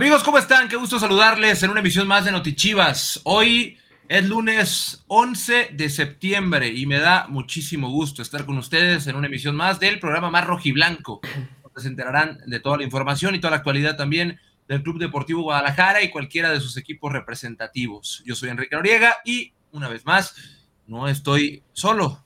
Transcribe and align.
Amigos, 0.00 0.22
¿cómo 0.22 0.38
están? 0.38 0.66
Qué 0.66 0.76
gusto 0.76 0.98
saludarles 0.98 1.62
en 1.62 1.68
una 1.68 1.80
emisión 1.80 2.08
más 2.08 2.24
de 2.24 2.32
Notichivas. 2.32 3.20
Hoy 3.24 3.76
es 4.08 4.24
lunes 4.24 5.04
11 5.08 5.72
de 5.74 5.90
septiembre 5.90 6.68
y 6.68 6.86
me 6.86 6.98
da 6.98 7.26
muchísimo 7.28 7.90
gusto 7.90 8.22
estar 8.22 8.46
con 8.46 8.56
ustedes 8.56 9.06
en 9.08 9.16
una 9.16 9.26
emisión 9.26 9.54
más 9.54 9.78
del 9.78 10.00
programa 10.00 10.30
más 10.30 10.46
rojiblanco. 10.46 11.20
Donde 11.62 11.82
se 11.82 11.88
enterarán 11.88 12.38
de 12.46 12.60
toda 12.60 12.78
la 12.78 12.84
información 12.84 13.34
y 13.34 13.40
toda 13.40 13.50
la 13.50 13.56
actualidad 13.58 13.98
también 13.98 14.40
del 14.66 14.82
Club 14.82 14.98
Deportivo 14.98 15.42
Guadalajara 15.42 16.02
y 16.02 16.08
cualquiera 16.08 16.50
de 16.50 16.60
sus 16.60 16.78
equipos 16.78 17.12
representativos. 17.12 18.22
Yo 18.24 18.34
soy 18.34 18.48
Enrique 18.48 18.76
Noriega 18.76 19.18
y 19.22 19.52
una 19.70 19.88
vez 19.88 20.06
más 20.06 20.34
no 20.86 21.08
estoy 21.08 21.62
solo 21.74 22.24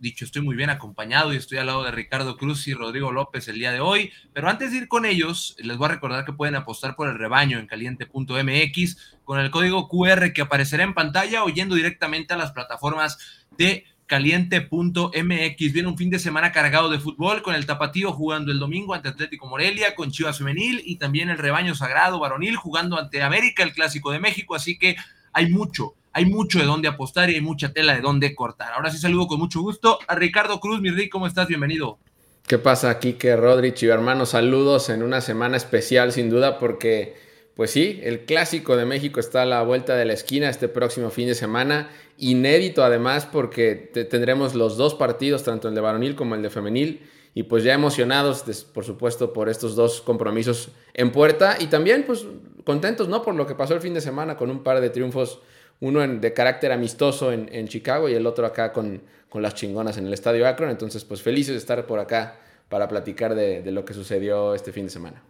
dicho, 0.00 0.24
estoy 0.24 0.42
muy 0.42 0.56
bien 0.56 0.70
acompañado 0.70 1.32
y 1.32 1.36
estoy 1.36 1.58
al 1.58 1.66
lado 1.66 1.84
de 1.84 1.90
Ricardo 1.90 2.36
Cruz 2.36 2.66
y 2.68 2.74
Rodrigo 2.74 3.12
López 3.12 3.48
el 3.48 3.58
día 3.58 3.72
de 3.72 3.80
hoy. 3.80 4.12
Pero 4.32 4.48
antes 4.48 4.70
de 4.70 4.78
ir 4.78 4.88
con 4.88 5.04
ellos, 5.04 5.56
les 5.58 5.76
voy 5.76 5.86
a 5.86 5.92
recordar 5.92 6.24
que 6.24 6.32
pueden 6.32 6.54
apostar 6.54 6.96
por 6.96 7.08
el 7.08 7.18
rebaño 7.18 7.58
en 7.58 7.66
caliente.mx 7.66 9.18
con 9.24 9.40
el 9.40 9.50
código 9.50 9.88
QR 9.88 10.32
que 10.32 10.42
aparecerá 10.42 10.84
en 10.84 10.94
pantalla 10.94 11.44
o 11.44 11.48
yendo 11.48 11.74
directamente 11.74 12.34
a 12.34 12.36
las 12.36 12.52
plataformas 12.52 13.18
de 13.56 13.84
caliente.mx. 14.08 15.72
Viene 15.72 15.88
un 15.88 15.96
fin 15.96 16.10
de 16.10 16.18
semana 16.18 16.50
cargado 16.50 16.88
de 16.88 16.98
fútbol 16.98 17.42
con 17.42 17.54
el 17.54 17.66
Tapatío 17.66 18.12
jugando 18.12 18.50
el 18.50 18.58
domingo 18.58 18.94
ante 18.94 19.10
Atlético 19.10 19.46
Morelia, 19.46 19.94
con 19.94 20.10
Chivas 20.10 20.38
Femenil 20.38 20.82
y 20.84 20.96
también 20.96 21.30
el 21.30 21.38
rebaño 21.38 21.76
sagrado 21.76 22.18
varonil 22.18 22.56
jugando 22.56 22.98
ante 22.98 23.22
América, 23.22 23.62
el 23.62 23.72
Clásico 23.72 24.10
de 24.10 24.18
México. 24.18 24.56
Así 24.56 24.78
que 24.78 24.96
hay 25.32 25.50
mucho, 25.50 25.94
hay 26.12 26.26
mucho 26.26 26.58
de 26.58 26.64
dónde 26.64 26.88
apostar 26.88 27.30
y 27.30 27.34
hay 27.34 27.40
mucha 27.40 27.72
tela 27.72 27.94
de 27.94 28.00
dónde 28.00 28.34
cortar. 28.34 28.72
Ahora 28.72 28.90
sí 28.90 28.98
saludo 28.98 29.26
con 29.26 29.38
mucho 29.38 29.60
gusto 29.60 29.98
a 30.06 30.14
Ricardo 30.14 30.60
Cruz, 30.60 30.80
mi 30.80 30.90
Rick, 30.90 31.10
¿cómo 31.10 31.26
estás? 31.26 31.48
Bienvenido. 31.48 31.98
¿Qué 32.46 32.58
pasa, 32.58 32.98
que 32.98 33.36
Rodrich 33.36 33.82
y 33.82 33.88
hermano? 33.88 34.24
Saludos 34.24 34.88
en 34.88 35.02
una 35.02 35.20
semana 35.20 35.58
especial, 35.58 36.12
sin 36.12 36.30
duda, 36.30 36.58
porque, 36.58 37.14
pues 37.54 37.70
sí, 37.70 38.00
el 38.02 38.24
clásico 38.24 38.74
de 38.76 38.86
México 38.86 39.20
está 39.20 39.42
a 39.42 39.46
la 39.46 39.62
vuelta 39.62 39.94
de 39.96 40.06
la 40.06 40.14
esquina 40.14 40.48
este 40.48 40.66
próximo 40.66 41.10
fin 41.10 41.26
de 41.28 41.34
semana. 41.34 41.90
Inédito, 42.16 42.82
además, 42.82 43.26
porque 43.30 43.74
tendremos 44.10 44.54
los 44.54 44.78
dos 44.78 44.94
partidos, 44.94 45.44
tanto 45.44 45.68
el 45.68 45.74
de 45.74 45.82
varonil 45.82 46.14
como 46.14 46.36
el 46.36 46.42
de 46.42 46.48
femenil. 46.48 47.02
Y 47.34 47.42
pues 47.42 47.64
ya 47.64 47.74
emocionados, 47.74 48.44
por 48.72 48.84
supuesto, 48.84 49.34
por 49.34 49.50
estos 49.50 49.76
dos 49.76 50.00
compromisos 50.00 50.70
en 50.94 51.12
puerta. 51.12 51.58
Y 51.60 51.66
también, 51.66 52.04
pues, 52.06 52.24
contentos, 52.64 53.08
¿no? 53.08 53.22
Por 53.22 53.34
lo 53.34 53.46
que 53.46 53.54
pasó 53.54 53.74
el 53.74 53.82
fin 53.82 53.92
de 53.92 54.00
semana 54.00 54.38
con 54.38 54.50
un 54.50 54.62
par 54.62 54.80
de 54.80 54.88
triunfos 54.88 55.40
uno 55.80 56.06
de 56.06 56.32
carácter 56.32 56.72
amistoso 56.72 57.32
en, 57.32 57.68
Chicago 57.68 58.08
y 58.08 58.14
el 58.14 58.26
otro 58.26 58.46
acá 58.46 58.72
con, 58.72 59.02
las 59.34 59.54
chingonas 59.54 59.96
en 59.98 60.06
el 60.06 60.12
Estadio 60.12 60.46
Akron. 60.46 60.70
Entonces, 60.70 61.04
pues 61.04 61.22
felices 61.22 61.54
de 61.54 61.58
estar 61.58 61.86
por 61.86 62.00
acá 62.00 62.36
para 62.68 62.88
platicar 62.88 63.34
de, 63.34 63.70
lo 63.70 63.84
que 63.84 63.94
sucedió 63.94 64.54
este 64.54 64.72
fin 64.72 64.84
de 64.84 64.90
semana. 64.90 65.22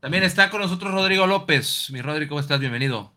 También 0.00 0.24
está 0.24 0.50
con 0.50 0.60
nosotros 0.60 0.92
Rodrigo 0.92 1.26
López. 1.26 1.88
Mi 1.92 2.02
Rodrigo, 2.02 2.30
¿cómo 2.30 2.40
estás? 2.40 2.58
Bienvenido. 2.58 3.12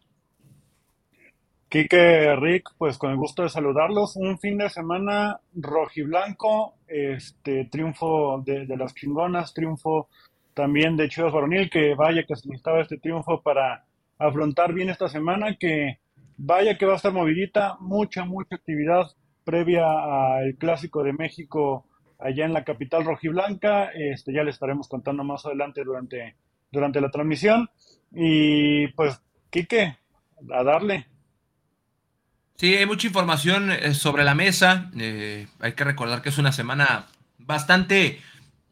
Quique, 1.68 2.36
Rick, 2.36 2.70
pues 2.78 2.98
con 2.98 3.10
el 3.10 3.18
gusto 3.18 3.42
de 3.42 3.50
saludarlos. 3.50 4.16
Un 4.16 4.38
fin 4.38 4.60
de 4.60 4.70
semana 4.70 5.40
rojiblanco, 5.56 6.76
este 6.88 7.66
triunfo 7.66 8.44
de, 8.46 8.68
las 8.78 8.94
chingonas, 8.94 9.54
triunfo 9.54 10.08
también 10.54 10.96
de 10.96 11.10
Chivas 11.10 11.34
Varonil, 11.34 11.70
que 11.70 11.96
vaya 11.96 12.24
que 12.24 12.36
se 12.36 12.48
necesitaba 12.48 12.82
este 12.82 12.98
triunfo 12.98 13.42
para 13.42 13.84
afrontar 14.20 14.74
bien 14.74 14.90
esta 14.90 15.10
semana, 15.10 15.58
que 15.60 16.00
Vaya 16.38 16.78
que 16.78 16.86
va 16.86 16.94
a 16.94 16.98
estar 16.98 17.14
movidita, 17.14 17.78
mucha, 17.80 18.26
mucha 18.26 18.56
actividad 18.56 19.08
previa 19.44 19.86
al 20.38 20.56
Clásico 20.56 21.04
de 21.04 21.14
México 21.14 21.86
allá 22.20 22.46
en 22.46 22.54
la 22.54 22.64
capital 22.64 23.06
rojiblanca. 23.06 23.92
Este, 23.94 24.34
ya 24.34 24.44
le 24.44 24.52
estaremos 24.52 24.88
contando 24.88 25.24
más 25.24 25.46
adelante 25.46 25.84
durante, 25.84 26.36
durante 26.72 27.02
la 27.02 27.12
transmisión. 27.12 27.70
Y 28.14 28.88
pues, 28.90 29.22
Quique, 29.50 29.98
a 30.54 30.64
darle. 30.64 31.08
Sí, 32.58 32.74
hay 32.76 32.86
mucha 32.86 33.08
información 33.08 33.72
eh, 33.72 33.94
sobre 33.94 34.24
la 34.24 34.36
mesa. 34.36 34.90
Eh, 34.98 35.48
hay 35.60 35.74
que 35.74 35.84
recordar 35.84 36.22
que 36.22 36.30
es 36.30 36.38
una 36.38 36.52
semana 36.52 37.08
bastante 37.38 38.22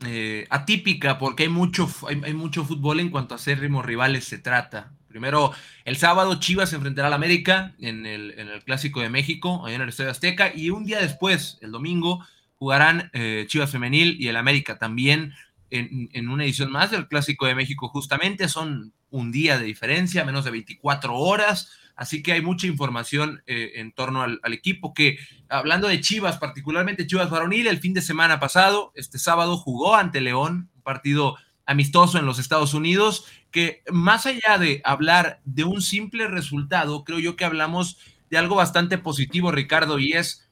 eh, 0.05 0.47
atípica 0.49 1.17
porque 1.17 1.43
hay 1.43 1.49
mucho, 1.49 1.89
hay, 2.07 2.33
mucho 2.33 2.63
fútbol 2.63 2.99
en 2.99 3.09
cuanto 3.09 3.35
a 3.35 3.37
ser 3.37 3.59
ritmos 3.59 3.85
rivales 3.85 4.25
se 4.25 4.37
trata. 4.37 4.91
Primero, 5.13 5.53
el 5.85 5.95
sábado 5.95 6.39
Chivas 6.39 6.71
se 6.71 6.75
enfrentará 6.75 7.07
al 7.07 7.13
América 7.13 7.75
en 7.79 8.07
el, 8.07 8.63
Clásico 8.65 8.99
de 8.99 9.11
México, 9.11 9.63
allá 9.63 9.75
en 9.75 9.83
el 9.83 9.89
Estadio 9.89 10.09
Azteca, 10.09 10.51
y 10.55 10.71
un 10.71 10.85
día 10.85 10.99
después, 10.99 11.59
el 11.61 11.71
domingo, 11.71 12.25
jugarán 12.55 13.11
eh, 13.13 13.45
Chivas 13.47 13.69
Femenil 13.69 14.19
y 14.19 14.27
el 14.29 14.37
América 14.37 14.79
también 14.79 15.35
en, 15.69 16.29
una 16.29 16.45
edición 16.45 16.71
más 16.71 16.89
del 16.89 17.07
Clásico 17.07 17.45
de 17.45 17.53
México. 17.53 17.89
Justamente 17.89 18.49
son 18.49 18.91
un 19.11 19.31
día 19.31 19.59
de 19.59 19.65
diferencia, 19.65 20.25
menos 20.25 20.45
de 20.45 20.51
24 20.51 21.15
horas, 21.15 21.69
así 21.95 22.23
que 22.23 22.31
hay 22.31 22.41
mucha 22.41 22.65
información 22.65 23.43
eh, 23.45 23.73
en 23.75 23.91
torno 23.91 24.23
al, 24.23 24.39
al, 24.41 24.53
equipo 24.53 24.95
que, 24.95 25.19
hablando 25.47 25.87
de 25.87 26.01
Chivas, 26.01 26.39
particularmente 26.39 27.05
Chivas 27.05 27.29
Varonil, 27.29 27.67
el 27.67 27.77
fin 27.77 27.93
de 27.93 28.01
semana 28.01 28.39
pasado, 28.39 28.91
este 28.95 29.19
sábado 29.19 29.57
jugó 29.57 29.95
ante 29.95 30.21
León, 30.21 30.71
un 30.75 30.81
partido 30.81 31.37
amistoso 31.65 32.17
en 32.17 32.25
los 32.25 32.39
Estados 32.39 32.73
Unidos, 32.73 33.25
que 33.51 33.83
más 33.91 34.25
allá 34.25 34.57
de 34.59 34.81
hablar 34.83 35.41
de 35.45 35.63
un 35.63 35.81
simple 35.81 36.27
resultado, 36.27 37.03
creo 37.03 37.19
yo 37.19 37.35
que 37.35 37.45
hablamos 37.45 37.97
de 38.29 38.37
algo 38.37 38.55
bastante 38.55 38.97
positivo, 38.97 39.51
Ricardo, 39.51 39.99
y 39.99 40.13
es 40.13 40.49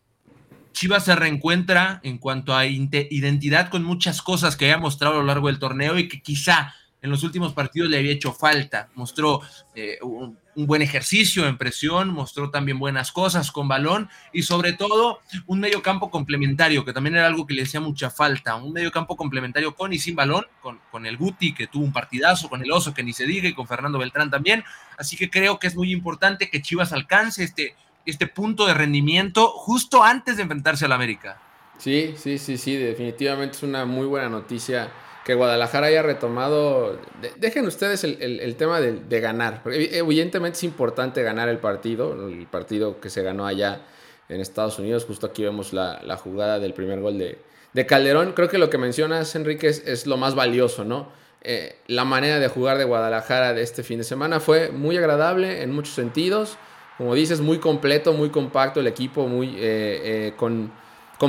Chivas 0.73 1.05
se 1.05 1.15
reencuentra 1.15 1.99
en 2.03 2.17
cuanto 2.17 2.55
a 2.55 2.65
identidad 2.65 3.69
con 3.69 3.83
muchas 3.83 4.21
cosas 4.21 4.55
que 4.55 4.65
haya 4.65 4.77
mostrado 4.77 5.15
a 5.15 5.17
lo 5.19 5.25
largo 5.25 5.47
del 5.47 5.59
torneo 5.59 5.97
y 5.97 6.07
que 6.07 6.21
quizá 6.21 6.73
en 7.01 7.09
los 7.09 7.23
últimos 7.23 7.53
partidos 7.53 7.89
le 7.89 7.97
había 7.97 8.11
hecho 8.11 8.31
falta. 8.31 8.89
Mostró 8.93 9.41
eh, 9.73 9.97
un, 10.01 10.37
buen 10.55 10.81
ejercicio 10.81 11.47
en 11.47 11.57
presión, 11.57 12.09
mostró 12.09 12.51
también 12.51 12.77
buenas 12.77 13.11
cosas 13.11 13.51
con 13.51 13.67
balón 13.67 14.09
y 14.33 14.43
sobre 14.43 14.73
todo 14.73 15.21
un 15.47 15.59
medio 15.61 15.81
campo 15.81 16.11
complementario, 16.11 16.85
que 16.85 16.93
también 16.93 17.15
era 17.15 17.25
algo 17.25 17.47
que 17.47 17.53
le 17.53 17.63
hacía 17.63 17.79
mucha 17.79 18.11
falta. 18.11 18.55
Un 18.55 18.73
medio 18.73 18.91
campo 18.91 19.15
complementario 19.15 19.73
con 19.73 19.93
y 19.93 19.97
sin 19.97 20.15
balón, 20.15 20.45
con, 20.61 20.79
con 20.91 21.05
el 21.05 21.17
Guti, 21.17 21.53
que 21.53 21.67
tuvo 21.67 21.85
un 21.85 21.93
partidazo, 21.93 22.49
con 22.49 22.61
el 22.61 22.71
Oso, 22.71 22.93
que 22.93 23.01
ni 23.01 23.13
se 23.13 23.25
diga, 23.25 23.49
y 23.49 23.53
con 23.53 23.67
Fernando 23.67 23.97
Beltrán 23.97 24.29
también. 24.29 24.63
Así 24.97 25.17
que 25.17 25.29
creo 25.29 25.57
que 25.57 25.67
es 25.67 25.75
muy 25.75 25.91
importante 25.91 26.49
que 26.49 26.61
Chivas 26.61 26.93
alcance 26.93 27.43
este, 27.43 27.75
este 28.05 28.27
punto 28.27 28.67
de 28.67 28.75
rendimiento 28.75 29.47
justo 29.47 30.03
antes 30.03 30.35
de 30.35 30.43
enfrentarse 30.43 30.85
al 30.85 30.91
América. 30.91 31.41
Sí, 31.79 32.13
sí, 32.15 32.37
sí, 32.37 32.57
sí, 32.57 32.75
definitivamente 32.75 33.57
es 33.57 33.63
una 33.63 33.85
muy 33.85 34.05
buena 34.05 34.29
noticia 34.29 34.91
que 35.23 35.35
Guadalajara 35.35 35.87
haya 35.87 36.01
retomado. 36.01 36.99
dejen 37.37 37.67
ustedes 37.67 38.03
el, 38.03 38.55
tema 38.55 38.81
de, 38.81 39.19
ganar. 39.19 39.61
Evidentemente 39.65 40.57
es 40.57 40.63
importante 40.63 41.21
ganar 41.21 41.47
el 41.49 41.59
partido, 41.59 42.27
el 42.27 42.47
partido 42.47 42.99
que 42.99 43.09
se 43.09 43.21
ganó 43.21 43.45
allá 43.45 43.81
en 44.29 44.41
Estados 44.41 44.79
Unidos. 44.79 45.05
Justo 45.05 45.27
aquí 45.27 45.43
vemos 45.43 45.73
la, 45.73 46.17
jugada 46.17 46.59
del 46.59 46.73
primer 46.73 47.01
gol 47.01 47.19
de, 47.19 47.85
Calderón. 47.85 48.33
Creo 48.33 48.49
que 48.49 48.57
lo 48.57 48.69
que 48.69 48.77
mencionas, 48.77 49.35
Enrique, 49.35 49.67
es, 49.67 50.07
lo 50.07 50.17
más 50.17 50.33
valioso, 50.33 50.83
¿no? 50.85 51.09
Eh, 51.43 51.75
la 51.87 52.05
manera 52.05 52.39
de 52.39 52.47
jugar 52.47 52.77
de 52.77 52.83
Guadalajara 52.83 53.53
de 53.53 53.63
este 53.63 53.81
fin 53.81 53.97
de 53.97 54.03
semana 54.03 54.39
fue 54.39 54.69
muy 54.69 54.97
agradable 54.97 55.61
en 55.61 55.71
muchos 55.71 55.93
sentidos. 55.93 56.57
Como 56.97 57.15
dices, 57.15 57.41
muy 57.41 57.57
completo, 57.59 58.13
muy 58.13 58.29
compacto 58.29 58.79
el 58.79 58.87
equipo, 58.87 59.27
muy 59.27 59.49
eh, 59.57 60.29
eh, 60.29 60.33
con 60.37 60.71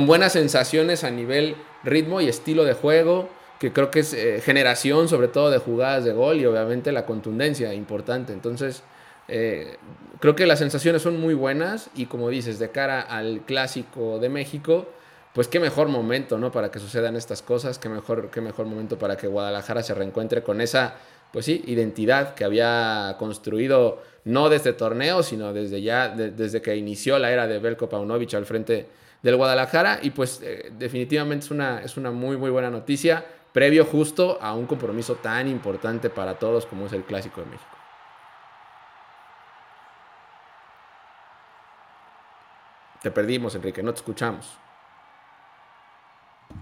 buenas 0.05 0.33
sensaciones 0.33 1.03
a 1.03 1.11
nivel 1.11 1.55
ritmo 1.83 2.21
y 2.21 2.27
estilo 2.27 2.63
de 2.63 2.73
juego 2.73 3.29
que 3.63 3.71
creo 3.71 3.89
que 3.89 4.01
es 4.01 4.13
eh, 4.13 4.41
generación 4.43 5.07
sobre 5.07 5.29
todo 5.29 5.49
de 5.49 5.57
jugadas 5.57 6.03
de 6.03 6.11
gol 6.11 6.37
y 6.37 6.45
obviamente 6.45 6.91
la 6.91 7.05
contundencia 7.05 7.73
importante. 7.73 8.33
Entonces, 8.33 8.83
eh, 9.29 9.77
creo 10.19 10.35
que 10.35 10.45
las 10.45 10.59
sensaciones 10.59 11.01
son 11.01 11.17
muy 11.17 11.33
buenas 11.33 11.89
y 11.95 12.07
como 12.07 12.27
dices, 12.27 12.59
de 12.59 12.71
cara 12.71 12.99
al 12.99 13.43
clásico 13.45 14.19
de 14.19 14.27
México, 14.27 14.89
pues 15.33 15.47
qué 15.47 15.61
mejor 15.61 15.87
momento, 15.87 16.37
¿no? 16.37 16.51
Para 16.51 16.71
que 16.71 16.79
sucedan 16.79 17.15
estas 17.15 17.41
cosas, 17.41 17.79
qué 17.79 17.87
mejor, 17.87 18.29
qué 18.31 18.41
mejor 18.41 18.65
momento 18.65 18.99
para 18.99 19.15
que 19.15 19.27
Guadalajara 19.27 19.81
se 19.81 19.93
reencuentre 19.93 20.43
con 20.43 20.59
esa, 20.59 20.95
pues 21.31 21.45
sí, 21.45 21.63
identidad 21.65 22.33
que 22.33 22.43
había 22.43 23.15
construido 23.17 24.03
no 24.25 24.49
desde 24.49 24.73
torneo, 24.73 25.23
sino 25.23 25.53
desde 25.53 25.81
ya, 25.81 26.09
desde 26.09 26.61
que 26.61 26.75
inició 26.75 27.17
la 27.17 27.31
era 27.31 27.47
de 27.47 27.59
Belko 27.59 27.87
Paunovic 27.87 28.33
al 28.33 28.45
frente 28.45 28.87
del 29.21 29.37
Guadalajara 29.37 29.99
y 30.01 30.09
pues 30.09 30.41
eh, 30.43 30.69
definitivamente 30.77 31.45
es 31.45 31.51
una, 31.51 31.81
es 31.81 31.95
una 31.95 32.11
muy, 32.11 32.35
muy 32.35 32.49
buena 32.49 32.69
noticia 32.69 33.23
previo 33.53 33.85
justo 33.85 34.39
a 34.41 34.53
un 34.53 34.65
compromiso 34.65 35.15
tan 35.15 35.47
importante 35.47 36.09
para 36.09 36.39
todos 36.39 36.65
como 36.65 36.87
es 36.87 36.93
el 36.93 37.03
Clásico 37.03 37.41
de 37.41 37.47
México. 37.47 37.77
Te 43.01 43.11
perdimos, 43.11 43.53
Enrique, 43.53 43.83
no 43.83 43.93
te 43.93 43.97
escuchamos. 43.97 44.57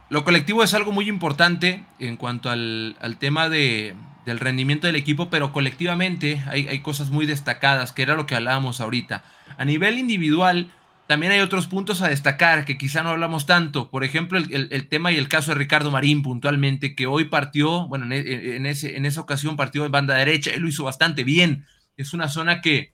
Lo 0.10 0.24
colectivo 0.24 0.64
es 0.64 0.74
algo 0.74 0.92
muy 0.92 1.08
importante 1.08 1.86
en 2.00 2.18
cuanto 2.18 2.50
al, 2.50 2.96
tema 3.20 3.48
de, 3.48 3.96
del 4.26 4.40
rendimiento 4.40 4.88
del 4.88 4.96
equipo, 4.96 5.30
pero 5.30 5.54
colectivamente 5.54 6.44
hay, 6.48 6.68
hay, 6.68 6.80
cosas 6.80 7.12
muy 7.12 7.26
destacadas, 7.26 7.94
que 7.94 8.02
era 8.02 8.16
lo 8.16 8.26
que 8.26 8.36
hablábamos 8.36 8.82
ahorita. 8.82 9.24
A 9.58 9.66
nivel 9.66 10.00
individual, 10.00 10.72
también 11.12 11.34
hay 11.34 11.42
otros 11.42 11.68
puntos 11.68 12.02
a 12.02 12.08
destacar 12.08 12.64
que 12.64 12.78
quizá 12.78 13.04
no 13.04 13.10
hablamos 13.10 13.46
tanto. 13.46 13.90
Por 13.90 14.06
ejemplo, 14.06 14.40
el, 14.40 14.88
tema 14.88 15.12
y 15.12 15.18
el 15.18 15.28
caso 15.28 15.52
de 15.52 15.56
Ricardo 15.56 15.92
Marín 15.92 16.24
puntualmente, 16.24 16.96
que 16.96 17.06
hoy 17.06 17.26
partió, 17.26 17.86
bueno, 17.90 18.06
en, 18.16 18.66
ese, 18.66 18.96
en 18.96 19.06
esa 19.06 19.20
ocasión 19.20 19.58
partió 19.58 19.86
en 19.86 19.92
banda 19.92 20.16
derecha, 20.16 20.52
él 20.52 20.62
lo 20.62 20.70
hizo 20.70 20.86
bastante 20.86 21.26
bien. 21.26 21.66
Es 21.98 22.14
una 22.14 22.30
zona 22.30 22.62
que 22.62 22.94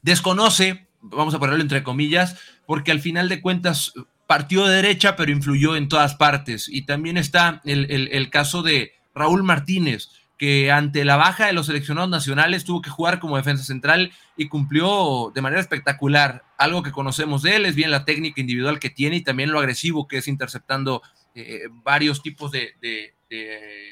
desconoce, 0.00 0.86
vamos 1.00 1.34
a 1.34 1.40
ponerlo 1.40 1.60
entre 1.60 1.82
comillas, 1.82 2.38
porque 2.66 2.92
al 2.92 3.00
final 3.00 3.28
de 3.28 3.40
cuentas 3.40 3.94
partió 4.28 4.64
de 4.64 4.76
derecha, 4.76 5.16
pero 5.16 5.32
influyó 5.32 5.74
en 5.74 5.88
todas 5.88 6.14
partes. 6.14 6.68
Y 6.68 6.82
también 6.82 7.16
está 7.16 7.62
el 7.64 8.30
caso 8.30 8.62
de 8.62 8.92
Raúl 9.12 9.42
Martínez, 9.42 10.08
que 10.36 10.72
ante 10.72 11.04
la 11.04 11.16
baja 11.16 11.46
de 11.46 11.52
los 11.52 11.66
seleccionados 11.66 12.10
nacionales 12.10 12.64
tuvo 12.64 12.82
que 12.82 12.90
jugar 12.90 13.20
como 13.20 13.36
defensa 13.36 13.62
central 13.64 14.12
y 14.36 14.48
cumplió 14.48 15.30
de 15.34 15.40
manera 15.40 15.60
espectacular. 15.60 16.44
Algo 16.58 16.82
que 16.82 16.92
conocemos 16.92 17.42
de 17.42 17.56
él 17.56 17.66
es 17.66 17.74
bien 17.74 17.90
la 17.90 18.04
técnica 18.04 18.40
individual 18.40 18.80
que 18.80 18.90
tiene 18.90 19.16
y 19.16 19.22
también 19.22 19.52
lo 19.52 19.60
agresivo 19.60 20.08
que 20.08 20.18
es 20.18 20.28
interceptando 20.28 21.02
eh, 21.34 21.62
varios 21.82 22.22
tipos 22.22 22.50
de, 22.50 22.74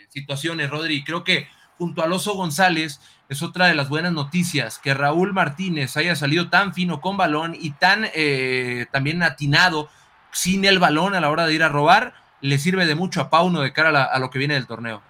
situaciones, 0.08 0.70
Rodri. 0.70 1.02
Creo 1.04 1.24
que 1.24 1.48
junto 1.78 2.02
a 2.02 2.06
Loso 2.06 2.34
González 2.34 3.00
es 3.28 3.42
otra 3.42 3.66
de 3.66 3.74
las 3.74 3.88
buenas 3.88 4.12
noticias, 4.12 4.78
que 4.78 4.94
Raúl 4.94 5.32
Martínez 5.32 5.96
haya 5.96 6.14
salido 6.14 6.50
tan 6.50 6.74
fino 6.74 7.00
con 7.00 7.16
balón 7.16 7.56
y 7.58 7.70
tan 7.70 8.06
eh, 8.14 8.86
también 8.92 9.22
atinado 9.22 9.88
sin 10.32 10.64
el 10.64 10.78
balón 10.78 11.14
a 11.14 11.20
la 11.20 11.30
hora 11.30 11.46
de 11.46 11.54
ir 11.54 11.62
a 11.62 11.68
robar, 11.68 12.14
le 12.40 12.58
sirve 12.58 12.86
de 12.86 12.94
mucho 12.94 13.20
a 13.20 13.30
Pauno 13.30 13.60
de 13.60 13.72
cara 13.72 14.04
a 14.04 14.18
lo 14.18 14.30
que 14.30 14.38
viene 14.38 14.54
del 14.54 14.66
torneo. 14.66 15.02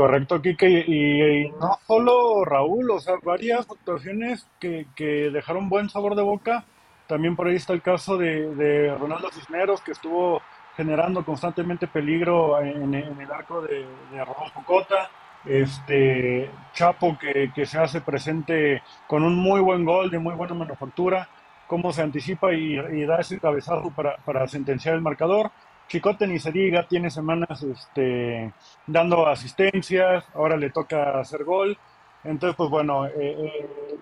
Correcto, 0.00 0.40
Kike. 0.40 0.66
Y, 0.86 1.50
no 1.60 1.78
solo 1.86 2.42
Raúl, 2.46 2.90
o 2.90 3.00
sea, 3.00 3.16
varias 3.22 3.70
actuaciones 3.70 4.46
que, 4.58 4.86
dejaron 5.30 5.68
buen 5.68 5.90
sabor 5.90 6.14
de 6.14 6.22
boca. 6.22 6.64
También 7.06 7.36
por 7.36 7.48
ahí 7.48 7.56
está 7.56 7.74
el 7.74 7.82
caso 7.82 8.16
de, 8.16 8.96
Ronaldo 8.98 9.30
Cisneros, 9.30 9.82
que 9.82 9.92
estuvo 9.92 10.40
generando 10.74 11.22
constantemente 11.22 11.86
peligro 11.86 12.58
en, 12.62 12.94
el 12.94 13.30
arco 13.30 13.60
de, 13.60 13.84
de 14.10 14.24
Rodolfo 14.24 14.64
Cota. 14.64 15.10
Este 15.44 16.50
Chapo 16.72 17.18
que, 17.18 17.66
se 17.66 17.78
hace 17.78 18.00
presente 18.00 18.82
con 19.06 19.22
un 19.22 19.36
muy 19.36 19.60
buen 19.60 19.84
gol 19.84 20.10
de 20.10 20.18
muy 20.18 20.34
buena 20.34 20.54
manufactura, 20.54 21.28
cómo 21.66 21.92
se 21.92 22.00
anticipa 22.00 22.54
y, 22.54 23.04
da 23.04 23.18
ese 23.18 23.38
cabezazo 23.38 23.90
para, 23.94 24.16
para 24.16 24.48
sentenciar 24.48 24.94
el 24.94 25.02
marcador. 25.02 25.50
Chicote 25.90 26.24
ni 26.28 26.38
se 26.38 26.52
diga, 26.52 26.86
tiene 26.86 27.10
semanas 27.10 27.64
este, 27.64 28.52
dando 28.86 29.26
asistencias, 29.26 30.24
ahora 30.34 30.56
le 30.56 30.70
toca 30.70 31.18
hacer 31.18 31.42
gol. 31.42 31.76
Entonces, 32.22 32.54
pues 32.56 32.70
bueno, 32.70 33.06
eh, 33.06 33.12
eh, 33.18 33.96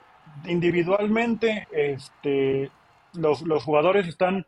individualmente 0.44 1.66
este, 1.72 2.70
los, 3.14 3.42
jugadores 3.64 4.06
están 4.06 4.44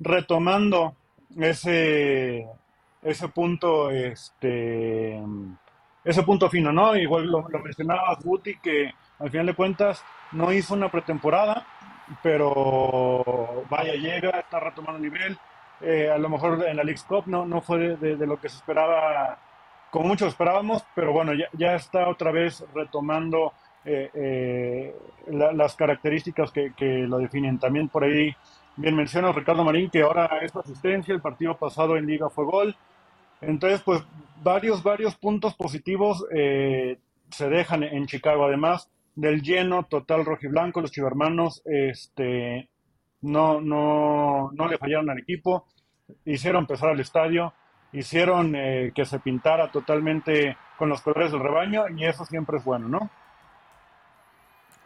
retomando 0.00 0.96
ese, 1.38 2.48
ese 3.02 3.28
punto, 3.28 3.92
este, 3.92 5.22
ese 6.02 6.22
punto 6.24 6.50
fino, 6.50 6.72
¿no? 6.72 6.96
Igual 6.96 7.26
lo, 7.26 7.48
lo 7.48 7.58
mencionaba 7.60 8.18
Guti, 8.20 8.56
que 8.58 8.90
al 9.20 9.30
final 9.30 9.46
de 9.46 9.54
cuentas 9.54 10.02
no 10.32 10.52
hizo 10.52 10.74
una 10.74 10.90
pretemporada, 10.90 11.64
pero 12.20 13.64
vaya, 13.70 13.94
llega, 13.94 14.40
está 14.40 14.58
retomando 14.58 14.98
nivel 14.98 15.38
eh, 15.80 16.10
a 16.10 16.18
lo 16.18 16.28
mejor 16.28 16.64
en 16.66 16.76
la 16.76 16.84
League 16.84 17.00
Cup 17.06 17.24
no, 17.26 17.46
no 17.46 17.60
fue 17.60 17.96
de, 17.96 18.26
lo 18.26 18.40
que 18.40 18.48
se 18.48 18.56
esperaba, 18.56 19.38
como 19.90 20.08
muchos 20.08 20.28
esperábamos, 20.28 20.84
pero 20.94 21.12
bueno, 21.12 21.32
ya, 21.34 21.46
ya 21.52 21.74
está 21.74 22.08
otra 22.08 22.30
vez 22.30 22.64
retomando 22.74 23.52
eh, 23.84 24.10
eh, 24.14 24.94
las 25.28 25.74
características 25.76 26.50
que, 26.50 26.72
lo 27.08 27.18
definen. 27.18 27.58
También 27.58 27.88
por 27.88 28.04
ahí, 28.04 28.34
bien 28.76 28.94
menciona 28.94 29.32
Ricardo 29.32 29.64
Marín, 29.64 29.90
que 29.90 30.02
ahora 30.02 30.28
es 30.42 30.54
asistencia, 30.54 31.14
el 31.14 31.20
partido 31.20 31.56
pasado 31.56 31.96
en 31.96 32.06
Liga 32.06 32.28
fue 32.28 32.44
gol. 32.44 32.76
Entonces, 33.40 33.80
pues 33.82 34.02
varios, 34.42 34.82
varios 34.82 35.16
puntos 35.16 35.54
positivos 35.54 36.26
se 36.30 37.48
dejan 37.48 37.82
en 37.84 38.06
Chicago. 38.06 38.44
Además 38.44 38.90
del 39.14 39.42
lleno 39.42 39.84
total 39.84 40.24
rojiblanco, 40.24 40.80
los 40.80 40.92
chivermanos 40.92 41.62
este, 41.64 42.68
no, 43.22 43.60
no, 43.60 44.50
no 44.52 44.68
le 44.68 44.78
fallaron 44.78 45.10
al 45.10 45.18
equipo, 45.18 45.66
hicieron 46.24 46.62
empezar 46.62 46.90
al 46.90 47.00
estadio, 47.00 47.52
hicieron 47.92 48.54
eh, 48.54 48.92
que 48.94 49.04
se 49.04 49.18
pintara 49.18 49.70
totalmente 49.70 50.56
con 50.78 50.88
los 50.88 51.00
colores 51.02 51.32
del 51.32 51.40
rebaño 51.40 51.88
y 51.88 52.04
eso 52.04 52.24
siempre 52.24 52.58
es 52.58 52.64
bueno, 52.64 52.88
¿no? 52.88 53.10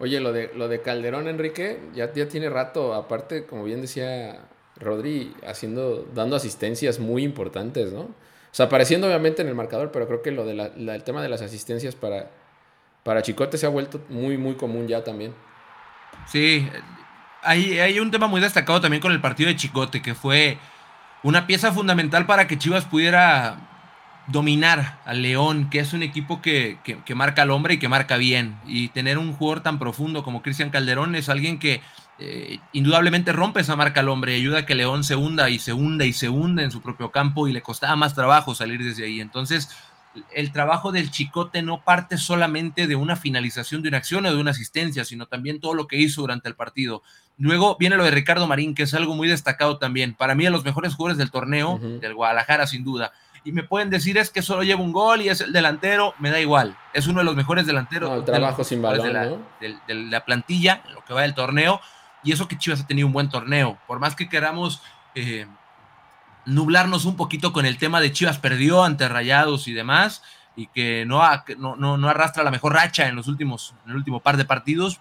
Oye, 0.01 0.21
lo 0.21 0.33
de, 0.33 0.51
lo 0.55 0.67
de 0.69 0.83
Calderón, 0.83 1.29
Enrique, 1.29 1.81
ya, 1.95 2.13
ya 2.13 2.29
tiene 2.29 2.51
rato, 2.51 2.95
aparte, 2.95 3.47
como 3.47 3.63
bien 3.63 3.81
decía 3.81 4.41
Rodri, 4.77 5.35
haciendo, 5.47 6.05
dando 6.15 6.35
asistencias 6.35 6.99
muy 6.99 7.23
importantes, 7.23 7.93
¿no? 7.93 8.01
O 8.01 8.57
sea, 8.57 8.67
apareciendo 8.67 9.07
obviamente 9.07 9.43
en 9.43 9.49
el 9.49 9.55
marcador, 9.55 9.91
pero 9.93 10.07
creo 10.07 10.23
que 10.23 10.31
lo 10.31 10.45
del 10.45 11.05
tema 11.05 11.23
de 11.23 11.29
las 11.29 11.43
asistencias 11.43 11.95
para, 11.95 12.31
para 13.03 13.23
Chicote 13.23 13.59
se 13.59 13.67
ha 13.67 13.69
vuelto 13.69 14.01
muy, 14.09 14.37
muy 14.37 14.55
común 14.55 14.87
ya 14.89 15.03
también. 15.05 15.35
Sí, 16.27 16.69
hay, 17.45 17.99
un 18.01 18.11
tema 18.11 18.27
muy 18.27 18.41
destacado 18.41 18.81
también 18.81 19.01
con 19.01 19.13
el 19.13 19.21
partido 19.21 19.49
de 19.49 19.57
Chicote, 19.57 20.03
que 20.03 20.15
fue 20.15 20.59
una 21.23 21.47
pieza 21.47 21.73
fundamental 21.73 22.27
para 22.27 22.47
que 22.47 22.59
Chivas 22.59 22.85
pudiera 22.85 23.57
dominar 24.27 25.01
al 25.05 25.23
León, 25.23 25.69
que 25.71 25.81
es 25.81 25.93
un 25.93 26.03
equipo 26.03 26.41
que, 26.41 26.79
marca 27.15 27.43
al 27.43 27.51
hombre 27.51 27.75
y 27.75 27.79
que 27.79 27.89
marca 27.89 28.17
bien. 28.17 28.57
Y 28.67 28.89
tener 28.89 29.19
un 29.19 29.33
jugador 29.33 29.63
tan 29.63 29.79
profundo 29.79 30.23
como 30.23 30.43
Cristian 30.43 30.71
Calderón 30.71 31.15
es 31.15 31.29
alguien 31.29 31.59
que 31.59 31.83
eh, 32.19 32.59
indudablemente 32.73 33.33
rompe 33.33 33.61
esa 33.61 33.77
marca 33.77 34.01
al 34.01 34.09
hombre 34.09 34.33
y 34.33 34.41
ayuda 34.41 34.61
a 34.61 34.67
que 34.67 34.75
León 34.75 35.05
se 35.05 35.17
hunda 35.17 35.51
y 35.51 35.59
se 35.59 35.73
hunda 35.73 36.05
y 36.05 36.13
se 36.13 36.29
hunda 36.29 36.63
en 36.63 36.71
su 36.71 36.81
propio 36.81 37.11
campo 37.11 37.49
y 37.49 37.53
le 37.53 37.63
costaba 37.63 37.97
más 37.97 38.15
trabajo 38.15 38.55
salir 38.55 38.83
desde 38.83 39.05
ahí. 39.05 39.21
Entonces, 39.21 39.69
el 40.33 40.53
trabajo 40.53 40.93
del 40.93 41.11
Chicote 41.11 41.63
no 41.63 41.83
parte 41.83 42.19
solamente 42.19 42.87
de 42.87 42.97
una 42.97 43.17
finalización 43.17 43.83
de 43.83 43.89
una 43.89 43.99
acción 43.99 44.27
o 44.27 44.35
de 44.35 44.41
una 44.41 44.53
asistencia, 44.53 45.05
sino 45.05 45.27
también 45.27 45.61
todo 45.61 45.75
lo 45.75 45.87
que 45.87 45.97
hizo 45.97 46.21
durante 46.21 46.49
el 46.49 46.55
partido. 46.55 47.03
Luego 47.37 47.77
viene 47.79 47.97
lo 47.97 48.05
de 48.05 48.11
Ricardo 48.11 48.47
Marín, 48.47 48.75
que 48.75 48.85
es 48.85 48.95
algo 48.95 49.15
muy 49.15 49.29
destacado 49.29 49.79
también. 49.79 50.15
Para 50.15 50.35
mí, 50.35 50.45
de 50.45 50.51
los 50.51 50.65
mejores 50.65 50.95
jugadores 50.95 51.19
del 51.19 51.31
torneo, 51.31 51.79
del 51.79 52.15
Guadalajara, 52.15 52.67
sin 52.67 52.85
duda. 52.85 53.13
Y 53.45 53.53
me 53.53 53.63
pueden 53.63 53.91
decir 53.91 54.17
es 54.17 54.31
que 54.31 54.41
solo 54.41 54.63
lleva 54.63 54.81
un 54.81 54.93
gol 54.93 55.21
y 55.21 55.29
es 55.29 55.43
el 55.43 55.53
delantero, 55.53 56.15
me 56.19 56.31
da 56.31 56.41
igual. 56.41 56.79
Es 56.95 57.07
uno 57.07 57.19
de 57.19 57.25
los 57.25 57.37
mejores 57.37 57.67
delanteros. 57.67 58.11
el 58.11 58.25
trabajo 58.25 58.65
sin 58.65 58.81
balón, 58.81 59.07
de 59.61 59.69
la, 59.69 59.85
de 59.87 59.95
la 59.95 60.25
plantilla, 60.25 60.83
lo 60.95 61.05
que 61.05 61.13
va 61.13 61.23
del 61.23 61.35
torneo. 61.35 61.81
Y 62.23 62.33
eso 62.33 62.49
que 62.49 62.57
Chivas 62.57 62.81
ha 62.81 62.87
tenido 62.87 63.07
un 63.07 63.13
buen 63.13 63.29
torneo. 63.29 63.79
Por 63.87 63.99
más 63.99 64.17
que 64.17 64.31
queramos 64.31 64.81
eh, 65.15 65.47
nublarnos 66.47 67.05
un 67.05 67.17
poquito 67.17 67.53
con 67.53 67.67
el 67.67 67.79
tema 67.79 68.01
de 68.01 68.13
Chivas 68.13 68.39
perdió 68.39 68.85
ante 68.85 69.09
Rayados 69.09 69.69
y 69.69 69.73
demás, 69.73 70.23
y 70.57 70.69
que 70.69 71.05
no, 71.07 71.21
no, 71.59 71.97
no, 71.97 72.09
arrastra 72.09 72.45
la 72.45 72.51
mejor 72.51 72.75
racha 72.75 73.09
en 73.09 73.17
los 73.17 73.27
últimos, 73.27 73.75
en 73.85 73.91
el 73.91 73.97
último 73.97 74.21
par 74.21 74.37
de 74.37 74.45
partidos. 74.45 75.01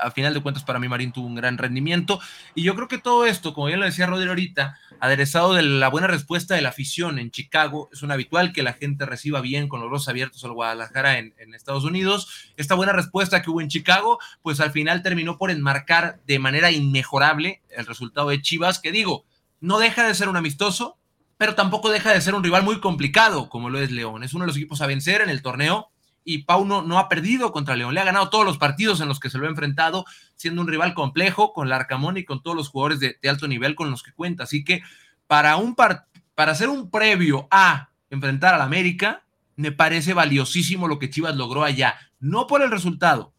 A 0.00 0.10
final 0.10 0.34
de 0.34 0.42
cuentas, 0.42 0.64
para 0.64 0.78
mí 0.78 0.86
Marín 0.86 1.12
tuvo 1.12 1.26
un 1.26 1.34
gran 1.34 1.56
rendimiento. 1.56 2.20
Y 2.54 2.62
yo 2.62 2.74
creo 2.74 2.88
que 2.88 2.98
todo 2.98 3.24
esto, 3.24 3.54
como 3.54 3.70
ya 3.70 3.78
lo 3.78 3.86
decía 3.86 4.06
Rodri 4.06 4.28
ahorita, 4.28 4.76
aderezado 5.00 5.54
de 5.54 5.62
la 5.62 5.88
buena 5.88 6.08
respuesta 6.08 6.54
de 6.54 6.60
la 6.60 6.68
afición 6.68 7.18
en 7.18 7.30
Chicago, 7.30 7.88
es 7.90 8.02
un 8.02 8.10
habitual 8.10 8.52
que 8.52 8.62
la 8.62 8.74
gente 8.74 9.06
reciba 9.06 9.40
bien 9.40 9.68
con 9.68 9.80
los 9.80 9.88
brazos 9.88 10.08
abiertos 10.08 10.44
al 10.44 10.52
Guadalajara 10.52 11.18
en, 11.18 11.32
en 11.38 11.54
Estados 11.54 11.84
Unidos. 11.84 12.52
Esta 12.58 12.74
buena 12.74 12.92
respuesta 12.92 13.40
que 13.40 13.48
hubo 13.48 13.62
en 13.62 13.68
Chicago, 13.68 14.18
pues 14.42 14.60
al 14.60 14.72
final 14.72 15.02
terminó 15.02 15.38
por 15.38 15.50
enmarcar 15.50 16.20
de 16.26 16.38
manera 16.38 16.70
inmejorable 16.70 17.62
el 17.70 17.86
resultado 17.86 18.28
de 18.28 18.42
Chivas, 18.42 18.78
que 18.78 18.92
digo, 18.92 19.24
no 19.62 19.78
deja 19.78 20.06
de 20.06 20.14
ser 20.14 20.28
un 20.28 20.36
amistoso, 20.36 20.98
pero 21.38 21.54
tampoco 21.54 21.88
deja 21.88 22.12
de 22.12 22.20
ser 22.20 22.34
un 22.34 22.42
rival 22.42 22.64
muy 22.64 22.80
complicado, 22.80 23.48
como 23.48 23.70
lo 23.70 23.78
es 23.78 23.92
León. 23.92 24.24
Es 24.24 24.34
uno 24.34 24.42
de 24.42 24.48
los 24.48 24.56
equipos 24.56 24.82
a 24.82 24.86
vencer 24.86 25.22
en 25.22 25.30
el 25.30 25.40
torneo 25.40 25.88
y 26.24 26.38
Pau 26.38 26.64
no, 26.64 26.98
ha 26.98 27.08
perdido 27.08 27.52
contra 27.52 27.76
León. 27.76 27.94
Le 27.94 28.00
ha 28.00 28.04
ganado 28.04 28.28
todos 28.28 28.44
los 28.44 28.58
partidos 28.58 29.00
en 29.00 29.08
los 29.08 29.20
que 29.20 29.30
se 29.30 29.38
lo 29.38 29.46
ha 29.46 29.50
enfrentado, 29.50 30.04
siendo 30.34 30.60
un 30.60 30.68
rival 30.68 30.94
complejo 30.94 31.52
con 31.52 31.68
Larcamón 31.68 32.16
y 32.16 32.24
con 32.24 32.42
todos 32.42 32.56
los 32.56 32.68
jugadores 32.68 32.98
de, 33.00 33.16
alto 33.28 33.46
nivel 33.46 33.76
con 33.76 33.90
los 33.90 34.02
que 34.02 34.12
cuenta. 34.12 34.44
Así 34.44 34.64
que 34.64 34.82
para, 35.28 35.56
un 35.56 35.76
para 35.76 36.06
hacer 36.52 36.68
un 36.68 36.90
previo 36.90 37.46
a 37.50 37.90
enfrentar 38.10 38.54
al 38.54 38.62
América, 38.62 39.22
me 39.54 39.70
parece 39.70 40.12
valiosísimo 40.12 40.88
lo 40.88 40.98
que 40.98 41.08
Chivas 41.08 41.36
logró 41.36 41.62
allá. 41.62 41.96
No 42.18 42.48
por 42.48 42.62
el 42.62 42.70
resultado. 42.72 43.32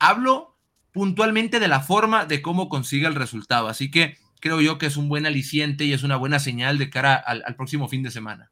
Hablo 0.00 0.56
puntualmente 0.90 1.60
de 1.60 1.68
la 1.68 1.80
forma 1.80 2.26
de 2.26 2.42
cómo 2.42 2.68
consigue 2.68 3.06
el 3.06 3.14
resultado. 3.14 3.68
Así 3.68 3.92
que 3.92 4.18
creo 4.42 4.60
yo 4.60 4.76
que 4.76 4.86
es 4.86 4.96
un 4.96 5.08
buen 5.08 5.24
aliciente 5.24 5.84
y 5.84 5.92
es 5.92 6.02
una 6.02 6.16
buena 6.16 6.40
señal 6.40 6.76
de 6.76 6.90
cara 6.90 7.14
al, 7.14 7.54
próximo 7.54 7.88
fin 7.88 8.02
de 8.02 8.10
semana. 8.10 8.50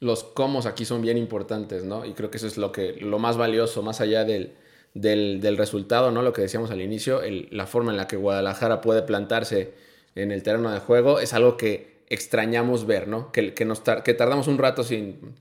Los 0.00 0.22
cómo 0.22 0.60
aquí 0.60 0.84
son 0.84 1.00
bien 1.00 1.16
importantes, 1.16 1.84
¿no? 1.84 2.04
Y 2.04 2.12
creo 2.12 2.30
que 2.30 2.36
eso 2.36 2.46
es 2.46 2.58
lo, 2.58 2.72
que, 2.72 2.92
lo 3.00 3.18
más 3.18 3.38
valioso, 3.38 3.82
más 3.82 4.02
allá 4.02 4.26
del, 4.26 4.52
del, 4.92 5.56
resultado, 5.56 6.10
¿no? 6.10 6.20
Lo 6.20 6.34
que 6.34 6.42
decíamos 6.42 6.70
al 6.70 6.82
inicio, 6.82 7.22
la 7.50 7.66
forma 7.66 7.90
en 7.90 7.96
la 7.96 8.06
que 8.06 8.16
Guadalajara 8.16 8.82
puede 8.82 9.00
plantarse 9.00 9.72
en 10.14 10.30
el 10.30 10.42
terreno 10.42 10.70
de 10.70 10.80
juego 10.80 11.20
es 11.20 11.32
algo 11.32 11.56
que 11.56 12.04
extrañamos 12.10 12.86
ver, 12.86 13.08
¿no? 13.08 13.32
Que, 13.32 13.54
que, 13.54 13.64
nos 13.64 13.80
que 13.80 14.12
tardamos 14.12 14.46
un 14.46 14.58
rato 14.58 14.84
sin, 14.84 15.36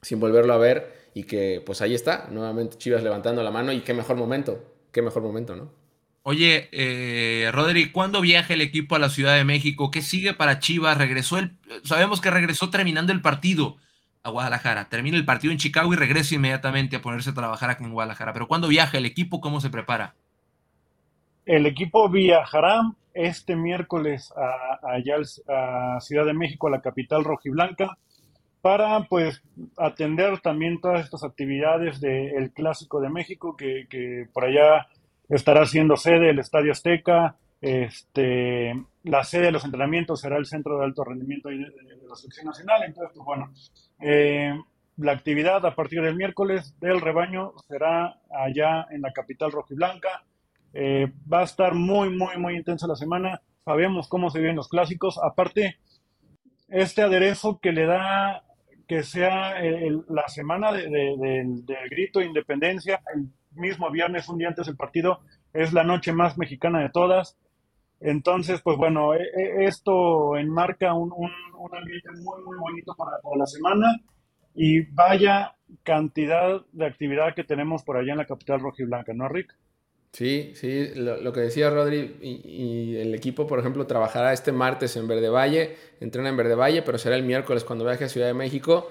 sin 0.00 0.20
volverlo 0.20 0.54
a 0.54 0.58
ver 0.58 1.10
y 1.12 1.24
que 1.24 1.62
pues 1.64 1.82
ahí 1.82 1.94
está, 1.94 2.28
nuevamente 2.30 2.78
Chivas 2.78 3.02
levantando 3.02 3.42
la 3.42 3.50
mano 3.50 3.72
y 3.72 3.80
qué 3.82 3.92
mejor 3.92 4.16
momento, 4.16 4.64
qué 4.90 5.02
mejor 5.02 5.22
momento, 5.22 5.54
¿no? 5.54 5.79
Oye, 6.22 6.68
eh, 6.72 7.50
Rodri, 7.50 7.90
¿cuándo 7.90 8.20
viaja 8.20 8.52
el 8.52 8.60
equipo 8.60 8.94
a 8.94 8.98
la 8.98 9.08
Ciudad 9.08 9.36
de 9.36 9.44
México? 9.44 9.90
¿Qué 9.90 10.02
sigue 10.02 10.34
para 10.34 10.58
Chivas? 10.58 10.98
Regresó 10.98 11.38
el, 11.38 11.56
sabemos 11.82 12.20
que 12.20 12.30
regresó 12.30 12.68
terminando 12.68 13.12
el 13.12 13.22
partido 13.22 13.78
a 14.22 14.30
Guadalajara. 14.30 14.90
Termina 14.90 15.16
el 15.16 15.24
partido 15.24 15.50
en 15.50 15.58
Chicago 15.58 15.92
y 15.94 15.96
regresa 15.96 16.34
inmediatamente 16.34 16.96
a 16.96 17.02
ponerse 17.02 17.30
a 17.30 17.34
trabajar 17.34 17.70
aquí 17.70 17.84
en 17.84 17.92
Guadalajara. 17.92 18.34
Pero 18.34 18.48
¿cuándo 18.48 18.68
viaja 18.68 18.98
el 18.98 19.06
equipo? 19.06 19.40
¿Cómo 19.40 19.62
se 19.62 19.70
prepara? 19.70 20.14
El 21.46 21.64
equipo 21.64 22.10
viajará 22.10 22.82
este 23.14 23.56
miércoles 23.56 24.30
a, 24.36 24.78
a 24.82 26.00
Ciudad 26.00 26.26
de 26.26 26.34
México, 26.34 26.68
a 26.68 26.70
la 26.70 26.82
capital 26.82 27.24
rojiblanca, 27.24 27.96
para 28.60 29.04
pues 29.04 29.42
atender 29.78 30.38
también 30.40 30.82
todas 30.82 31.02
estas 31.02 31.24
actividades 31.24 31.98
del 31.98 32.52
Clásico 32.52 33.00
de 33.00 33.08
México, 33.08 33.56
que, 33.56 33.86
que 33.88 34.26
por 34.34 34.44
allá 34.44 34.86
estará 35.30 35.64
siendo 35.64 35.96
sede 35.96 36.30
el 36.30 36.38
Estadio 36.38 36.72
Azteca, 36.72 37.36
este, 37.60 38.74
la 39.04 39.24
sede 39.24 39.46
de 39.46 39.52
los 39.52 39.64
entrenamientos 39.64 40.20
será 40.20 40.36
el 40.36 40.46
Centro 40.46 40.78
de 40.78 40.84
Alto 40.84 41.04
Rendimiento 41.04 41.48
de, 41.48 41.58
la 41.58 42.16
Selección 42.16 42.46
Nacional. 42.46 42.82
Entonces, 42.84 43.12
pues 43.14 43.24
bueno, 43.24 43.52
eh, 44.00 44.58
la 44.96 45.12
actividad 45.12 45.64
a 45.64 45.74
partir 45.74 46.02
del 46.02 46.16
miércoles 46.16 46.74
del 46.80 47.00
rebaño 47.00 47.52
será 47.68 48.18
allá 48.30 48.86
en 48.90 49.02
la 49.02 49.12
capital 49.12 49.52
rojiblanca. 49.52 50.24
Eh, 50.72 51.12
va 51.32 51.40
a 51.40 51.44
estar 51.44 51.74
muy, 51.74 52.10
muy, 52.10 52.36
muy 52.36 52.56
intensa 52.56 52.86
la 52.86 52.96
semana. 52.96 53.40
Sabemos 53.64 54.08
cómo 54.08 54.30
se 54.30 54.40
viven 54.40 54.56
los 54.56 54.68
clásicos. 54.68 55.18
Aparte, 55.22 55.78
este 56.68 57.02
aderezo 57.02 57.60
que 57.60 57.72
le 57.72 57.86
da 57.86 58.42
que 58.90 59.04
sea 59.04 59.54
la 60.08 60.26
semana 60.26 60.72
del 60.72 61.64
grito 61.88 62.18
de 62.18 62.26
independencia, 62.26 63.00
el 63.14 63.28
mismo 63.52 63.88
viernes, 63.88 64.28
un 64.28 64.38
día 64.38 64.48
antes 64.48 64.66
del 64.66 64.74
partido, 64.74 65.20
es 65.52 65.72
la 65.72 65.84
noche 65.84 66.12
más 66.12 66.36
mexicana 66.36 66.80
de 66.80 66.90
todas. 66.90 67.38
Entonces, 68.00 68.60
pues 68.62 68.76
bueno, 68.76 69.14
e, 69.14 69.22
e, 69.22 69.66
esto 69.66 70.36
enmarca 70.36 70.92
un, 70.92 71.12
ambiente 71.72 72.10
muy, 72.20 72.42
muy 72.42 72.58
bonito 72.58 72.92
para, 72.96 73.12
la 73.36 73.46
semana 73.46 73.94
y 74.56 74.80
vaya 74.86 75.54
cantidad 75.84 76.60
de 76.72 76.86
actividad 76.86 77.36
que 77.36 77.44
tenemos 77.44 77.84
por 77.84 77.96
allá 77.96 78.10
en 78.10 78.18
la 78.18 78.26
capital 78.26 78.58
rojiblanca, 78.58 79.12
¿no, 79.14 79.28
Rick? 79.28 79.56
Sí, 80.12 80.52
sí, 80.56 80.90
lo, 80.96 81.32
que 81.32 81.40
decía 81.40 81.70
Rodri 81.70 82.16
y, 82.20 82.96
el 82.96 83.14
equipo, 83.14 83.46
por 83.46 83.60
ejemplo, 83.60 83.86
trabajará 83.86 84.32
este 84.32 84.50
martes 84.50 84.96
en 84.96 85.06
Verde 85.06 85.28
Valle, 85.28 85.76
entrena 86.00 86.28
en 86.30 86.36
Verde 86.36 86.56
Valle, 86.56 86.82
pero 86.82 86.98
será 86.98 87.14
el 87.14 87.22
miércoles 87.22 87.62
cuando 87.62 87.84
viaje 87.84 88.04
a 88.04 88.08
Ciudad 88.08 88.26
de 88.26 88.34
México 88.34 88.90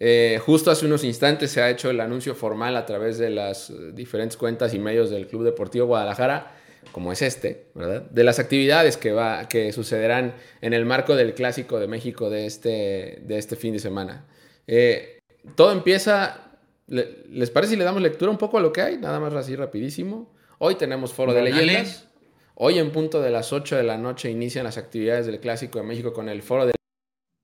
eh, 0.00 0.40
justo 0.44 0.70
hace 0.70 0.86
unos 0.86 1.02
instantes 1.02 1.50
se 1.50 1.60
ha 1.60 1.70
hecho 1.70 1.90
el 1.90 2.00
anuncio 2.00 2.34
formal 2.34 2.76
a 2.76 2.86
través 2.86 3.18
de 3.18 3.30
las 3.30 3.72
diferentes 3.94 4.36
cuentas 4.36 4.72
y 4.74 4.78
medios 4.78 5.10
del 5.10 5.26
Club 5.26 5.42
Deportivo 5.42 5.86
Guadalajara, 5.86 6.54
como 6.92 7.12
es 7.12 7.20
este, 7.22 7.66
¿verdad? 7.74 8.02
De 8.02 8.22
las 8.22 8.38
actividades 8.38 8.96
que, 8.96 9.12
va, 9.12 9.48
que 9.48 9.72
sucederán 9.72 10.34
en 10.60 10.72
el 10.72 10.84
marco 10.84 11.16
del 11.16 11.34
Clásico 11.34 11.80
de 11.80 11.88
México 11.88 12.30
de 12.30 12.46
este, 12.46 13.22
de 13.22 13.38
este 13.38 13.56
fin 13.56 13.72
de 13.72 13.80
semana. 13.80 14.26
Eh, 14.66 15.18
todo 15.56 15.72
empieza, 15.72 16.58
¿les 16.86 17.50
parece 17.50 17.72
si 17.72 17.78
le 17.78 17.84
damos 17.84 18.00
lectura 18.00 18.30
un 18.30 18.38
poco 18.38 18.58
a 18.58 18.60
lo 18.60 18.72
que 18.72 18.82
hay? 18.82 18.98
Nada 18.98 19.18
más 19.18 19.34
así 19.34 19.56
rapidísimo. 19.56 20.32
Hoy 20.58 20.74
tenemos 20.74 21.12
foro 21.12 21.32
de 21.32 21.42
leyendas. 21.42 22.08
Hoy 22.56 22.78
en 22.78 22.90
punto 22.90 23.22
de 23.22 23.30
las 23.30 23.52
8 23.52 23.76
de 23.76 23.84
la 23.84 23.96
noche 23.96 24.30
inician 24.30 24.64
las 24.64 24.76
actividades 24.76 25.26
del 25.26 25.38
Clásico 25.38 25.78
de 25.78 25.84
México 25.84 26.12
con 26.12 26.28
el 26.28 26.42
foro 26.42 26.66
de 26.66 26.72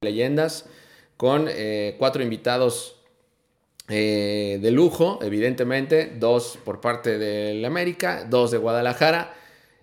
leyendas 0.02 0.66
con 1.16 1.46
eh, 1.48 1.94
cuatro 1.98 2.22
invitados 2.24 2.96
eh, 3.88 4.58
de 4.60 4.70
lujo, 4.72 5.20
evidentemente, 5.22 6.12
dos 6.18 6.58
por 6.64 6.80
parte 6.80 7.18
del 7.18 7.64
América, 7.64 8.26
dos 8.28 8.50
de 8.50 8.58
Guadalajara. 8.58 9.34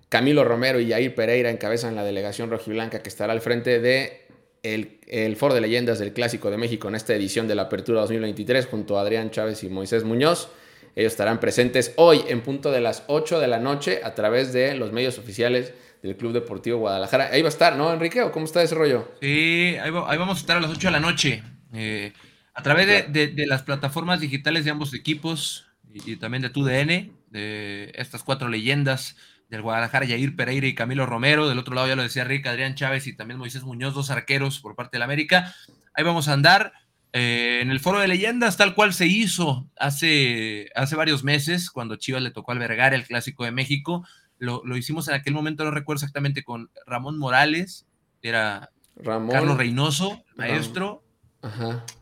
Camilo 0.10 0.44
Romero 0.44 0.82
y 0.82 0.90
Jair 0.90 1.16
Pereira 1.16 1.50
encabezan 1.50 1.96
la 1.96 2.04
delegación 2.04 2.50
rojiblanca 2.50 3.02
que 3.02 3.08
estará 3.08 3.32
al 3.32 3.40
frente 3.40 3.80
de 3.80 4.26
el, 4.62 5.36
Foro 5.38 5.54
de 5.54 5.62
Leyendas 5.62 6.00
del 6.00 6.12
Clásico 6.12 6.52
de 6.52 6.58
México 6.58 6.90
en 6.90 6.96
esta 6.96 7.16
edición 7.16 7.48
de 7.48 7.56
la 7.56 7.64
Apertura 7.64 8.02
2023 8.02 8.66
junto 8.66 8.98
a 8.98 9.02
Adrián 9.04 9.32
Chávez 9.32 9.64
y 9.64 9.70
Moisés 9.70 10.04
Muñoz. 10.04 10.50
Ellos 10.96 11.14
estarán 11.14 11.40
presentes 11.40 11.94
hoy 11.98 12.24
en 12.28 12.42
punto 12.42 12.72
de 12.72 12.82
las 12.82 13.04
8 13.08 13.40
de 13.40 13.48
la 13.48 13.60
noche 13.60 14.02
a 14.04 14.14
través 14.14 14.54
de 14.54 14.76
los 14.76 14.92
medios 14.92 15.18
oficiales 15.18 15.74
del 16.04 16.18
Club 16.18 16.34
Deportivo 16.34 16.80
Guadalajara. 16.80 17.30
Ahí 17.32 17.42
va 17.42 17.48
a 17.48 17.50
estar, 17.50 17.76
¿no, 17.76 17.94
Enrique? 17.94 18.22
¿O 18.22 18.32
cómo 18.32 18.46
está 18.46 18.62
ese 18.62 18.76
rollo? 18.76 19.12
Sí, 19.22 19.78
ahí, 19.82 19.92
vamos 19.92 20.38
a 20.38 20.42
estar 20.42 20.58
a 20.58 20.60
las 20.60 20.72
8 20.72 20.88
de 20.88 20.92
la 20.92 21.00
noche. 21.00 21.44
Eh, 21.74 22.14
a 22.54 22.64
través 22.64 23.12
de, 23.12 23.46
las 23.48 23.64
plataformas 23.64 24.20
digitales 24.20 24.66
de 24.66 24.72
ambos 24.72 24.94
equipos 24.94 25.68
y, 25.94 26.18
también 26.18 26.42
de 26.42 26.50
TUDN, 26.50 27.12
de 27.30 27.92
estas 27.96 28.24
cuatro 28.24 28.50
leyendas 28.50 29.16
del 29.50 29.62
Guadalajara, 29.62 30.06
Yair 30.06 30.36
Pereira 30.36 30.68
y 30.68 30.76
Camilo 30.76 31.06
Romero. 31.06 31.48
Del 31.48 31.60
otro 31.60 31.76
lado 31.76 31.88
ya 31.88 31.96
lo 31.96 32.04
decía 32.04 32.24
Rick, 32.24 32.48
Adrián 32.48 32.76
Chávez 32.76 33.08
y 33.08 33.16
también 33.16 33.38
Moisés 33.38 33.64
Muñoz, 33.64 33.94
dos 33.94 34.10
arqueros 34.10 34.60
por 34.60 34.76
parte 34.76 34.98
del 34.98 35.04
América. 35.04 35.56
Ahí 35.94 36.04
vamos 36.04 36.28
a 36.28 36.34
andar. 36.34 36.74
Eh, 37.14 37.60
en 37.62 37.72
el 37.72 37.82
foro 37.82 38.00
de 38.00 38.08
leyendas, 38.08 38.56
tal 38.56 38.74
cual 38.74 38.94
se 38.94 39.06
hizo 39.06 39.68
hace, 39.78 40.70
hace 40.76 40.96
varios 40.96 41.24
meses, 41.24 41.70
cuando 41.70 41.98
Chivas 41.98 42.22
le 42.22 42.32
tocó 42.32 42.54
albergar 42.54 42.94
el 42.94 43.06
Clásico 43.06 43.44
de 43.44 43.52
México, 43.52 44.06
lo, 44.38 44.64
hicimos 44.76 45.08
en 45.08 45.16
aquel 45.16 45.34
momento, 45.34 45.64
no 45.64 45.72
recuerdo 45.72 46.00
exactamente, 46.00 46.44
con 46.44 46.72
Ramón 46.88 47.20
Morales, 47.20 47.86
era 48.22 48.72
Carlos 49.04 49.58
Reynoso, 49.58 50.24
maestro, 50.36 51.04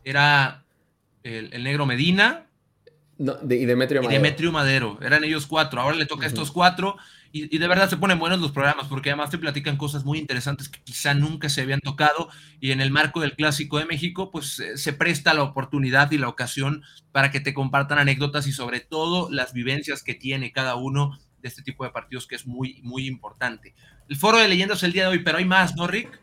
era 0.04 0.64
el, 1.22 1.62
negro 1.62 1.86
Medina. 1.86 2.46
y 3.18 3.66
Demetrio 3.66 4.02
Madero. 4.02 4.22
Demetrio 4.22 4.52
Madero, 4.52 4.98
eran 5.02 5.24
ellos 5.24 5.46
cuatro, 5.46 5.80
ahora 5.80 5.96
le 5.96 6.06
toca 6.06 6.24
a 6.24 6.28
estos 6.28 6.50
cuatro. 6.52 6.96
Y, 7.32 7.58
de 7.58 7.68
verdad 7.68 7.88
se 7.88 7.96
ponen 7.96 8.18
buenos 8.18 8.40
los 8.40 8.50
programas 8.50 8.88
porque 8.88 9.10
además 9.10 9.30
te 9.30 9.38
platican 9.38 9.76
cosas 9.76 10.04
muy 10.04 10.18
interesantes 10.18 10.68
que 10.68 10.80
quizá 10.82 11.14
nunca 11.14 11.48
se 11.48 11.60
habían 11.60 11.80
tocado 11.80 12.28
y 12.58 12.72
en 12.72 12.80
el 12.80 12.90
marco 12.90 13.20
del 13.20 13.36
Clásico 13.36 13.78
de 13.78 13.84
México 13.84 14.32
pues 14.32 14.60
se 14.74 14.92
presta 14.92 15.32
la 15.32 15.44
oportunidad 15.44 16.10
y 16.10 16.18
la 16.18 16.28
ocasión 16.28 16.82
para 17.12 17.30
que 17.30 17.38
te 17.38 17.54
compartan 17.54 17.98
anécdotas 17.98 18.48
y 18.48 18.52
sobre 18.52 18.80
todo 18.80 19.30
las 19.30 19.52
vivencias 19.52 20.02
que 20.02 20.14
tiene 20.14 20.50
cada 20.50 20.74
uno 20.74 21.18
de 21.40 21.48
este 21.48 21.62
tipo 21.62 21.84
de 21.84 21.90
partidos 21.90 22.26
que 22.26 22.34
es 22.34 22.46
muy, 22.46 22.80
muy 22.82 23.06
importante. 23.06 23.74
El 24.08 24.16
foro 24.16 24.38
de 24.38 24.48
leyendas 24.48 24.82
el 24.82 24.92
día 24.92 25.04
de 25.04 25.10
hoy, 25.10 25.18
pero 25.20 25.38
hay 25.38 25.44
más, 25.44 25.76
¿no, 25.76 25.86
Rick? 25.86 26.20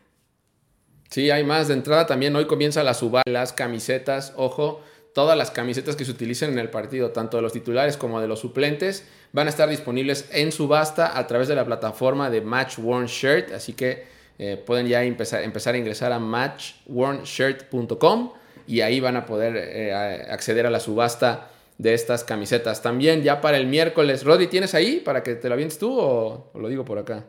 Sí, 1.10 1.30
hay 1.30 1.44
más. 1.44 1.68
De 1.68 1.74
entrada 1.74 2.06
también 2.06 2.36
hoy 2.36 2.46
comienza 2.46 2.82
la 2.82 2.94
suba, 2.94 3.22
las 3.26 3.52
camisetas, 3.52 4.34
ojo, 4.36 4.82
todas 5.14 5.36
las 5.36 5.50
camisetas 5.50 5.96
que 5.96 6.04
se 6.04 6.10
utilicen 6.10 6.52
en 6.52 6.58
el 6.58 6.70
partido, 6.70 7.10
tanto 7.10 7.38
de 7.38 7.42
los 7.42 7.52
titulares 7.52 7.96
como 7.96 8.20
de 8.20 8.28
los 8.28 8.40
suplentes, 8.40 9.08
van 9.32 9.46
a 9.46 9.50
estar 9.50 9.68
disponibles 9.68 10.28
en 10.32 10.52
subasta 10.52 11.18
a 11.18 11.26
través 11.26 11.48
de 11.48 11.54
la 11.54 11.64
plataforma 11.64 12.30
de 12.30 12.40
Match 12.40 12.78
Worn 12.78 13.06
Shirt, 13.06 13.52
así 13.52 13.72
que 13.72 14.06
eh, 14.38 14.56
pueden 14.56 14.86
ya 14.86 15.02
empezar, 15.02 15.42
empezar 15.42 15.74
a 15.74 15.78
ingresar 15.78 16.12
a 16.12 16.18
matchwornshirt.com 16.18 18.32
y 18.66 18.80
ahí 18.82 19.00
van 19.00 19.16
a 19.16 19.26
poder 19.26 19.56
eh, 19.56 19.92
acceder 20.30 20.66
a 20.66 20.70
la 20.70 20.78
subasta 20.78 21.50
de 21.78 21.94
estas 21.94 22.24
camisetas. 22.24 22.82
También 22.82 23.22
ya 23.22 23.40
para 23.40 23.56
el 23.56 23.66
miércoles, 23.66 24.24
Rodri, 24.24 24.48
¿tienes 24.48 24.74
ahí 24.74 25.00
para 25.00 25.22
que 25.22 25.36
te 25.36 25.48
lo 25.48 25.54
avientes 25.54 25.78
tú 25.78 25.98
o, 25.98 26.50
lo 26.54 26.68
digo 26.68 26.84
por 26.84 26.98
acá? 26.98 27.24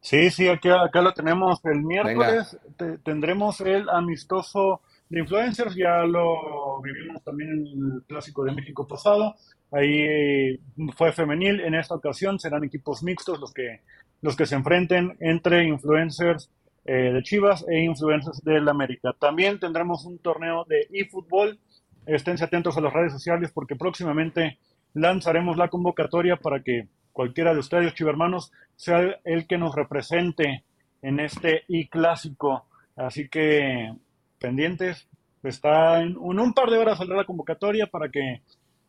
Sí, 0.00 0.30
sí, 0.30 0.48
aquí, 0.48 0.68
acá 0.68 1.02
lo 1.02 1.12
tenemos. 1.12 1.58
El 1.64 1.82
miércoles 1.82 2.56
tendremos 3.02 3.60
el 3.60 3.88
amistoso 3.88 4.82
de 5.08 5.20
influencers, 5.20 5.74
ya 5.74 6.04
lo 6.04 6.80
vivimos 6.80 7.24
también 7.24 7.50
en 7.50 7.92
el 7.94 8.02
Clásico 8.06 8.44
de 8.44 8.52
México 8.52 8.86
pasado. 8.86 9.34
Ahí 9.72 10.58
fue 10.96 11.12
femenil, 11.12 11.60
en 11.60 11.74
esta 11.74 11.94
ocasión 11.94 12.38
serán 12.38 12.64
equipos 12.64 13.02
mixtos 13.02 13.40
los 13.40 13.52
que, 13.52 13.80
los 14.22 14.36
que 14.36 14.46
se 14.46 14.54
enfrenten 14.54 15.16
entre 15.20 15.64
influencers 15.64 16.50
eh, 16.84 17.12
de 17.12 17.22
Chivas 17.22 17.64
e 17.68 17.80
influencers 17.80 18.42
del 18.44 18.68
América. 18.68 19.14
También 19.18 19.58
tendremos 19.58 20.04
un 20.04 20.18
torneo 20.18 20.64
de 20.64 20.86
eFootball 20.92 21.58
Esténse 22.06 22.44
atentos 22.44 22.76
a 22.76 22.80
las 22.80 22.92
redes 22.92 23.12
sociales 23.12 23.50
porque 23.52 23.74
próximamente 23.74 24.58
lanzaremos 24.94 25.56
la 25.56 25.68
convocatoria 25.68 26.36
para 26.36 26.62
que 26.62 26.88
cualquiera 27.12 27.52
de 27.52 27.58
ustedes, 27.58 27.94
chivermanos, 27.94 28.52
sea 28.76 29.18
el 29.24 29.46
que 29.48 29.58
nos 29.58 29.74
represente 29.74 30.64
en 31.02 31.18
este 31.18 31.64
i 31.66 31.88
clásico. 31.88 32.66
Así 32.94 33.28
que 33.28 33.92
pendientes, 34.38 35.08
está 35.42 36.00
en, 36.00 36.16
un 36.16 36.54
par 36.54 36.70
de 36.70 36.78
horas 36.78 36.98
saldrá 36.98 37.16
la 37.16 37.24
convocatoria 37.24 37.88
para 37.88 38.08
que 38.08 38.42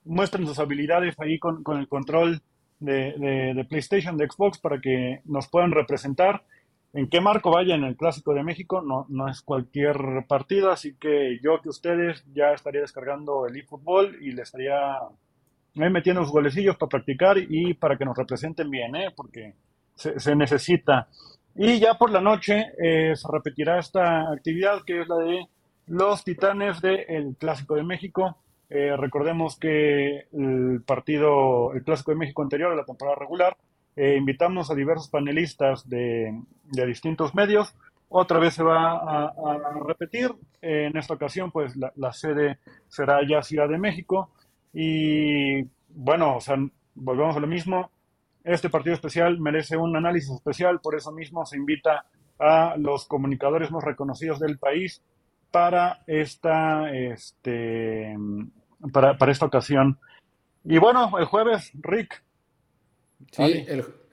muestren 0.07 0.47
sus 0.47 0.59
habilidades 0.59 1.15
ahí 1.19 1.39
con, 1.39 1.63
el 1.77 1.87
control 1.87 2.41
de, 2.79 3.53
de, 3.55 3.65
PlayStation, 3.65 4.17
de 4.17 4.27
Xbox, 4.27 4.59
para 4.59 4.79
que 4.79 5.21
nos 5.25 5.47
puedan 5.47 5.71
representar 5.71 6.43
en 6.93 7.09
qué 7.09 7.21
marco 7.21 7.51
vaya 7.51 7.75
en 7.75 7.83
el 7.83 7.95
Clásico 7.95 8.33
de 8.33 8.43
México, 8.43 8.81
no, 8.81 9.05
no 9.09 9.29
es 9.29 9.41
cualquier 9.41 10.25
partido, 10.27 10.71
así 10.71 10.95
que 10.95 11.39
yo 11.43 11.61
que 11.61 11.69
ustedes 11.69 12.23
ya 12.33 12.53
estaría 12.53 12.81
descargando 12.81 13.45
el 13.45 13.55
eFootball 13.55 14.17
y 14.21 14.31
le 14.31 14.41
estaría 14.41 14.97
metiendo 15.75 16.21
los 16.21 16.31
golecillos 16.31 16.77
para 16.77 16.89
practicar 16.89 17.37
y 17.37 17.73
para 17.73 17.97
que 17.97 18.05
nos 18.05 18.17
representen 18.17 18.69
bien, 18.69 18.95
¿eh? 18.95 19.13
porque 19.15 19.53
se, 19.95 20.35
necesita. 20.35 21.07
Y 21.55 21.79
ya 21.79 21.95
por 21.95 22.11
la 22.11 22.21
noche 22.21 22.67
eh, 22.81 23.15
se 23.15 23.27
repetirá 23.31 23.79
esta 23.79 24.31
actividad 24.31 24.83
que 24.85 25.01
es 25.01 25.07
la 25.07 25.17
de 25.17 25.47
los 25.87 26.23
Titanes 26.23 26.81
del 26.81 27.35
Clásico 27.37 27.75
de 27.75 27.83
México. 27.83 28.37
Eh, 28.69 28.95
recordemos 28.97 29.57
que 29.57 30.27
el 30.31 30.81
partido, 30.86 31.74
el 31.74 31.83
Clásico 31.83 32.12
de 32.12 32.17
México 32.17 32.41
anterior 32.41 32.71
a 32.71 32.75
la 32.75 32.86
temporada 32.86 33.17
regular, 33.17 33.57
Eh, 34.00 34.15
invitamos 34.15 34.69
a 34.69 34.75
diversos 34.75 35.09
panelistas 35.09 35.89
de, 35.89 36.31
distintos 36.86 37.33
medios. 37.33 37.74
Otra 38.09 38.38
vez 38.38 38.53
se 38.53 38.63
va 38.63 38.93
a, 38.93 39.33
repetir. 39.88 40.29
en 40.62 40.95
esta 40.95 41.15
ocasión, 41.15 41.51
pues 41.51 41.75
la, 41.75 42.13
sede 42.13 42.59
será 42.88 43.27
ya 43.27 43.41
Ciudad 43.41 43.67
de 43.67 43.79
México. 43.79 44.29
Y 44.71 45.63
bueno, 45.89 46.38
o 46.38 46.39
volvemos 46.93 47.36
a 47.36 47.39
lo 47.39 47.47
mismo. 47.47 47.89
Este 48.43 48.69
partido 48.69 48.93
especial 48.93 49.39
merece 49.39 49.75
un 49.77 49.95
análisis 49.95 50.29
especial, 50.29 50.79
por 50.79 50.95
eso 50.95 51.12
mismo 51.12 51.43
se 51.45 51.57
invita 51.57 52.05
a 52.39 52.75
los 52.77 53.07
comunicadores 53.07 53.71
más 53.71 53.83
reconocidos 53.83 54.39
del 54.39 54.59
país 54.59 55.01
para 55.57 56.03
esta, 56.05 56.93
este, 56.93 58.15
para, 58.93 59.17
para 59.17 59.31
esta 59.31 59.47
ocasión. 59.47 59.97
Y 60.63 60.77
bueno, 60.77 61.17
el 61.17 61.25
jueves, 61.25 61.71
Rick. 61.81 62.21
Sí, 63.31 63.65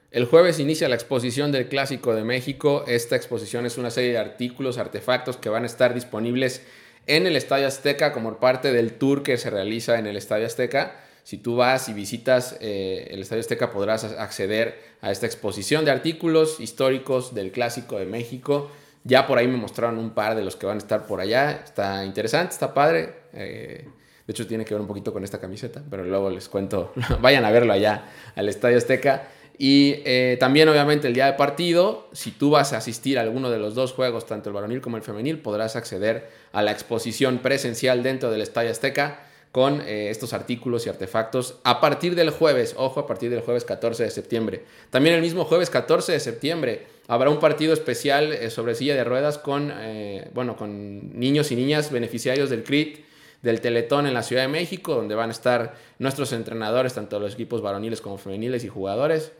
el, 0.09 0.25
jueves 0.25 0.59
inicia 0.59 0.89
la 0.89 0.95
exposición 0.95 1.51
del 1.51 1.69
Clásico 1.69 2.15
de 2.15 2.23
México. 2.23 2.83
Esta 2.87 3.15
exposición 3.15 3.67
es 3.67 3.77
una 3.77 3.91
serie 3.91 4.13
de 4.13 4.17
artículos, 4.17 4.79
artefactos 4.79 5.37
que 5.37 5.49
van 5.49 5.63
a 5.63 5.67
estar 5.67 5.93
disponibles 5.93 6.65
en 7.05 7.27
el 7.27 7.35
Estadio 7.35 7.67
Azteca 7.67 8.11
como 8.11 8.39
parte 8.39 8.73
del 8.73 8.93
tour 8.93 9.21
que 9.21 9.37
se 9.37 9.51
realiza 9.51 9.99
en 9.99 10.07
el 10.07 10.17
Estadio 10.17 10.47
Azteca. 10.47 10.99
Si 11.21 11.37
tú 11.37 11.57
vas 11.57 11.89
y 11.89 11.93
visitas 11.93 12.57
eh, 12.59 13.07
el 13.11 13.21
Estadio 13.21 13.41
Azteca 13.41 13.71
podrás 13.71 14.03
acceder 14.03 14.81
a 15.01 15.11
esta 15.11 15.27
exposición 15.27 15.85
de 15.85 15.91
artículos 15.91 16.59
históricos 16.59 17.35
del 17.35 17.51
Clásico 17.51 17.99
de 17.99 18.07
México. 18.07 18.71
Ya 19.05 19.27
por 19.27 19.37
ahí 19.37 19.47
me 19.47 19.55
mostraron 19.55 19.99
un 19.99 20.09
par 20.09 20.35
de 20.35 20.43
los 20.43 20.55
que 20.55 20.65
van 20.65 20.77
a 20.77 20.79
estar 20.79 21.05
por 21.05 21.21
allá. 21.21 21.51
Está 21.63 22.03
interesante, 22.03 22.53
está 22.53 22.73
padre. 22.73 23.13
Eh, 23.33 23.87
de 24.25 24.31
hecho, 24.31 24.47
tiene 24.47 24.65
que 24.65 24.73
ver 24.73 24.81
un 24.81 24.87
poquito 24.87 25.13
con 25.13 25.23
esta 25.23 25.39
camiseta, 25.39 25.83
pero 25.89 26.03
luego 26.03 26.31
les 26.31 26.49
cuento. 26.49 26.91
Vayan 27.21 27.45
a 27.45 27.51
verlo 27.51 27.71
allá 27.71 28.05
al 28.35 28.49
Estadio 28.49 28.77
Azteca. 28.77 29.27
Y 29.59 30.01
eh, 30.05 30.37
también, 30.39 30.67
obviamente, 30.69 31.07
el 31.07 31.13
día 31.13 31.27
de 31.27 31.33
partido, 31.33 32.09
si 32.13 32.31
tú 32.31 32.49
vas 32.49 32.73
a 32.73 32.77
asistir 32.77 33.19
a 33.19 33.21
alguno 33.21 33.51
de 33.51 33.59
los 33.59 33.75
dos 33.75 33.93
juegos, 33.93 34.25
tanto 34.25 34.49
el 34.49 34.55
varonil 34.55 34.81
como 34.81 34.97
el 34.97 35.03
femenil, 35.03 35.39
podrás 35.39 35.75
acceder 35.75 36.27
a 36.51 36.63
la 36.63 36.71
exposición 36.71 37.37
presencial 37.39 38.01
dentro 38.01 38.31
del 38.31 38.41
Estadio 38.41 38.71
Azteca 38.71 39.19
con 39.51 39.81
eh, 39.81 40.09
estos 40.09 40.33
artículos 40.33 40.85
y 40.85 40.89
artefactos 40.89 41.59
a 41.63 41.79
partir 41.79 42.15
del 42.15 42.31
jueves, 42.31 42.73
ojo, 42.77 42.99
a 42.99 43.07
partir 43.07 43.29
del 43.29 43.39
jueves 43.39 43.63
14 43.63 44.03
de 44.03 44.09
septiembre. 44.09 44.65
También 44.89 45.15
el 45.15 45.21
mismo 45.21 45.45
jueves 45.45 45.69
14 45.69 46.11
de 46.11 46.19
septiembre 46.19 46.94
habrá 47.07 47.29
un 47.29 47.39
partido 47.39 47.73
especial 47.73 48.33
eh, 48.33 48.49
sobre 48.49 48.75
silla 48.75 48.95
de 48.95 49.03
ruedas 49.03 49.37
con, 49.37 49.71
eh, 49.73 50.29
bueno, 50.33 50.55
con 50.55 51.19
niños 51.19 51.51
y 51.51 51.55
niñas 51.55 51.91
beneficiarios 51.91 52.49
del 52.49 52.63
CRIT, 52.63 53.05
del 53.41 53.61
Teletón 53.61 54.07
en 54.07 54.13
la 54.13 54.23
Ciudad 54.23 54.43
de 54.43 54.47
México, 54.47 54.95
donde 54.95 55.13
van 55.13 55.29
a 55.29 55.31
estar 55.31 55.75
nuestros 55.99 56.33
entrenadores, 56.33 56.93
tanto 56.93 57.19
los 57.19 57.33
equipos 57.33 57.61
varoniles 57.61 58.01
como 58.01 58.17
femeniles 58.17 58.63
y 58.63 58.69
jugadores. 58.69 59.31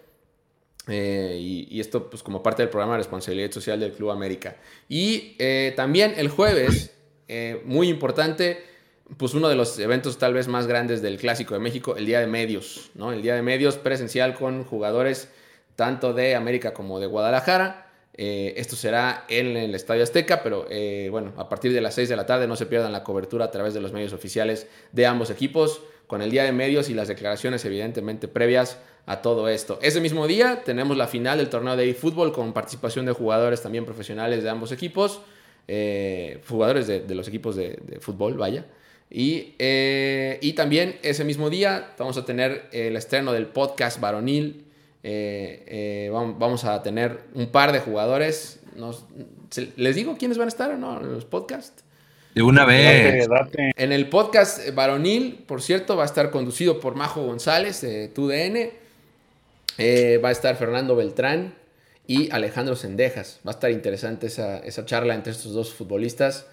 y, 0.87 1.67
y, 1.71 1.79
esto 1.79 2.11
pues 2.11 2.21
como 2.21 2.43
parte 2.43 2.61
del 2.61 2.69
programa 2.69 2.93
de 2.93 2.99
responsabilidad 2.99 3.49
social 3.49 3.79
del 3.79 3.93
Club 3.93 4.11
América. 4.11 4.57
Y 4.87 5.35
también 5.75 6.13
el 6.17 6.29
jueves, 6.29 6.93
muy 7.65 7.89
importante, 7.89 8.61
pues 9.17 9.33
uno 9.33 9.47
de 9.47 9.55
los 9.55 9.77
eventos 9.79 10.17
tal 10.17 10.33
vez 10.33 10.47
más 10.47 10.67
grandes 10.67 11.01
del 11.01 11.17
Clásico 11.17 11.53
de 11.53 11.59
México, 11.59 11.95
el 11.95 12.05
Día 12.05 12.19
de 12.19 12.27
Medios, 12.27 12.91
¿no? 12.95 13.11
El 13.11 13.21
Día 13.21 13.35
de 13.35 13.41
Medios 13.41 13.77
presencial 13.77 14.35
con 14.35 14.63
jugadores 14.63 15.29
tanto 15.75 16.13
de 16.13 16.35
América 16.35 16.73
como 16.73 16.99
de 16.99 17.07
Guadalajara. 17.07 17.87
Eh, 18.17 18.53
esto 18.57 18.75
será 18.75 19.25
en 19.27 19.57
el 19.57 19.75
Estadio 19.75 20.03
Azteca, 20.03 20.41
pero 20.41 20.67
eh, 20.69 21.09
bueno, 21.11 21.33
a 21.37 21.49
partir 21.49 21.73
de 21.73 21.81
las 21.81 21.95
6 21.95 22.07
de 22.07 22.15
la 22.15 22.25
tarde 22.25 22.47
no 22.47 22.55
se 22.55 22.65
pierdan 22.65 22.91
la 22.93 23.03
cobertura 23.03 23.45
a 23.45 23.51
través 23.51 23.73
de 23.73 23.81
los 23.81 23.91
medios 23.91 24.13
oficiales 24.13 24.67
de 24.93 25.05
ambos 25.05 25.29
equipos, 25.29 25.81
con 26.07 26.21
el 26.21 26.31
Día 26.31 26.43
de 26.43 26.51
Medios 26.51 26.89
y 26.89 26.93
las 26.93 27.07
declaraciones 27.07 27.65
evidentemente 27.65 28.27
previas 28.27 28.77
a 29.05 29.21
todo 29.21 29.49
esto. 29.49 29.79
Ese 29.81 29.99
mismo 29.99 30.27
día 30.27 30.61
tenemos 30.63 30.95
la 30.97 31.07
final 31.07 31.39
del 31.39 31.49
torneo 31.49 31.75
de 31.75 31.89
eFootball 31.89 32.31
con 32.31 32.53
participación 32.53 33.05
de 33.05 33.11
jugadores 33.11 33.61
también 33.61 33.85
profesionales 33.85 34.43
de 34.43 34.49
ambos 34.49 34.71
equipos, 34.71 35.21
eh, 35.67 36.41
jugadores 36.47 36.87
de, 36.87 37.15
los 37.15 37.27
equipos 37.27 37.55
de 37.55 37.97
fútbol, 37.99 38.35
vaya. 38.37 38.65
Eh, 39.11 40.39
y, 40.41 40.53
también 40.53 40.97
ese 41.03 41.23
mismo 41.23 41.49
día 41.49 41.93
vamos 41.97 42.17
a 42.17 42.25
tener 42.25 42.67
el 42.71 42.95
estreno 42.95 43.33
del 43.33 43.47
podcast 43.47 43.99
varonil. 43.99 44.64
Eh, 45.07 45.63
eh, 45.67 46.09
vamos 46.11 46.63
a 46.65 46.81
tener 46.81 47.19
un 47.35 47.47
par 47.47 47.71
de 47.71 47.79
jugadores. 47.79 48.59
¿Les 49.75 49.95
digo 49.95 50.17
quiénes 50.17 50.37
van 50.37 50.47
a 50.47 50.49
estar 50.49 50.71
o 50.71 50.77
no 50.77 50.99
en 50.99 51.13
los 51.13 51.25
podcasts? 51.25 51.83
De 52.33 52.41
una 52.41 52.65
vez. 52.65 53.27
En 53.77 53.91
el 53.91 54.09
podcast 54.09 54.73
varonil, 54.73 55.43
por 55.47 55.61
cierto, 55.61 55.95
va 55.95 56.03
a 56.03 56.07
estar 56.07 56.31
conducido 56.31 56.79
por 56.79 56.95
Majo 56.95 57.23
González 57.23 57.81
de 57.81 58.07
TUDN. 58.07 58.71
va 60.23 60.29
a 60.29 60.31
estar 60.31 60.55
Fernando 60.55 60.95
Beltrán 60.95 61.53
y 62.07 62.31
Alejandro 62.31 62.75
Sendejas. 62.75 63.39
Va 63.47 63.51
a 63.51 63.53
estar 63.53 63.71
interesante 63.71 64.27
esa, 64.27 64.57
esa 64.57 64.85
charla 64.85 65.13
entre 65.13 65.31
estos 65.31 65.53
dos 65.53 65.73
futbolistas 65.73 66.47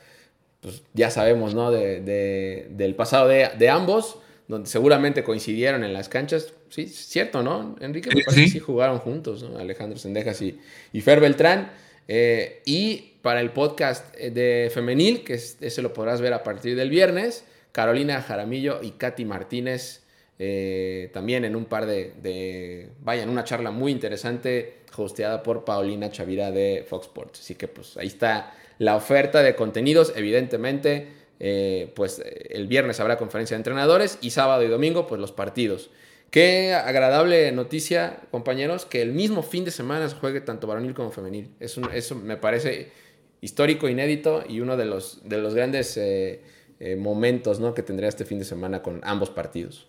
pues 0.62 0.82
ya 0.94 1.10
sabemos, 1.10 1.54
¿no? 1.54 1.70
De, 1.72 2.68
del 2.70 2.94
pasado 2.94 3.26
de, 3.28 3.68
ambos, 3.68 4.18
donde 4.52 4.68
seguramente 4.68 5.24
coincidieron 5.24 5.82
en 5.82 5.94
las 5.94 6.10
canchas. 6.10 6.52
Sí, 6.68 6.86
cierto, 6.86 7.42
¿no? 7.42 7.74
Enrique, 7.80 8.10
me 8.14 8.22
parece 8.22 8.44
que 8.44 8.50
sí 8.50 8.58
jugaron 8.58 8.98
juntos, 8.98 9.42
¿no? 9.42 9.58
Alejandro 9.58 9.98
Sendejas 9.98 10.42
y, 10.42 10.60
y 10.92 11.00
Fer 11.00 11.20
Beltrán. 11.20 11.72
Eh, 12.06 12.60
y 12.66 13.14
para 13.22 13.40
el 13.40 13.50
podcast 13.50 14.14
de 14.14 14.70
Femenil, 14.72 15.24
que 15.24 15.34
ese 15.34 15.80
lo 15.80 15.94
podrás 15.94 16.20
ver 16.20 16.34
a 16.34 16.42
partir 16.42 16.76
del 16.76 16.90
viernes, 16.90 17.46
Carolina 17.72 18.20
Jaramillo 18.20 18.82
y 18.82 18.90
Katy 18.90 19.24
Martínez, 19.24 20.02
eh, 20.38 21.08
también 21.14 21.46
en 21.46 21.56
un 21.56 21.64
par 21.64 21.86
de, 21.86 22.12
de, 22.22 22.90
vaya, 23.00 23.22
en 23.22 23.30
una 23.30 23.44
charla 23.44 23.70
muy 23.70 23.90
interesante, 23.90 24.80
hosteada 24.94 25.42
por 25.42 25.64
Paulina 25.64 26.10
Chavira 26.10 26.50
de 26.50 26.84
Fox 26.86 27.06
Sports. 27.06 27.40
Así 27.40 27.54
que 27.54 27.68
pues 27.68 27.96
ahí 27.96 28.08
está 28.08 28.52
la 28.78 28.96
oferta 28.96 29.42
de 29.42 29.54
contenidos, 29.54 30.12
evidentemente, 30.14 31.21
eh, 31.44 31.92
pues 31.96 32.22
el 32.50 32.68
viernes 32.68 33.00
habrá 33.00 33.18
conferencia 33.18 33.56
de 33.56 33.58
entrenadores 33.58 34.16
y 34.20 34.30
sábado 34.30 34.62
y 34.62 34.68
domingo, 34.68 35.08
pues 35.08 35.20
los 35.20 35.32
partidos. 35.32 35.90
Qué 36.30 36.72
agradable 36.72 37.50
noticia, 37.50 38.20
compañeros, 38.30 38.86
que 38.86 39.02
el 39.02 39.10
mismo 39.10 39.42
fin 39.42 39.64
de 39.64 39.72
semana 39.72 40.08
se 40.08 40.14
juegue 40.14 40.40
tanto 40.40 40.68
varonil 40.68 40.94
como 40.94 41.10
femenil. 41.10 41.50
Eso, 41.58 41.82
eso 41.92 42.14
me 42.14 42.36
parece 42.36 42.92
histórico, 43.40 43.88
inédito 43.88 44.44
y 44.48 44.60
uno 44.60 44.76
de 44.76 44.84
los, 44.84 45.20
de 45.28 45.38
los 45.38 45.54
grandes 45.54 45.96
eh, 45.96 46.42
eh, 46.78 46.94
momentos 46.94 47.58
¿no? 47.58 47.74
que 47.74 47.82
tendría 47.82 48.08
este 48.08 48.24
fin 48.24 48.38
de 48.38 48.44
semana 48.44 48.80
con 48.80 49.00
ambos 49.02 49.30
partidos. 49.30 49.88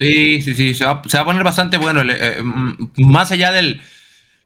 Sí, 0.00 0.40
sí, 0.40 0.54
sí, 0.54 0.74
se 0.74 0.86
va, 0.86 1.02
se 1.06 1.18
va 1.18 1.22
a 1.22 1.26
poner 1.26 1.44
bastante 1.44 1.76
bueno. 1.76 2.02
más 2.96 3.30
allá 3.30 3.52
del, 3.52 3.82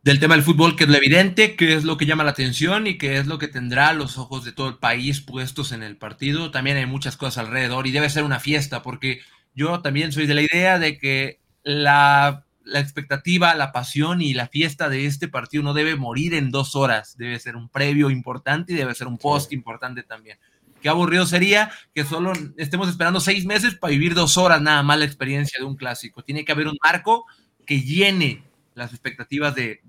del 0.08 0.20
tema 0.20 0.36
del 0.36 0.42
fútbol, 0.42 0.74
que 0.74 0.84
es 0.84 0.90
lo 0.90 0.96
evidente, 0.96 1.54
que 1.54 1.74
es 1.74 1.84
lo 1.84 1.98
que 1.98 2.06
llama 2.06 2.24
la 2.24 2.30
atención 2.30 2.86
y 2.86 2.96
que 2.96 3.18
es 3.18 3.26
lo 3.26 3.38
que 3.38 3.46
tendrá 3.46 3.92
los 3.92 4.16
ojos 4.16 4.42
de 4.42 4.52
todo 4.52 4.66
el 4.66 4.78
país 4.78 5.20
puestos 5.20 5.70
en 5.70 5.82
el 5.82 5.98
partido. 5.98 6.50
También 6.50 6.78
hay 6.78 6.86
muchas 6.86 7.18
cosas 7.18 7.44
alrededor 7.44 7.86
y 7.86 7.90
debe 7.90 8.08
ser 8.08 8.24
una 8.24 8.40
fiesta, 8.40 8.82
porque 8.82 9.20
yo 9.54 9.82
también 9.82 10.10
soy 10.10 10.26
de 10.26 10.32
la 10.32 10.40
idea 10.40 10.78
de 10.78 10.96
que 10.96 11.40
la, 11.62 12.46
expectativa, 12.72 13.54
la 13.54 13.70
pasión 13.70 14.22
y 14.22 14.32
la 14.32 14.48
fiesta 14.48 14.88
de 14.88 15.04
este 15.04 15.28
partido 15.28 15.62
no 15.62 15.74
debe 15.74 15.94
morir 15.94 16.32
en 16.32 16.50
dos 16.50 16.74
horas, 16.74 17.18
debe 17.18 17.38
ser 17.38 17.54
un 17.54 17.68
previo 17.68 18.08
importante 18.08 18.72
y 18.72 18.76
debe 18.76 18.94
ser 18.94 19.08
un 19.08 19.18
post 19.18 19.52
importante 19.52 20.04
también. 20.04 20.38
Qué 20.80 20.88
aburrido 20.88 21.26
sería 21.26 21.70
que 21.94 22.04
solo 22.04 22.32
estemos 22.56 22.88
esperando 22.88 23.20
seis 23.20 23.44
meses 23.44 23.74
para 23.74 23.90
vivir 23.90 24.14
dos 24.14 24.38
horas 24.38 24.62
nada 24.62 24.82
más 24.82 24.98
la 24.98 25.04
experiencia 25.04 25.58
de 25.58 25.66
un 25.66 25.76
clásico. 25.76 26.24
Tiene 26.24 26.46
que 26.46 26.52
haber 26.52 26.66
un 26.66 26.78
marco 26.82 27.26
que 27.66 27.82
llene 27.82 28.47
las 28.78 28.92
expectativas 28.92 29.54
de, 29.54 29.80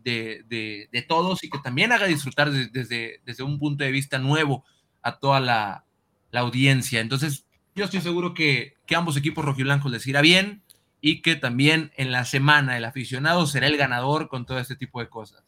todos 1.08 1.44
y 1.44 1.50
que 1.50 1.60
también 1.60 1.92
haga 1.92 2.08
disfrutar 2.08 2.52
desde, 2.52 3.22
desde 3.26 3.44
un 3.44 3.60
punto 3.60 3.84
de 3.84 3.92
vista 3.92 4.20
nuevo 4.20 4.66
a 5.02 5.20
toda 5.20 5.40
la, 5.40 5.86
audiencia. 6.34 7.00
Entonces, 7.00 7.46
yo 7.76 7.86
estoy 7.86 8.02
seguro 8.02 8.34
que, 8.34 8.76
que 8.86 8.96
ambos 8.96 9.18
equipos 9.18 9.46
rojiblancos 9.46 9.92
les 9.92 10.06
irá 10.06 10.22
bien 10.22 10.62
y 11.02 11.22
que 11.22 11.36
también 11.36 11.92
en 11.96 12.12
la 12.12 12.26
semana 12.26 12.78
el 12.78 12.86
aficionado 12.86 13.48
será 13.48 13.68
el 13.68 13.78
ganador 13.78 14.28
con 14.28 14.46
todo 14.46 14.60
este 14.60 14.76
tipo 14.76 15.00
de 15.00 15.10
cosas. 15.10 15.44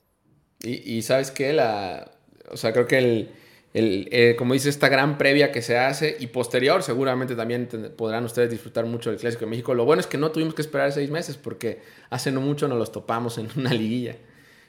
Y, 0.64 0.98
y 0.98 1.02
sabes 1.02 1.30
que 1.30 1.54
la, 1.54 2.12
o 2.50 2.58
sea, 2.58 2.74
creo 2.74 2.88
que 2.88 2.98
el, 2.98 3.32
el, 3.74 4.10
eh, 4.12 4.36
como 4.38 4.54
dice, 4.54 4.70
esta 4.70 4.90
gran 4.90 5.18
previa 5.18 5.52
que 5.52 5.62
se 5.62 5.78
hace 5.78 6.18
y 6.20 6.28
posterior, 6.28 6.84
seguramente 6.84 7.36
también 7.36 7.70
podrán 7.98 8.26
ustedes 8.26 8.52
disfrutar 8.52 8.86
mucho 8.86 9.10
del 9.10 9.20
Clásico 9.20 9.46
de 9.46 9.52
México. 9.52 9.74
Lo 9.74 9.86
bueno 9.86 10.02
es 10.02 10.08
que 10.08 10.18
no 10.18 10.32
tuvimos 10.32 10.54
que 10.54 10.62
esperar 10.62 10.92
seis 10.92 11.10
meses 11.10 11.38
porque 11.38 11.82
hace 12.10 12.32
no 12.32 12.42
mucho 12.42 12.68
nos 12.68 12.78
los 12.78 12.92
topamos 12.92 13.38
en 13.38 13.48
una 13.56 13.72
liguilla. 13.74 14.18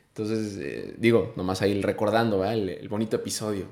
Entonces, 0.09 0.59
eh, 0.61 0.95
digo, 0.99 1.33
nomás 1.37 1.63
ahí 1.63 1.81
recordando 1.81 2.45
el, 2.45 2.87
bonito 2.89 3.17
episodio. 3.17 3.67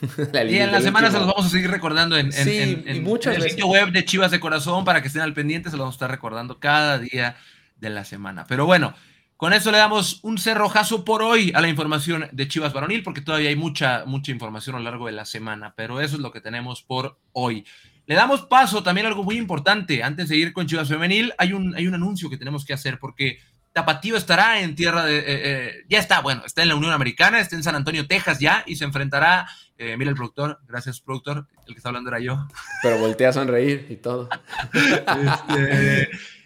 y 0.48 0.58
en 0.58 0.70
la 0.70 0.80
semana 0.80 1.10
se 1.10 1.18
los 1.18 1.26
vamos 1.26 1.46
a 1.46 1.48
seguir 1.48 1.70
recordando 1.70 2.16
en, 2.16 2.26
en, 2.32 2.86
el 2.86 3.42
sitio 3.42 3.66
web 3.66 3.90
de 3.90 4.04
Chivas 4.04 4.30
de 4.30 4.38
Corazón 4.38 4.84
para 4.84 5.00
que 5.00 5.08
estén 5.08 5.22
al 5.22 5.34
pendiente, 5.34 5.70
se 5.70 5.76
los 5.76 5.84
vamos 5.84 5.94
a 5.94 5.96
estar 5.96 6.10
recordando 6.10 6.60
cada 6.60 6.98
día 6.98 7.36
de 7.80 7.90
la 7.90 8.04
semana. 8.04 8.44
Pero 8.46 8.66
bueno, 8.66 8.94
con 9.40 9.54
eso 9.54 9.72
le 9.72 9.78
damos 9.78 10.20
un 10.22 10.36
cerrojazo 10.36 11.02
por 11.02 11.22
hoy 11.22 11.50
a 11.54 11.62
la 11.62 11.68
información 11.68 12.28
de 12.30 12.46
Chivas 12.46 12.74
Varonil, 12.74 13.02
porque 13.02 13.22
todavía 13.22 13.48
hay 13.48 13.56
mucha, 13.56 14.04
mucha 14.04 14.32
información 14.32 14.76
a 14.76 14.80
lo 14.80 14.84
largo 14.84 15.06
de 15.06 15.12
la 15.12 15.24
semana, 15.24 15.72
pero 15.74 16.02
eso 16.02 16.16
es 16.16 16.20
lo 16.20 16.30
que 16.30 16.42
tenemos 16.42 16.82
por 16.82 17.18
hoy. 17.32 17.64
Le 18.04 18.16
damos 18.16 18.42
paso 18.42 18.82
también 18.82 19.06
a 19.06 19.08
algo 19.08 19.24
muy 19.24 19.38
importante. 19.38 20.02
Antes 20.02 20.28
de 20.28 20.36
ir 20.36 20.52
con 20.52 20.66
Chivas 20.66 20.90
Femenil, 20.90 21.32
hay 21.38 21.54
un, 21.54 21.74
hay 21.74 21.86
un 21.86 21.94
anuncio 21.94 22.28
que 22.28 22.36
tenemos 22.36 22.66
que 22.66 22.74
hacer, 22.74 22.98
porque 22.98 23.38
Tapatío 23.72 24.18
estará 24.18 24.60
en 24.60 24.74
tierra 24.74 25.06
de. 25.06 25.20
Eh, 25.20 25.24
eh, 25.26 25.84
ya 25.88 26.00
está, 26.00 26.20
bueno, 26.20 26.42
está 26.44 26.60
en 26.60 26.68
la 26.68 26.74
Unión 26.74 26.92
Americana, 26.92 27.40
está 27.40 27.56
en 27.56 27.62
San 27.62 27.74
Antonio, 27.74 28.06
Texas 28.06 28.40
ya, 28.40 28.62
y 28.66 28.76
se 28.76 28.84
enfrentará. 28.84 29.48
Eh, 29.78 29.96
mira 29.96 30.10
el 30.10 30.16
productor, 30.16 30.60
gracias, 30.68 31.00
productor. 31.00 31.46
El 31.66 31.72
que 31.72 31.78
está 31.78 31.88
hablando 31.88 32.10
era 32.10 32.20
yo. 32.20 32.46
Pero 32.82 32.98
voltea 32.98 33.30
a 33.30 33.32
sonreír 33.32 33.86
y 33.88 33.96
todo. 33.96 34.28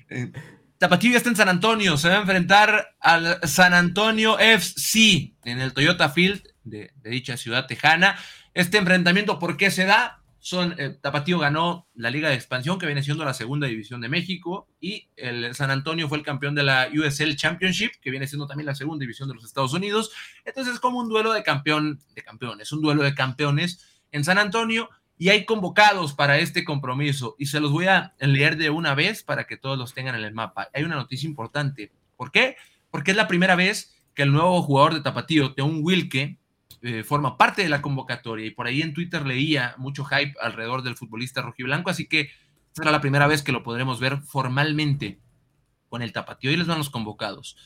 este, 0.07 0.33
Tapatío 0.85 1.17
está 1.17 1.31
en 1.31 1.37
San 1.37 1.49
Antonio, 1.49 1.97
se 1.97 2.11
va 2.11 2.17
a 2.17 2.21
enfrentar 2.21 2.95
al 3.01 3.41
San 3.49 3.73
Antonio 3.73 4.39
FC 4.39 5.33
en 5.43 5.59
el 5.59 5.73
Toyota 5.73 6.11
Field 6.11 6.43
de, 6.63 6.93
dicha 7.03 7.39
ciudad 7.39 7.67
tejana. 7.67 8.19
Este 8.53 8.77
enfrentamiento, 8.77 9.39
¿por 9.39 9.57
qué 9.57 9.71
se 9.71 9.87
da? 9.87 10.23
Son, 10.41 10.75
eh, 10.77 10.99
ganó 11.41 11.89
la 11.95 12.11
Liga 12.11 12.29
de 12.29 12.35
Expansión, 12.35 12.79
que 12.79 12.85
viene 12.85 13.03
siendo 13.03 13.25
la 13.25 13.33
segunda 13.33 13.67
división 13.67 14.03
de 14.03 14.11
México, 14.11 14.69
y 14.79 15.09
el 15.17 15.55
San 15.55 15.71
Antonio 15.71 16.07
fue 16.07 16.19
el 16.19 16.25
campeón 16.25 16.55
de 16.55 16.65
la 16.65 16.91
USL 16.95 17.35
Championship, 17.35 17.93
que 18.03 18.11
viene 18.11 18.27
siendo 18.27 18.47
también 18.47 18.67
la 18.67 18.75
segunda 18.75 19.05
división 19.05 19.27
de 19.31 19.37
los 19.37 19.45
Estados 19.47 19.73
Unidos. 19.73 20.11
Entonces 20.45 20.75
es 20.75 20.81
como 20.81 20.99
un 20.99 21.09
duelo 21.09 21.33
de 21.33 21.43
campeón, 21.43 21.99
de 22.15 22.23
campeones, 22.23 22.73
un 22.73 22.83
duelo 22.83 23.05
de 23.05 23.15
campeones 23.15 24.03
en 24.13 24.23
San 24.23 24.37
Antonio, 24.37 24.91
y 25.19 25.29
hay 25.29 25.45
convocados 25.45 26.13
para 26.13 26.39
este 26.39 26.65
compromiso, 26.65 27.37
y 27.39 27.47
se 27.47 27.61
los 27.61 27.71
voy 27.71 27.87
a 27.87 28.15
leer 28.19 28.57
de 28.57 28.71
una 28.71 28.95
vez 28.95 29.23
para 29.23 29.47
que 29.47 29.57
todos 29.57 29.79
los 29.79 29.95
tengan 29.95 30.17
en 30.17 30.25
el 30.25 30.35
mapa. 30.35 30.69
Hay 30.75 30.83
una 30.83 30.97
noticia 30.97 31.29
importante. 31.29 31.93
¿Por 32.17 32.33
qué? 32.33 32.57
Porque 32.91 33.13
es 33.13 33.17
la 33.17 33.29
primera 33.29 33.55
vez 33.55 33.95
que 34.15 34.23
el 34.23 34.33
nuevo 34.33 34.63
jugador 34.63 34.95
de 34.95 35.01
Tapatío, 35.01 35.55
Teun 35.55 35.81
Wilke, 35.83 36.39
eh, 36.83 37.03
forma 37.03 37.39
parte 37.39 37.63
de 37.63 37.69
la 37.69 37.81
convocatoria 37.81 38.47
y 38.47 38.51
por 38.51 38.67
ahí 38.67 38.83
en 38.83 38.93
Twitter 38.93 39.25
leía 39.25 39.75
mucho 39.79 40.05
hype 40.05 40.35
alrededor 40.41 40.83
del 40.83 40.97
futbolista 40.97 41.41
rojiblanco, 41.41 41.91
así 41.91 42.07
que 42.07 42.31
será 42.73 42.91
la 42.91 43.01
primera 43.01 43.27
vez 43.27 43.43
que 43.43 43.53
lo 43.53 43.63
podremos 43.63 44.01
ver 44.01 44.19
formalmente 44.19 45.19
con 45.89 46.03
el 46.03 46.13
tapatío 46.13 46.51
y 46.51 46.57
les 46.57 46.67
van 46.67 46.79
los 46.79 46.91
convocados. 46.91 47.57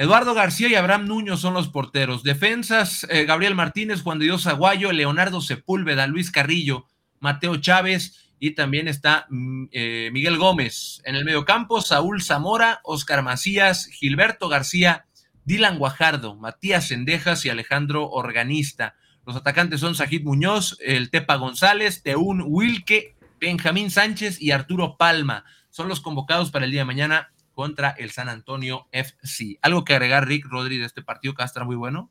Eduardo 0.00 0.32
García 0.32 0.66
y 0.68 0.74
Abraham 0.76 1.08
Nuño 1.08 1.36
son 1.36 1.52
los 1.52 1.68
porteros. 1.68 2.22
Defensas, 2.22 3.06
eh, 3.10 3.26
Gabriel 3.26 3.54
Martínez, 3.54 4.00
Juan 4.00 4.18
de 4.18 4.24
Dios 4.24 4.46
Aguayo, 4.46 4.92
Leonardo 4.92 5.42
Sepúlveda, 5.42 6.06
Luis 6.06 6.30
Carrillo, 6.30 6.86
Mateo 7.18 7.58
Chávez 7.58 8.32
y 8.38 8.52
también 8.52 8.88
está 8.88 9.26
mm, 9.28 9.66
eh, 9.72 10.08
Miguel 10.10 10.38
Gómez. 10.38 11.02
En 11.04 11.16
el 11.16 11.26
mediocampo, 11.26 11.82
Saúl 11.82 12.22
Zamora, 12.22 12.80
Oscar 12.82 13.22
Macías, 13.22 13.88
Gilberto 13.88 14.48
García, 14.48 15.04
Dylan 15.44 15.76
Guajardo, 15.76 16.34
Matías 16.34 16.88
Sendejas 16.88 17.44
y 17.44 17.50
Alejandro 17.50 18.08
Organista. 18.08 18.94
Los 19.26 19.36
atacantes 19.36 19.80
son 19.80 19.94
Sajid 19.94 20.24
Muñoz, 20.24 20.78
el 20.80 21.10
Tepa 21.10 21.34
González, 21.34 22.02
Teún 22.02 22.42
Wilke, 22.46 23.16
Benjamín 23.38 23.90
Sánchez 23.90 24.40
y 24.40 24.52
Arturo 24.52 24.96
Palma. 24.96 25.44
Son 25.68 25.88
los 25.88 26.00
convocados 26.00 26.50
para 26.50 26.64
el 26.64 26.70
día 26.70 26.80
de 26.80 26.86
mañana 26.86 27.32
contra 27.60 27.90
el 27.90 28.10
San 28.10 28.30
Antonio 28.30 28.86
FC. 28.90 29.58
¿Algo 29.60 29.84
que 29.84 29.92
agregar, 29.92 30.26
Rick 30.26 30.46
Rodri, 30.48 30.78
de 30.78 30.86
este 30.86 31.02
partido 31.02 31.34
que 31.34 31.44
muy 31.62 31.76
bueno? 31.76 32.10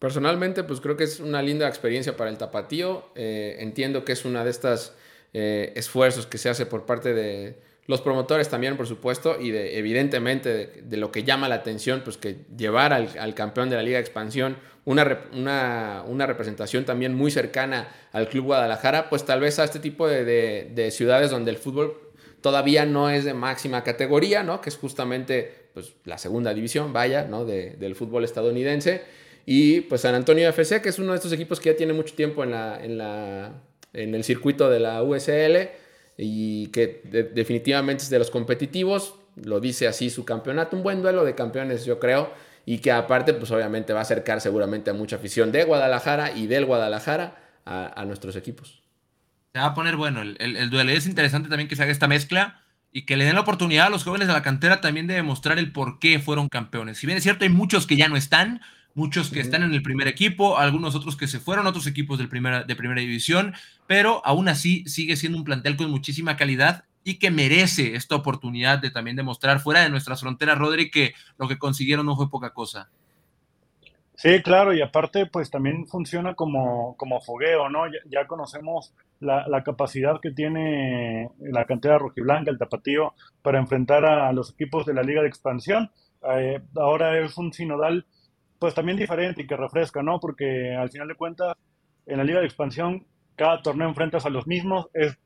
Personalmente, 0.00 0.64
pues 0.64 0.80
creo 0.80 0.96
que 0.96 1.04
es 1.04 1.20
una 1.20 1.40
linda 1.42 1.68
experiencia 1.68 2.16
para 2.16 2.28
el 2.28 2.38
tapatío. 2.38 3.12
Eh, 3.14 3.58
entiendo 3.60 4.04
que 4.04 4.10
es 4.10 4.24
una 4.24 4.42
de 4.42 4.50
estas 4.50 4.96
eh, 5.32 5.72
esfuerzos 5.76 6.26
que 6.26 6.38
se 6.38 6.48
hace 6.48 6.66
por 6.66 6.86
parte 6.86 7.14
de, 7.14 7.62
los 7.86 8.00
promotores 8.00 8.48
también, 8.48 8.76
por 8.76 8.86
supuesto, 8.86 9.40
y 9.40 9.50
de, 9.50 9.78
evidentemente 9.78 10.82
de, 10.82 10.96
lo 10.96 11.10
que 11.10 11.24
llama 11.24 11.48
la 11.48 11.56
atención, 11.56 12.02
pues 12.04 12.16
que 12.16 12.44
llevar 12.56 12.92
al, 12.92 13.34
campeón 13.34 13.70
de 13.70 13.76
la 13.76 13.82
Liga 13.82 13.98
de 13.98 14.02
Expansión 14.02 14.56
una, 14.84 15.24
una, 15.32 16.26
representación 16.26 16.84
también 16.84 17.14
muy 17.14 17.30
cercana 17.30 17.88
al 18.12 18.28
Club 18.28 18.46
Guadalajara, 18.46 19.08
pues 19.08 19.24
tal 19.24 19.40
vez 19.40 19.58
a 19.58 19.64
este 19.64 19.80
tipo 19.80 20.08
de, 20.08 20.88
ciudades 20.92 21.30
donde 21.30 21.50
el 21.50 21.56
fútbol 21.56 22.11
todavía 22.42 22.84
no 22.84 23.08
es 23.08 23.24
de 23.24 23.34
máxima 23.34 23.82
categoría, 23.82 24.42
¿no? 24.42 24.60
Que 24.60 24.68
es 24.68 24.76
justamente 24.76 25.68
pues, 25.74 25.94
la 26.04 26.18
segunda 26.18 26.52
división, 26.52 26.92
vaya, 26.92 27.24
¿no? 27.24 27.44
del 27.44 27.94
fútbol 27.94 28.24
estadounidense. 28.24 29.02
Y 29.46 29.82
pues 29.82 30.02
San 30.02 30.14
Antonio 30.14 30.48
FC, 30.48 30.82
que 30.82 30.88
es 30.88 30.98
uno 30.98 31.12
de 31.12 31.16
estos 31.16 31.32
equipos 31.32 31.58
que 31.58 31.70
ya 31.70 31.76
tiene 31.76 31.92
mucho 31.92 32.14
tiempo 32.14 32.44
en, 32.44 32.50
la, 32.50 32.78
en, 32.82 32.98
la, 32.98 33.52
en 33.92 34.14
el 34.14 34.24
circuito 34.24 34.70
de 34.70 34.80
la 34.80 35.02
USL 35.02 35.70
y 36.16 36.68
que 36.68 37.00
definitivamente 37.32 38.04
es 38.04 38.10
de 38.10 38.18
los 38.18 38.30
competitivos, 38.30 39.14
lo 39.42 39.60
dice 39.60 39.88
así 39.88 40.10
su 40.10 40.24
campeonato, 40.24 40.76
un 40.76 40.82
buen 40.82 41.02
duelo 41.02 41.24
de 41.24 41.34
campeones 41.34 41.84
yo 41.84 41.98
creo, 41.98 42.30
y 42.64 42.78
que 42.78 42.92
aparte 42.92 43.34
pues 43.34 43.50
obviamente 43.50 43.92
va 43.92 44.00
a 44.00 44.02
acercar 44.02 44.40
seguramente 44.40 44.90
a 44.90 44.94
mucha 44.94 45.16
afición 45.16 45.50
de 45.50 45.64
Guadalajara 45.64 46.32
y 46.36 46.46
del 46.46 46.66
Guadalajara 46.66 47.36
a, 47.64 48.04
nuestros 48.04 48.36
equipos. 48.36 48.81
Se 49.54 49.58
va 49.58 49.66
a 49.66 49.74
poner 49.74 49.96
bueno 49.96 50.22
el, 50.22 50.36
el, 50.40 50.70
duelo, 50.70 50.92
es 50.92 51.06
interesante 51.06 51.50
también 51.50 51.68
que 51.68 51.76
se 51.76 51.82
haga 51.82 51.92
esta 51.92 52.08
mezcla 52.08 52.62
y 52.90 53.02
que 53.02 53.18
le 53.18 53.26
den 53.26 53.34
la 53.34 53.42
oportunidad 53.42 53.88
a 53.88 53.90
los 53.90 54.02
jóvenes 54.02 54.26
de 54.26 54.32
la 54.32 54.42
cantera 54.42 54.80
también 54.80 55.06
de 55.06 55.14
demostrar 55.14 55.58
el 55.58 55.72
por 55.72 55.98
qué 55.98 56.18
fueron 56.20 56.48
campeones. 56.48 56.96
Si 56.96 57.06
bien 57.06 57.18
es 57.18 57.22
cierto, 57.22 57.44
hay 57.44 57.50
muchos 57.50 57.86
que 57.86 57.96
ya 57.96 58.08
no 58.08 58.16
están, 58.16 58.62
muchos 58.94 59.30
que 59.30 59.40
están 59.40 59.62
en 59.62 59.74
el 59.74 59.82
primer 59.82 60.08
equipo, 60.08 60.58
algunos 60.58 60.94
otros 60.94 61.16
que 61.16 61.28
se 61.28 61.38
fueron 61.38 61.66
a 61.66 61.68
otros 61.68 61.86
equipos 61.86 62.16
del 62.16 62.30
primera, 62.30 62.64
de 62.64 62.76
primera 62.76 63.02
división, 63.02 63.54
pero 63.86 64.24
aún 64.24 64.48
así 64.48 64.84
sigue 64.86 65.16
siendo 65.16 65.36
un 65.36 65.44
plantel 65.44 65.76
con 65.76 65.90
muchísima 65.90 66.38
calidad 66.38 66.84
y 67.04 67.18
que 67.18 67.30
merece 67.30 67.94
esta 67.94 68.14
oportunidad 68.14 68.78
de 68.78 68.90
también 68.90 69.16
demostrar 69.16 69.60
fuera 69.60 69.80
de 69.82 69.90
nuestras 69.90 70.20
fronteras, 70.20 70.56
Rodri, 70.56 70.90
que 70.90 71.14
lo 71.36 71.46
que 71.46 71.58
consiguieron 71.58 72.06
no 72.06 72.16
fue 72.16 72.30
poca 72.30 72.54
cosa. 72.54 72.90
Sí, 74.22 74.40
claro, 74.40 74.72
y 74.72 74.80
aparte 74.80 75.26
pues 75.26 75.50
también 75.50 75.88
funciona 75.88 76.34
como, 76.36 76.96
como 76.96 77.20
fogueo, 77.20 77.68
¿no? 77.68 77.86
Ya, 78.08 78.28
conocemos 78.28 78.94
la, 79.18 79.64
capacidad 79.64 80.20
que 80.20 80.30
tiene 80.30 81.28
la 81.40 81.64
cantera 81.64 81.98
rojiblanca, 81.98 82.48
el 82.52 82.56
tapatío, 82.58 83.14
para 83.42 83.58
enfrentar 83.58 84.04
a 84.04 84.32
los 84.32 84.52
equipos 84.52 84.86
de 84.86 84.94
la 84.94 85.02
liga 85.02 85.22
de 85.22 85.26
expansión. 85.28 85.90
Eh, 86.36 86.60
ahora 86.76 87.18
es 87.18 87.36
un 87.36 87.52
sinodal 87.52 88.06
pues 88.60 88.74
también 88.74 88.96
diferente 88.96 89.42
y 89.42 89.46
que 89.48 89.56
refresca, 89.56 90.04
¿no? 90.04 90.20
Porque 90.20 90.72
al 90.72 90.88
final 90.88 91.08
de 91.08 91.16
cuentas, 91.16 91.56
en 92.06 92.18
la 92.18 92.22
liga 92.22 92.38
de 92.38 92.46
expansión, 92.46 93.04
cada 93.34 93.60
torneo 93.60 93.88
enfrentas 93.88 94.24
a 94.24 94.30
los 94.30 94.46
mismos. 94.46 94.86
Es 94.94 95.18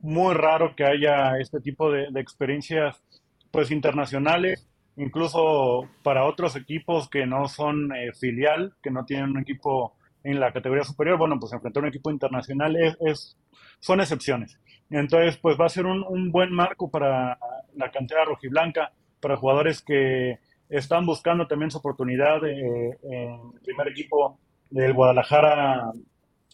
muy 0.00 0.34
raro 0.34 0.76
que 0.76 0.84
haya 0.84 1.38
este 1.38 1.60
tipo 1.60 1.90
de, 1.90 2.08
experiencias, 2.20 3.02
pues 3.50 3.70
internacionales, 3.70 4.68
incluso 4.96 5.88
para 6.02 6.24
otros 6.24 6.56
equipos 6.56 7.08
que 7.08 7.26
no 7.26 7.48
son 7.48 7.94
eh, 7.94 8.12
filial, 8.12 8.74
que 8.82 8.90
no 8.90 9.04
tienen 9.04 9.30
un 9.30 9.38
equipo 9.40 9.94
en 10.22 10.40
la 10.40 10.52
categoría 10.52 10.84
superior, 10.84 11.18
bueno, 11.18 11.38
pues 11.38 11.52
enfrentar 11.52 11.82
un 11.82 11.90
equipo 11.90 12.10
internacional 12.10 12.76
es, 13.00 13.36
son 13.78 14.00
excepciones. 14.00 14.58
Entonces, 14.90 15.36
pues 15.36 15.58
va 15.60 15.66
a 15.66 15.70
ser 15.70 15.86
un, 15.86 16.32
buen 16.32 16.52
marco 16.52 16.90
para 16.90 17.38
la 17.74 17.90
cantera 17.90 18.24
rojiblanca, 18.24 18.92
para 19.20 19.36
jugadores 19.36 19.82
que 19.82 20.38
están 20.68 21.04
buscando 21.04 21.46
también 21.46 21.70
su 21.70 21.78
oportunidad 21.78 22.44
eh, 22.46 22.98
en 23.02 23.32
el 23.54 23.60
primer 23.62 23.88
equipo 23.88 24.38
del 24.70 24.94
Guadalajara. 24.94 25.92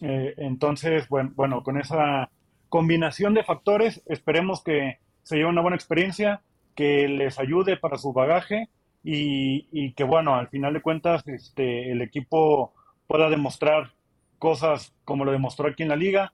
Eh, 0.01 0.33
entonces, 0.37 1.07
bueno, 1.07 1.63
con 1.63 1.79
esa 1.79 2.29
combinación 2.67 3.33
de 3.33 3.43
factores, 3.43 4.01
esperemos 4.05 4.63
que 4.63 4.97
se 5.23 5.37
lleve 5.37 5.49
una 5.49 5.61
buena 5.61 5.75
experiencia, 5.75 6.41
que 6.81 7.07
les 7.07 7.37
ayude 7.37 7.77
para 7.77 7.99
su 7.99 8.11
bagaje 8.11 8.67
y, 9.03 9.93
que, 9.93 10.03
bueno, 10.03 10.33
al 10.33 10.47
final 10.47 10.73
de 10.73 10.81
cuentas, 10.81 11.21
este, 11.27 11.91
el 11.91 12.01
equipo 12.01 12.73
pueda 13.05 13.29
demostrar 13.29 13.93
cosas 14.39 14.91
como 15.05 15.23
lo 15.23 15.31
demostró 15.31 15.67
aquí 15.67 15.83
en 15.83 15.89
la 15.89 15.95
liga, 15.95 16.33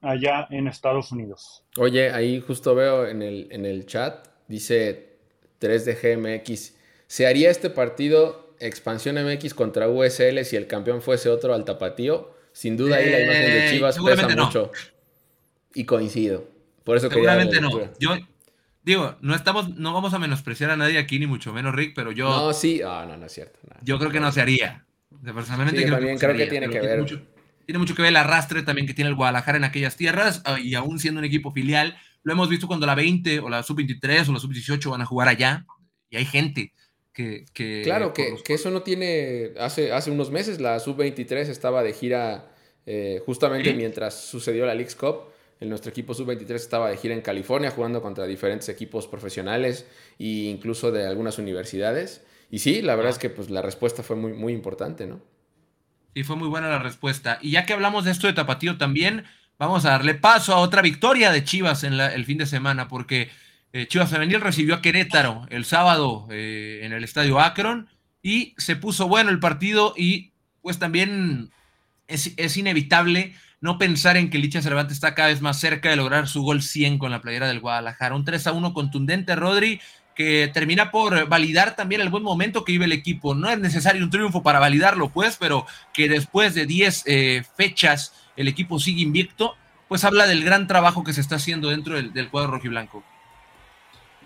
allá 0.00 0.46
en 0.50 0.68
Estados 0.68 1.10
Unidos. 1.10 1.64
Oye, 1.76 2.12
ahí 2.12 2.40
justo 2.40 2.76
veo 2.76 3.04
en 3.04 3.20
el, 3.22 3.48
en 3.50 3.66
el 3.66 3.84
chat, 3.84 4.28
dice 4.46 5.16
3 5.58 6.00
GMX 6.00 6.76
¿Se 7.08 7.26
haría 7.26 7.50
este 7.50 7.68
partido 7.68 8.54
Expansión 8.60 9.16
MX 9.16 9.54
contra 9.54 9.88
USL 9.88 10.44
si 10.44 10.54
el 10.54 10.68
campeón 10.68 11.02
fuese 11.02 11.30
otro 11.30 11.52
al 11.52 11.64
tapatío? 11.64 12.32
Sin 12.52 12.76
duda 12.76 12.98
ahí 12.98 13.10
la 13.10 13.24
imagen 13.24 13.42
de 13.42 13.66
eh, 13.66 13.70
Chivas 13.72 13.98
pesa 13.98 14.28
mucho. 14.28 14.70
Y 15.74 15.84
coincido. 15.84 16.44
Por 16.84 16.96
eso 16.96 17.10
Seguramente 17.10 17.60
no. 17.60 17.70
Yo 17.98 18.16
digo, 18.82 19.16
no 19.20 19.34
estamos, 19.34 19.76
no 19.76 19.92
vamos 19.92 20.14
a 20.14 20.18
menospreciar 20.18 20.70
a 20.70 20.76
nadie 20.76 20.98
aquí, 20.98 21.18
ni 21.18 21.26
mucho 21.26 21.52
menos 21.52 21.74
Rick, 21.74 21.92
pero 21.94 22.12
yo. 22.12 22.28
No, 22.28 22.52
sí. 22.52 22.80
Ah, 22.84 23.04
no, 23.08 23.16
no 23.16 23.26
es 23.26 23.32
cierto. 23.32 23.58
Yo 23.82 23.98
creo 23.98 24.10
que 24.10 24.20
no 24.20 24.32
se 24.32 24.40
haría. 24.40 24.86
personalmente 25.22 25.84
creo, 25.84 25.98
que, 25.98 26.16
creo 26.16 26.36
que 26.36 26.46
tiene 26.46 26.68
que 26.68 26.80
ver. 26.80 27.04
Tiene 27.66 27.78
mucho, 27.78 27.94
que 27.94 28.02
ver 28.02 28.08
el 28.08 28.16
arrastre 28.16 28.62
también 28.62 28.86
que 28.86 28.94
tiene 28.94 29.10
el 29.10 29.14
Guadalajara 29.14 29.56
en 29.56 29.64
aquellas 29.64 29.96
tierras, 29.96 30.42
ah, 30.44 30.58
y 30.58 30.74
aún 30.74 30.98
siendo 30.98 31.20
un 31.20 31.24
equipo 31.24 31.52
filial, 31.52 31.96
lo 32.24 32.32
hemos 32.32 32.48
visto 32.48 32.66
cuando 32.66 32.84
la 32.84 32.96
20 32.96 33.38
o 33.38 33.48
la 33.48 33.62
sub-23 33.62 34.28
o 34.28 34.32
la 34.32 34.40
sub-18 34.40 34.90
van 34.90 35.02
a 35.02 35.06
jugar 35.06 35.28
allá, 35.28 35.66
y 36.08 36.16
hay 36.16 36.24
gente 36.24 36.72
claro, 37.82 38.12
que, 38.12 38.34
eso 38.48 38.70
no 38.70 38.82
tiene... 38.82 39.52
Hace, 39.58 39.92
hace 39.92 40.10
unos 40.10 40.30
meses 40.30 40.60
la 40.60 40.78
Sub-23 40.80 41.48
estaba 41.48 41.82
de 41.82 41.92
gira 41.92 42.50
eh, 42.86 43.20
justamente 43.24 43.74
mientras 43.74 44.14
sucedió 44.14 44.66
la 44.66 44.74
League's 44.74 44.94
Cup. 44.94 45.29
El, 45.60 45.68
nuestro 45.68 45.90
equipo 45.90 46.14
Sub-23 46.14 46.54
estaba 46.54 46.90
de 46.90 46.96
gira 46.96 47.14
en 47.14 47.20
California 47.20 47.70
jugando 47.70 48.02
contra 48.02 48.26
diferentes 48.26 48.68
equipos 48.68 49.06
profesionales 49.06 49.86
e 50.18 50.50
incluso 50.50 50.90
de 50.90 51.06
algunas 51.06 51.38
universidades. 51.38 52.24
Y 52.50 52.58
sí, 52.58 52.82
la 52.82 52.96
verdad 52.96 53.12
es 53.12 53.18
que 53.18 53.30
pues, 53.30 53.50
la 53.50 53.62
respuesta 53.62 54.02
fue 54.02 54.16
muy, 54.16 54.32
muy 54.32 54.52
importante, 54.52 55.06
¿no? 55.06 55.20
Sí, 56.14 56.24
fue 56.24 56.36
muy 56.36 56.48
buena 56.48 56.68
la 56.68 56.80
respuesta. 56.80 57.38
Y 57.40 57.52
ya 57.52 57.66
que 57.66 57.72
hablamos 57.72 58.04
de 58.04 58.10
esto 58.10 58.26
de 58.26 58.32
Tapatío 58.32 58.78
también, 58.78 59.24
vamos 59.58 59.84
a 59.84 59.90
darle 59.90 60.14
paso 60.14 60.54
a 60.54 60.58
otra 60.58 60.82
victoria 60.82 61.30
de 61.30 61.44
Chivas 61.44 61.84
en 61.84 61.94
el 61.94 62.24
fin 62.24 62.38
de 62.38 62.46
semana, 62.46 62.88
porque 62.88 63.30
Eh, 63.72 63.86
Chivas 63.86 64.10
Femenil 64.10 64.40
recibió 64.40 64.74
a 64.74 64.82
Querétaro 64.82 65.46
el 65.50 65.64
sábado 65.64 66.26
eh, 66.30 66.80
en 66.82 66.92
el 66.92 67.04
estadio 67.04 67.38
Akron 67.38 67.88
y 68.20 68.54
se 68.58 68.74
puso 68.74 69.06
bueno 69.06 69.30
el 69.30 69.38
partido 69.38 69.94
y 69.96 70.32
pues 70.60 70.78
también 70.78 71.50
es, 72.08 72.32
es, 72.36 72.56
inevitable 72.56 73.34
no 73.60 73.78
pensar 73.78 74.16
en 74.16 74.30
que 74.30 74.38
Licha 74.38 74.62
Cervantes 74.62 74.94
está 74.94 75.14
cada 75.14 75.28
vez 75.28 75.40
más 75.42 75.60
cerca 75.60 75.90
de 75.90 75.96
lograr 75.96 76.28
su 76.28 76.42
gol 76.42 76.62
100 76.62 76.98
con 76.98 77.10
la 77.10 77.20
playera 77.20 77.46
del 77.46 77.60
Guadalajara. 77.60 78.14
Un 78.14 78.24
3 78.24 78.46
a 78.46 78.52
1 78.52 78.72
contundente, 78.72 79.36
Rodri, 79.36 79.80
que 80.14 80.50
termina 80.52 80.90
por 80.90 81.28
validar 81.28 81.76
también 81.76 82.00
el 82.00 82.08
buen 82.08 82.22
momento 82.22 82.64
que 82.64 82.72
vive 82.72 82.86
el 82.86 82.92
equipo. 82.92 83.34
No 83.34 83.50
es 83.50 83.58
necesario 83.58 84.02
un 84.02 84.10
triunfo 84.10 84.42
para 84.42 84.58
validarlo, 84.58 85.10
pues, 85.10 85.36
pero 85.38 85.66
que 85.92 86.08
después 86.08 86.54
de 86.54 86.66
10 86.66 87.04
eh, 87.06 87.42
fechas 87.56 88.14
el 88.36 88.48
equipo 88.48 88.78
sigue 88.78 89.02
invicto, 89.02 89.56
pues 89.88 90.04
habla 90.04 90.26
del 90.26 90.44
gran 90.44 90.66
trabajo 90.66 91.04
que 91.04 91.12
se 91.12 91.20
está 91.20 91.36
haciendo 91.36 91.68
dentro 91.68 92.00
del, 92.00 92.30
cuadro 92.30 92.52
rojiblanco. 92.52 93.02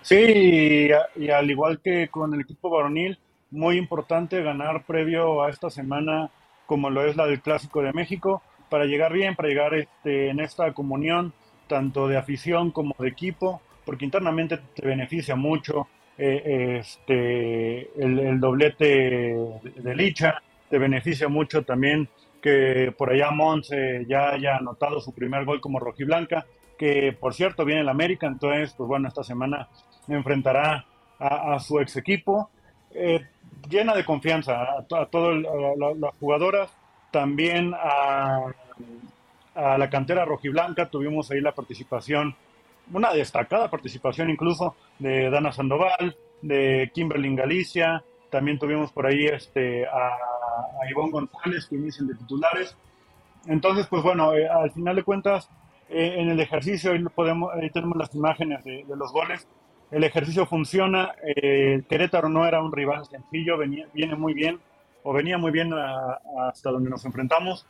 Sí, 0.03 0.17
y, 0.17 0.91
y, 1.17 1.31
al 1.31 1.51
igual 1.51 1.81
que 1.83 2.09
con 2.09 2.35
el 2.35 2.43
equipo 2.43 2.71
varonil, 2.71 3.19
muy 3.51 3.79
importante 3.79 4.43
ganar 4.43 4.85
previo 4.85 5.43
a 5.43 5.51
esta 5.51 5.71
semana, 5.71 6.31
como 6.67 6.91
lo 6.91 7.05
es 7.07 7.17
la 7.17 7.27
del 7.27 7.41
Clásico 7.41 7.81
de 7.83 7.93
México, 7.93 8.43
para 8.69 8.85
llegar 8.87 9.13
bien, 9.13 9.35
para 9.35 9.49
llegar 9.49 9.75
este, 9.75 10.31
en 10.31 10.41
esta 10.41 10.73
comunión, 10.73 11.33
tanto 11.67 12.09
de 12.09 12.17
afición 12.17 12.71
como 12.71 12.95
de 12.99 13.09
equipo, 13.09 13.61
porque 13.85 14.05
internamente 14.05 14.59
te 14.75 14.87
beneficia 14.87 15.37
mucho 15.37 15.89
eh, 16.17 16.79
este, 16.81 17.91
el, 18.03 18.39
doblete 18.41 19.35
de, 19.75 19.95
Licha, 19.95 20.43
te 20.69 20.79
beneficia 20.79 21.29
mucho 21.29 21.63
también 21.63 22.09
que 22.41 22.93
por 22.97 23.11
allá 23.11 23.31
Monse 23.31 24.05
ya 24.07 24.31
haya 24.31 24.57
anotado 24.57 25.01
su 25.01 25.13
primer 25.13 25.45
gol 25.45 25.61
como 25.61 25.81
rojiblanca, 25.81 26.45
que 26.79 27.17
por 27.19 27.35
cierto 27.35 27.65
viene 27.65 27.81
el 27.81 27.89
América, 27.89 28.27
entonces, 28.27 28.75
pues 28.77 28.87
bueno, 28.87 29.09
esta 29.09 29.25
semana 29.25 29.69
enfrentará 30.09 30.85
a, 31.19 31.55
a 31.55 31.59
su 31.59 31.81
ex 31.81 31.97
equipo, 31.97 32.51
eh, 32.95 33.27
llena 33.69 33.95
de 33.95 34.05
confianza 34.05 34.63
a, 34.63 34.79
a 34.79 35.07
todas 35.07 35.43
las 35.97 36.15
jugadoras, 36.19 36.71
también 37.15 37.73
a, 37.75 38.53
la 39.55 39.89
cantera 39.89 40.25
rojiblanca, 40.25 40.91
tuvimos 40.91 41.31
ahí 41.31 41.41
la 41.41 41.55
participación, 41.55 42.35
una 42.93 43.13
destacada 43.13 43.71
participación 43.71 44.31
incluso 44.31 44.75
de 44.99 45.31
Dana 45.31 45.53
Sandoval, 45.53 46.17
de 46.43 46.91
Kimberly 46.93 47.37
Galicia, 47.37 48.03
también 48.31 48.59
tuvimos 48.59 48.91
por 48.91 49.07
ahí 49.07 49.27
este, 49.27 49.87
a, 49.87 50.09
a 50.09 50.91
Ivonne 50.91 51.13
González 51.13 51.67
que 51.67 51.77
inician 51.77 52.09
de 52.09 52.17
titulares. 52.17 52.77
Entonces, 53.47 53.87
pues 53.87 54.03
bueno, 54.03 54.35
eh, 54.35 54.49
al 54.49 54.73
final 54.73 54.97
de 54.97 55.05
cuentas, 55.05 55.49
eh, 55.89 56.17
en 56.19 56.31
el 56.31 56.41
ejercicio, 56.41 56.91
ahí, 56.91 57.05
podemos, 57.15 57.55
ahí 57.55 57.71
tenemos 57.71 57.97
las 57.97 58.13
imágenes 58.13 58.65
de, 58.65 58.85
los 58.89 59.13
goles, 59.13 59.47
el 59.93 60.03
ejercicio 60.03 60.47
funciona, 60.47 61.13
eh, 61.23 61.81
Querétaro 61.89 62.29
no 62.29 62.45
era 62.45 62.61
un 62.61 62.73
rival 62.73 63.07
sencillo, 63.07 63.57
viene 63.57 64.17
muy 64.17 64.35
bien, 64.35 64.59
o 65.05 65.13
venía 65.13 65.39
muy 65.39 65.53
bien 65.53 65.73
hasta 65.73 66.71
donde 66.71 66.91
nos 66.91 67.05
enfrentamos, 67.05 67.67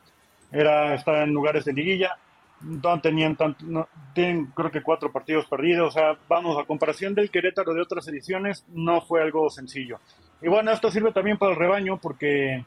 era 0.51 0.95
estar 0.95 1.17
en 1.17 1.35
lugares 1.35 1.65
de 1.65 1.73
liguilla, 1.73 2.17
no 2.63 3.01
tenían 3.01 3.37
tanto, 3.37 3.65
no, 3.67 3.89
tienen 4.15 4.47
creo 4.47 4.71
que 4.71 4.83
cuatro 4.83 5.13
partidos 5.13 5.47
perdidos, 5.47 5.89
o 5.89 5.99
sea, 5.99 6.17
vamos, 6.29 6.57
a 6.59 6.65
comparación 6.65 7.15
del 7.15 7.31
Querétaro 7.31 7.75
de 7.75 7.83
otras 7.83 8.07
ediciones, 8.09 8.65
no 8.73 9.01
fue 9.03 9.21
algo 9.21 9.51
sencillo. 9.51 9.99
Y 10.41 10.49
bueno, 10.49 10.71
esto 10.71 10.91
sirve 10.91 11.13
también 11.13 11.37
para 11.37 11.53
el 11.53 11.59
rebaño 11.59 11.99
porque 11.99 12.65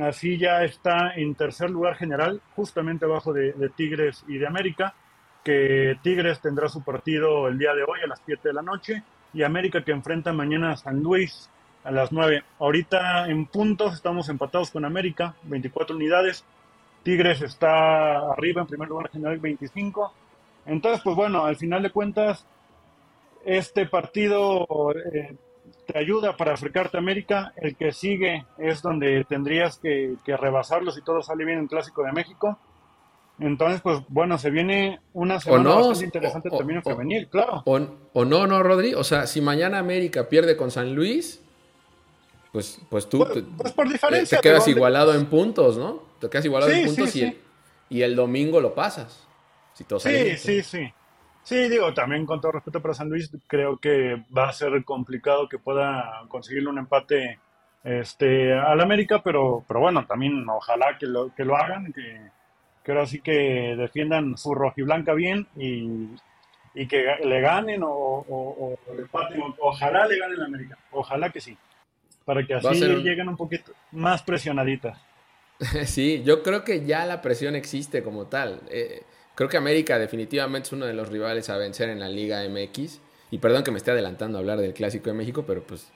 así 0.00 0.38
ya 0.38 0.62
está 0.62 1.14
en 1.16 1.34
tercer 1.34 1.70
lugar 1.70 1.96
general, 1.96 2.40
justamente 2.54 3.04
abajo 3.04 3.32
de, 3.32 3.52
de 3.52 3.68
Tigres 3.70 4.24
y 4.28 4.38
de 4.38 4.46
América, 4.46 4.94
que 5.42 5.98
Tigres 6.02 6.40
tendrá 6.40 6.68
su 6.68 6.82
partido 6.82 7.48
el 7.48 7.58
día 7.58 7.74
de 7.74 7.82
hoy 7.82 8.00
a 8.02 8.06
las 8.06 8.22
7 8.24 8.48
de 8.48 8.54
la 8.54 8.62
noche 8.62 9.02
y 9.34 9.42
América 9.42 9.84
que 9.84 9.92
enfrenta 9.92 10.32
mañana 10.32 10.72
a 10.72 10.76
San 10.76 11.02
Luis 11.02 11.50
a 11.84 11.90
las 11.90 12.10
9. 12.10 12.42
Ahorita 12.58 13.28
en 13.28 13.46
puntos 13.46 13.94
estamos 13.94 14.28
empatados 14.28 14.70
con 14.70 14.84
América, 14.84 15.34
24 15.44 15.94
unidades. 15.94 16.44
Tigres 17.02 17.42
está 17.42 18.30
arriba 18.32 18.62
en 18.62 18.66
primer 18.66 18.88
lugar 18.88 19.10
general 19.10 19.38
25. 19.38 20.12
Entonces, 20.66 21.02
pues 21.04 21.14
bueno, 21.14 21.44
al 21.44 21.56
final 21.56 21.82
de 21.82 21.90
cuentas, 21.90 22.46
este 23.44 23.84
partido 23.86 24.66
eh, 25.12 25.36
te 25.86 25.98
ayuda 25.98 26.36
para 26.38 26.54
acercarte 26.54 26.96
a 26.96 27.00
América. 27.00 27.52
El 27.56 27.76
que 27.76 27.92
sigue 27.92 28.46
es 28.56 28.80
donde 28.80 29.24
tendrías 29.28 29.78
que, 29.78 30.14
que 30.24 30.36
rebasarlo 30.38 30.90
si 30.90 31.02
todo 31.02 31.22
sale 31.22 31.44
bien 31.44 31.58
en 31.58 31.66
Clásico 31.66 32.02
de 32.02 32.12
México. 32.12 32.58
Entonces, 33.38 33.82
pues 33.82 33.98
bueno, 34.08 34.38
se 34.38 34.48
viene 34.48 35.00
una 35.12 35.40
semana 35.40 35.64
no, 35.64 35.76
bastante 35.88 36.04
interesante 36.04 36.48
o, 36.50 36.56
también 36.56 36.78
en 36.78 36.84
femenil, 36.84 37.28
claro. 37.28 37.62
O, 37.66 37.80
o, 38.12 38.24
no, 38.24 38.46
no, 38.46 38.62
Rodri. 38.62 38.94
O 38.94 39.04
sea, 39.04 39.26
si 39.26 39.40
mañana 39.42 39.78
América 39.80 40.28
pierde 40.28 40.56
con 40.56 40.70
San 40.70 40.94
Luis, 40.94 41.44
pues, 42.54 42.80
pues 42.88 43.08
tú 43.08 43.18
pues, 43.18 43.44
pues 43.58 43.72
por 43.72 43.88
diferencia, 43.88 44.38
te, 44.38 44.42
te 44.42 44.48
quedas 44.48 44.68
igualado 44.68 45.12
en 45.12 45.26
puntos, 45.26 45.76
¿no? 45.76 46.04
Te 46.20 46.30
quedas 46.30 46.44
igualado 46.44 46.70
sí, 46.70 46.78
en 46.78 46.86
puntos 46.86 47.10
sí, 47.10 47.18
y, 47.18 47.22
sí. 47.22 47.26
El, 47.26 47.96
y, 47.96 48.02
El, 48.02 48.14
domingo 48.14 48.60
lo 48.60 48.76
pasas. 48.76 49.26
Si 49.72 49.82
todo 49.82 49.98
sí, 49.98 50.36
sí, 50.36 50.62
sí. 50.62 50.88
Sí, 51.42 51.68
digo, 51.68 51.92
también 51.92 52.24
con 52.24 52.40
todo 52.40 52.52
respeto 52.52 52.80
para 52.80 52.94
San 52.94 53.08
Luis, 53.08 53.28
creo 53.48 53.78
que 53.78 54.22
va 54.36 54.48
a 54.48 54.52
ser 54.52 54.84
complicado 54.84 55.48
que 55.48 55.58
pueda 55.58 56.22
conseguirle 56.28 56.68
un 56.68 56.78
empate 56.78 57.40
este, 57.82 58.54
al 58.54 58.80
América, 58.80 59.20
pero, 59.20 59.64
pero 59.66 59.80
bueno, 59.80 60.06
también 60.06 60.48
ojalá 60.48 60.96
que 60.96 61.06
lo, 61.06 61.34
que 61.34 61.44
lo 61.44 61.56
hagan, 61.56 61.92
que, 61.92 62.20
que 62.84 62.92
ahora 62.92 63.06
sí 63.06 63.20
que 63.20 63.74
defiendan 63.76 64.38
su 64.38 64.54
rojiblanca 64.54 65.12
bien 65.12 65.48
y, 65.56 66.08
y 66.72 66.86
que 66.86 67.16
le 67.24 67.40
ganen 67.40 67.82
o, 67.82 67.88
o, 67.88 68.78
o 68.86 68.94
empaten. 68.96 69.42
Ojalá 69.58 70.06
le 70.06 70.20
ganen 70.20 70.40
a 70.40 70.44
América, 70.44 70.78
ojalá 70.92 71.30
que 71.30 71.40
sí, 71.40 71.58
para 72.24 72.46
que 72.46 72.54
así 72.54 72.82
un... 72.84 73.02
lleguen 73.02 73.28
un 73.28 73.36
poquito 73.36 73.72
más 73.92 74.22
presionaditas. 74.22 74.98
Sí, 75.86 76.22
yo 76.24 76.42
creo 76.42 76.64
que 76.64 76.84
ya 76.84 77.06
la 77.06 77.22
presión 77.22 77.54
existe 77.54 78.02
como 78.02 78.26
tal. 78.26 78.60
Eh, 78.70 79.02
creo 79.34 79.48
que 79.48 79.56
América 79.56 79.98
definitivamente 79.98 80.66
es 80.66 80.72
uno 80.72 80.86
de 80.86 80.94
los 80.94 81.08
rivales 81.08 81.48
a 81.48 81.56
vencer 81.56 81.88
en 81.88 82.00
la 82.00 82.08
Liga 82.08 82.42
MX. 82.48 83.00
Y 83.30 83.38
perdón 83.38 83.64
que 83.64 83.70
me 83.70 83.78
esté 83.78 83.90
adelantando 83.90 84.38
a 84.38 84.40
hablar 84.40 84.58
del 84.58 84.74
Clásico 84.74 85.10
de 85.10 85.14
México, 85.14 85.44
pero 85.46 85.62
pues, 85.62 85.90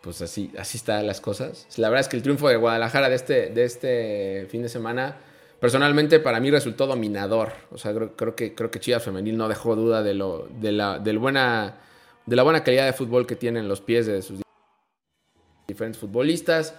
pues 0.00 0.20
así, 0.22 0.50
así 0.58 0.78
están 0.78 1.06
las 1.06 1.20
cosas. 1.20 1.66
La 1.76 1.88
verdad 1.88 2.00
es 2.00 2.08
que 2.08 2.16
el 2.16 2.22
triunfo 2.22 2.48
de 2.48 2.56
Guadalajara 2.56 3.08
de 3.08 3.14
este, 3.14 3.50
de 3.50 3.64
este 3.64 4.46
fin 4.50 4.62
de 4.62 4.68
semana 4.68 5.16
personalmente 5.58 6.18
para 6.18 6.40
mí 6.40 6.50
resultó 6.50 6.86
dominador. 6.86 7.52
O 7.70 7.78
sea, 7.78 7.94
creo, 7.94 8.16
creo, 8.16 8.34
que, 8.34 8.54
creo 8.54 8.70
que 8.70 8.80
Chivas 8.80 9.02
Femenil 9.02 9.36
no 9.36 9.48
dejó 9.48 9.76
duda 9.76 10.02
de, 10.02 10.14
lo, 10.14 10.48
de, 10.48 10.72
la, 10.72 10.98
del 10.98 11.18
buena, 11.18 11.78
de 12.26 12.36
la 12.36 12.42
buena 12.42 12.64
calidad 12.64 12.86
de 12.86 12.92
fútbol 12.92 13.26
que 13.26 13.36
tienen 13.36 13.68
los 13.68 13.80
pies 13.80 14.06
de 14.06 14.22
sus 14.22 14.41
diferentes 15.72 16.00
futbolistas. 16.00 16.74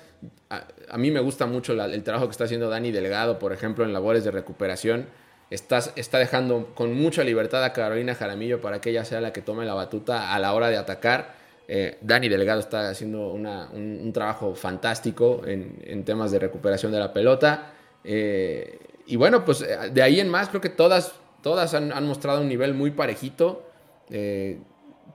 A, 0.49 0.97
mí 0.97 1.12
me 1.12 1.19
gusta 1.19 1.45
mucho 1.45 1.73
el 1.73 2.03
trabajo 2.03 2.27
que 2.27 2.32
está 2.32 2.45
haciendo 2.45 2.69
Dani 2.69 2.91
Delgado, 2.91 3.39
por 3.39 3.51
ejemplo, 3.53 3.84
en 3.84 3.93
labores 3.93 4.23
de 4.23 4.32
recuperación. 4.32 5.08
Está, 5.49 5.79
está 5.95 6.17
dejando 6.17 6.73
con 6.73 6.93
mucha 6.93 7.23
libertad 7.23 7.63
a 7.63 7.73
Carolina 7.73 8.15
Jaramillo 8.15 8.62
para 8.62 8.82
que 8.82 8.89
ella 8.89 9.06
sea 9.06 9.21
la 9.21 9.34
que 9.34 9.41
tome 9.41 9.65
la 9.65 9.73
batuta 9.73 10.34
a 10.34 10.39
la 10.39 10.53
hora 10.53 10.69
de 10.69 10.77
atacar. 10.77 11.43
Eh, 11.67 11.97
Dani 12.01 12.27
Delgado 12.27 12.60
está 12.60 12.89
haciendo 12.89 13.32
un, 13.32 14.12
trabajo 14.13 14.53
fantástico 14.53 15.41
en, 15.45 16.03
temas 16.03 16.32
de 16.32 16.39
recuperación 16.39 16.91
de 16.91 16.99
la 16.99 17.13
pelota. 17.13 17.71
Eh, 18.03 18.79
y 19.08 19.15
bueno, 19.15 19.45
pues 19.45 19.62
eh, 19.62 19.77
de 19.91 20.01
ahí 20.01 20.19
en 20.19 20.29
más 20.29 20.49
creo 20.49 20.62
que 20.62 20.69
todas, 20.69 21.13
todas 21.41 21.73
han, 21.73 22.06
mostrado 22.06 22.41
un 22.41 22.47
nivel 22.47 22.73
muy 22.73 22.91
parejito. 22.91 23.69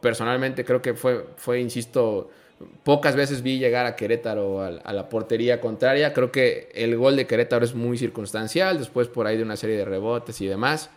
Personalmente 0.01 0.65
creo 0.65 0.81
que 0.81 0.95
fue, 0.95 1.27
fue, 1.37 1.61
insisto, 1.61 2.31
pocas 2.85 3.17
veces 3.17 3.43
vi 3.43 3.59
llegar 3.59 3.87
a 3.87 3.97
Querétaro 3.97 4.63
a, 4.63 4.93
la 4.93 5.09
portería 5.09 5.61
contraria. 5.61 6.13
Creo 6.13 6.33
que 6.33 6.71
el 6.75 6.97
gol 6.97 7.17
de 7.17 7.27
Querétaro 7.27 7.65
es 7.65 7.75
muy 7.75 7.99
circunstancial, 7.99 8.79
después 8.79 9.09
por 9.09 9.27
ahí 9.27 9.37
de 9.37 9.43
una 9.43 9.57
serie 9.57 9.77
de 9.77 9.85
rebotes 9.85 10.41
y 10.41 10.47
demás. 10.47 10.91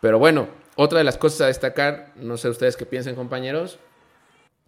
Pero 0.00 0.18
bueno, 0.18 0.48
otra 0.76 0.98
de 0.98 1.04
las 1.04 1.18
cosas 1.18 1.40
a 1.42 1.46
destacar, 1.46 2.12
no 2.16 2.36
sé 2.36 2.48
ustedes 2.48 2.76
qué 2.76 2.86
piensen 2.86 3.14
compañeros, 3.14 3.78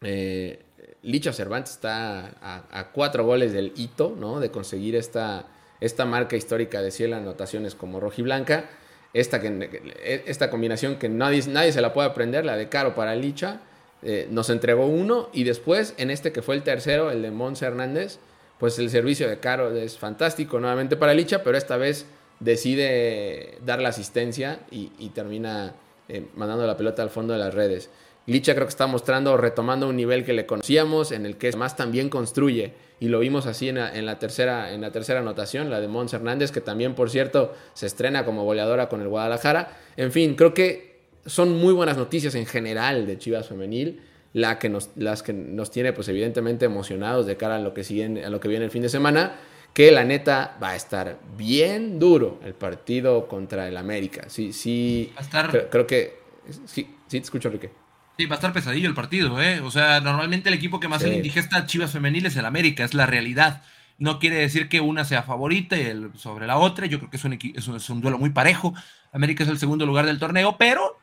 eh, 0.03 0.65
Licha 1.03 1.33
Cervantes 1.33 1.73
está 1.73 2.35
a, 2.41 2.91
cuatro 2.93 3.25
goles 3.25 3.53
del 3.53 3.73
hito, 3.77 4.15
¿no? 4.19 4.41
De 4.41 4.51
conseguir 4.51 4.97
esta 4.97 5.47
esta 5.81 6.05
marca 6.05 6.37
histórica 6.37 6.83
de 6.83 6.91
100 6.91 7.15
anotaciones 7.15 7.75
como 7.75 8.01
rojiblanca, 8.01 8.69
esta, 9.13 9.41
que, 9.41 10.23
esta 10.27 10.51
combinación 10.51 10.97
que 10.97 11.09
nadie, 11.09 11.43
nadie 11.49 11.73
se 11.73 11.81
la 11.81 11.93
puede 11.93 12.09
aprender, 12.09 12.45
la 12.45 12.57
de 12.57 12.69
Caro 12.69 12.95
para 12.95 13.15
Licha, 13.15 13.61
eh, 14.03 14.29
nos 14.31 14.51
entregó 14.51 14.87
uno 14.87 15.29
y 15.33 15.45
después 15.45 15.95
en 15.99 16.11
este 16.11 16.33
que 16.33 16.43
fue 16.43 16.55
el 16.55 16.63
tercero, 16.63 17.11
el 17.11 17.23
de 17.23 17.31
Mons 17.31 17.63
Hernández, 17.63 18.19
pues 18.59 18.79
el 18.79 18.91
servicio 18.91 19.29
de 19.29 19.39
Caro 19.39 19.75
es 19.75 19.99
fantástico 19.99 20.61
nuevamente 20.61 20.97
para 20.97 21.15
Licha, 21.15 21.43
pero 21.43 21.57
esta 21.59 21.77
vez 21.77 22.07
decide 22.41 23.59
dar 23.65 23.81
la 23.81 23.89
asistencia 23.89 24.61
y, 24.71 24.89
termina 25.11 25.75
eh, 26.09 26.27
mandando 26.35 26.67
la 26.67 26.77
pelota 26.77 27.03
al 27.03 27.11
fondo 27.11 27.33
de 27.33 27.41
las 27.41 27.55
redes. 27.55 27.91
Licha 28.27 28.55
creo 28.55 28.67
que 28.67 28.71
está 28.71 28.87
mostrando, 28.87 29.37
retomando 29.37 29.89
un 29.89 29.97
nivel 29.97 30.25
que 30.25 30.35
le 30.35 30.45
conocíamos, 30.45 31.13
en 31.13 31.25
el 31.25 31.37
que 31.37 31.51
más 31.53 31.77
también 31.77 32.11
construye 32.11 32.75
y 33.01 33.09
lo 33.09 33.21
vimos 33.21 33.47
así 33.47 33.69
en 33.69 33.77
la, 33.77 33.97
en 33.97 34.07
la, 34.07 34.19
tercera, 34.19 34.73
en 34.73 34.81
la 34.81 34.93
tercera 34.93 35.21
anotación, 35.21 35.71
la 35.71 35.81
de 35.81 35.89
Mons 35.89 36.13
Hernández, 36.13 36.53
que 36.53 36.61
también, 36.61 36.95
por 36.95 37.11
cierto, 37.11 37.55
se 37.75 37.87
estrena 37.87 38.25
como 38.25 38.45
goleadora 38.45 38.89
con 38.89 39.01
el 39.01 39.09
Guadalajara. 39.09 39.79
En 39.97 40.13
fin, 40.13 40.35
creo 40.35 40.53
que 40.53 40.88
son 41.27 41.59
muy 41.59 41.73
buenas 41.73 41.97
noticias 41.97 42.35
en 42.35 42.47
general 42.47 43.07
de 43.07 43.19
Chivas 43.19 43.49
Femenil, 43.49 44.01
la 44.33 44.59
que 44.59 44.69
nos, 44.69 44.91
las 44.97 45.23
que 45.23 45.33
nos 45.33 45.71
tiene 45.71 45.93
pues 45.93 46.09
evidentemente 46.09 46.67
emocionados 46.67 47.27
de 47.27 47.37
cara 47.37 47.57
a 47.57 47.59
lo 47.59 47.75
que, 47.75 47.85
sigue, 47.85 48.25
a 48.25 48.31
lo 48.31 48.41
que 48.41 48.49
viene 48.49 48.65
el 48.65 48.71
fin 48.71 48.83
de 48.83 48.89
semana, 48.89 49.33
que 49.75 49.91
la 49.91 50.05
neta 50.05 50.57
va 50.63 50.71
a 50.71 50.77
estar 50.77 51.19
bien 51.37 51.99
duro 51.99 52.41
el 52.45 52.55
partido 52.55 53.29
contra 53.29 53.69
el 53.69 53.77
América. 53.77 54.25
Sí, 54.29 54.53
sí, 54.53 55.13
Va 55.17 55.21
a 55.21 55.25
estar- 55.25 55.51
creo, 55.51 55.71
creo 55.71 55.87
que... 55.87 56.19
Sí, 56.67 56.85
sí, 57.07 57.19
te 57.19 57.19
escucho, 57.19 57.49
Enrique. 57.49 57.71
Sí, 58.19 58.27
va 58.27 58.35
a 58.35 58.39
estar 58.39 58.53
pesadillo 58.53 58.89
el 58.89 58.95
partido, 58.95 59.41
¿eh? 59.41 59.61
O 59.61 59.71
sea, 59.71 60.01
normalmente 60.01 60.49
el 60.49 60.55
equipo 60.57 60.81
que 60.81 60.89
más 60.89 61.03
Sí. 61.03 61.09
indigesta 61.11 61.57
a 61.59 61.67
Chivas 61.67 61.93
Femenil 61.93 62.27
es 62.27 62.37
el 62.37 62.45
América, 62.47 62.85
es 62.85 62.95
la 62.95 63.07
realidad. 63.07 63.63
No 63.99 64.19
quiere 64.19 64.37
decir 64.37 64.69
que 64.69 64.81
una 64.81 65.05
sea 65.05 65.23
favorita 65.23 65.77
y 65.79 65.83
el- 65.83 66.11
sobre 66.17 66.47
la 66.47 66.57
otra. 66.59 66.87
Yo 66.87 66.99
creo 66.99 67.11
que 67.11 67.17
es 67.17 67.25
un, 67.25 67.33
es 67.55 67.69
un, 67.69 67.77
es 67.77 67.91
un 67.91 68.01
duelo 68.01 68.19
muy 68.19 68.31
parejo. 68.31 68.75
América 69.13 69.45
es 69.45 69.49
el 69.49 69.59
segundo 69.59 69.87
lugar 69.87 70.07
del 70.07 70.19
torneo, 70.19 70.57
pero 70.59 70.99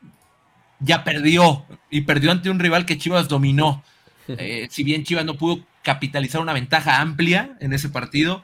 ya 0.80 1.04
perdió. 1.04 1.66
Y 1.90 2.02
perdió 2.02 2.32
ante 2.32 2.50
un 2.50 2.60
rival 2.60 2.86
que 2.86 2.98
Chivas 2.98 3.28
dominó. 3.28 3.84
Eh, 4.28 4.68
si 4.72 4.84
bien 4.84 5.04
Chivas 5.04 5.24
no 5.24 5.36
pudo 5.36 5.64
capitalizar 5.84 6.42
una 6.42 6.52
ventaja 6.52 7.00
amplia 7.00 7.56
en 7.60 7.74
ese 7.74 7.90
partido, 7.90 8.42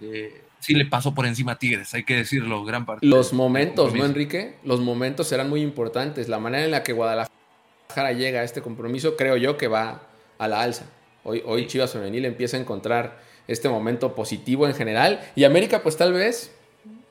eh, 0.00 0.42
sí 0.58 0.72
le 0.72 0.86
pasó 0.86 1.14
por 1.14 1.26
encima 1.26 1.52
a 1.52 1.58
Tigres, 1.58 1.92
hay 1.92 2.04
que 2.04 2.16
decirlo, 2.16 2.64
gran 2.64 2.86
partido. 2.86 3.14
Los 3.14 3.34
momentos, 3.34 3.94
¿no. 3.94 4.06
Enrique? 4.06 4.54
Los 4.64 4.80
momentos 4.80 5.28
serán 5.28 5.50
muy 5.50 5.60
importantes. 5.60 6.30
La 6.30 6.38
manera 6.38 6.64
en 6.64 6.70
la 6.70 6.82
que 6.82 6.94
Guadalajara 6.94 8.12
llega 8.16 8.40
a 8.40 8.42
este 8.42 8.62
compromiso, 8.62 9.16
creo 9.16 9.36
yo 9.36 9.58
que 9.58 9.68
va 9.68 10.00
a 10.38 10.48
la 10.48 10.62
alza. 10.62 10.86
Hoy, 11.24 11.42
hoy 11.44 11.66
Chivas 11.66 11.92
Femenil 11.92 12.24
empieza 12.24 12.56
a 12.56 12.60
encontrar 12.60 13.20
este 13.48 13.68
momento 13.68 14.14
positivo 14.14 14.66
en 14.66 14.74
general. 14.74 15.20
Y 15.36 15.44
América, 15.44 15.82
pues 15.82 15.98
tal 15.98 16.14
vez, 16.14 16.56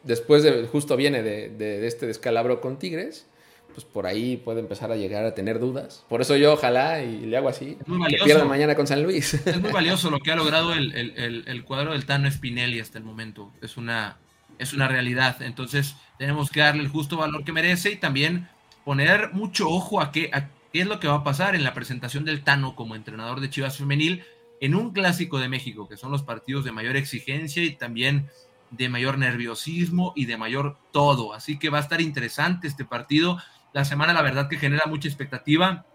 después 0.07 0.41
de, 0.43 0.65
justo 0.67 0.95
viene 0.97 1.21
de, 1.21 1.49
de- 1.49 1.79
de 1.79 1.87
este 1.87 2.07
descalabro 2.07 2.61
con 2.61 2.79
Tigres, 2.79 3.27
pues 3.73 3.85
por 3.85 4.07
ahí 4.07 4.37
puede 4.37 4.59
empezar 4.61 4.91
a 4.91 4.95
llegar 4.95 5.23
a 5.25 5.35
tener 5.35 5.59
dudas. 5.59 6.03
Por 6.09 6.21
eso 6.21 6.35
yo 6.35 6.53
ojalá 6.53 7.03
y 7.03 7.25
le 7.27 7.37
hago 7.37 7.47
así, 7.49 7.77
Es 7.79 7.87
muy 7.87 8.07
que 8.09 8.17
valioso. 8.21 8.45
mañana 8.47 8.73
con 8.73 8.87
San 8.87 9.03
Luis. 9.03 9.35
Es 9.35 9.61
muy 9.61 9.71
valioso 9.73 10.09
lo 10.09 10.19
que 10.19 10.31
ha 10.31 10.35
logrado 10.35 10.73
el, 10.73 10.93
el- 10.95 11.13
el- 11.17 11.43
el 11.47 11.63
cuadro 11.63 11.91
del 11.91 12.05
Tano 12.05 12.31
Spinelli 12.31 12.79
hasta 12.79 12.97
el 12.97 13.03
momento. 13.03 13.51
Es 13.61 13.77
una, 13.77 14.17
es 14.57 14.73
una 14.73 14.87
realidad. 14.87 15.41
Entonces, 15.43 15.95
tenemos 16.17 16.49
que 16.49 16.61
darle 16.61 16.81
el 16.81 16.87
justo 16.89 17.17
valor 17.17 17.43
que 17.43 17.51
merece 17.51 17.91
y 17.91 17.97
también 17.97 18.47
poner 18.83 19.31
mucho 19.33 19.69
ojo 19.69 20.01
a 20.01 20.11
qué, 20.11 20.31
a 20.33 20.49
qué 20.73 20.81
es 20.81 20.87
lo 20.87 20.99
que 20.99 21.07
va 21.07 21.15
a 21.15 21.23
pasar 21.23 21.53
en 21.53 21.63
la 21.63 21.75
presentación 21.75 22.25
del 22.25 22.43
Tano 22.43 22.75
como 22.75 22.95
entrenador 22.95 23.41
de 23.41 23.49
Chivas 23.51 23.77
Femenil 23.77 24.23
en 24.59 24.73
un 24.73 24.91
clásico 24.91 25.37
de 25.37 25.49
México, 25.49 25.87
que 25.87 25.97
son 25.97 26.11
los 26.11 26.23
partidos 26.23 26.65
de 26.65 26.71
mayor 26.71 26.95
exigencia 26.95 27.63
y 27.63 27.75
también 27.75 28.27
de 28.71 28.89
mayor 28.89 29.17
nerviosismo 29.17 30.13
y 30.15 30.25
de 30.25 30.37
mayor 30.37 30.77
todo. 30.91 31.33
Así 31.33 31.57
que 31.57 31.69
va 31.69 31.77
a 31.79 31.81
estar 31.81 32.01
interesante 32.01 32.67
este 32.67 32.85
partido. 32.85 33.37
La 33.73 33.85
semana, 33.85 34.13
la 34.13 34.21
verdad, 34.21 34.49
que 34.49 34.57
genera 34.57 34.85
mucha 34.87 35.07
expectativa 35.07 35.85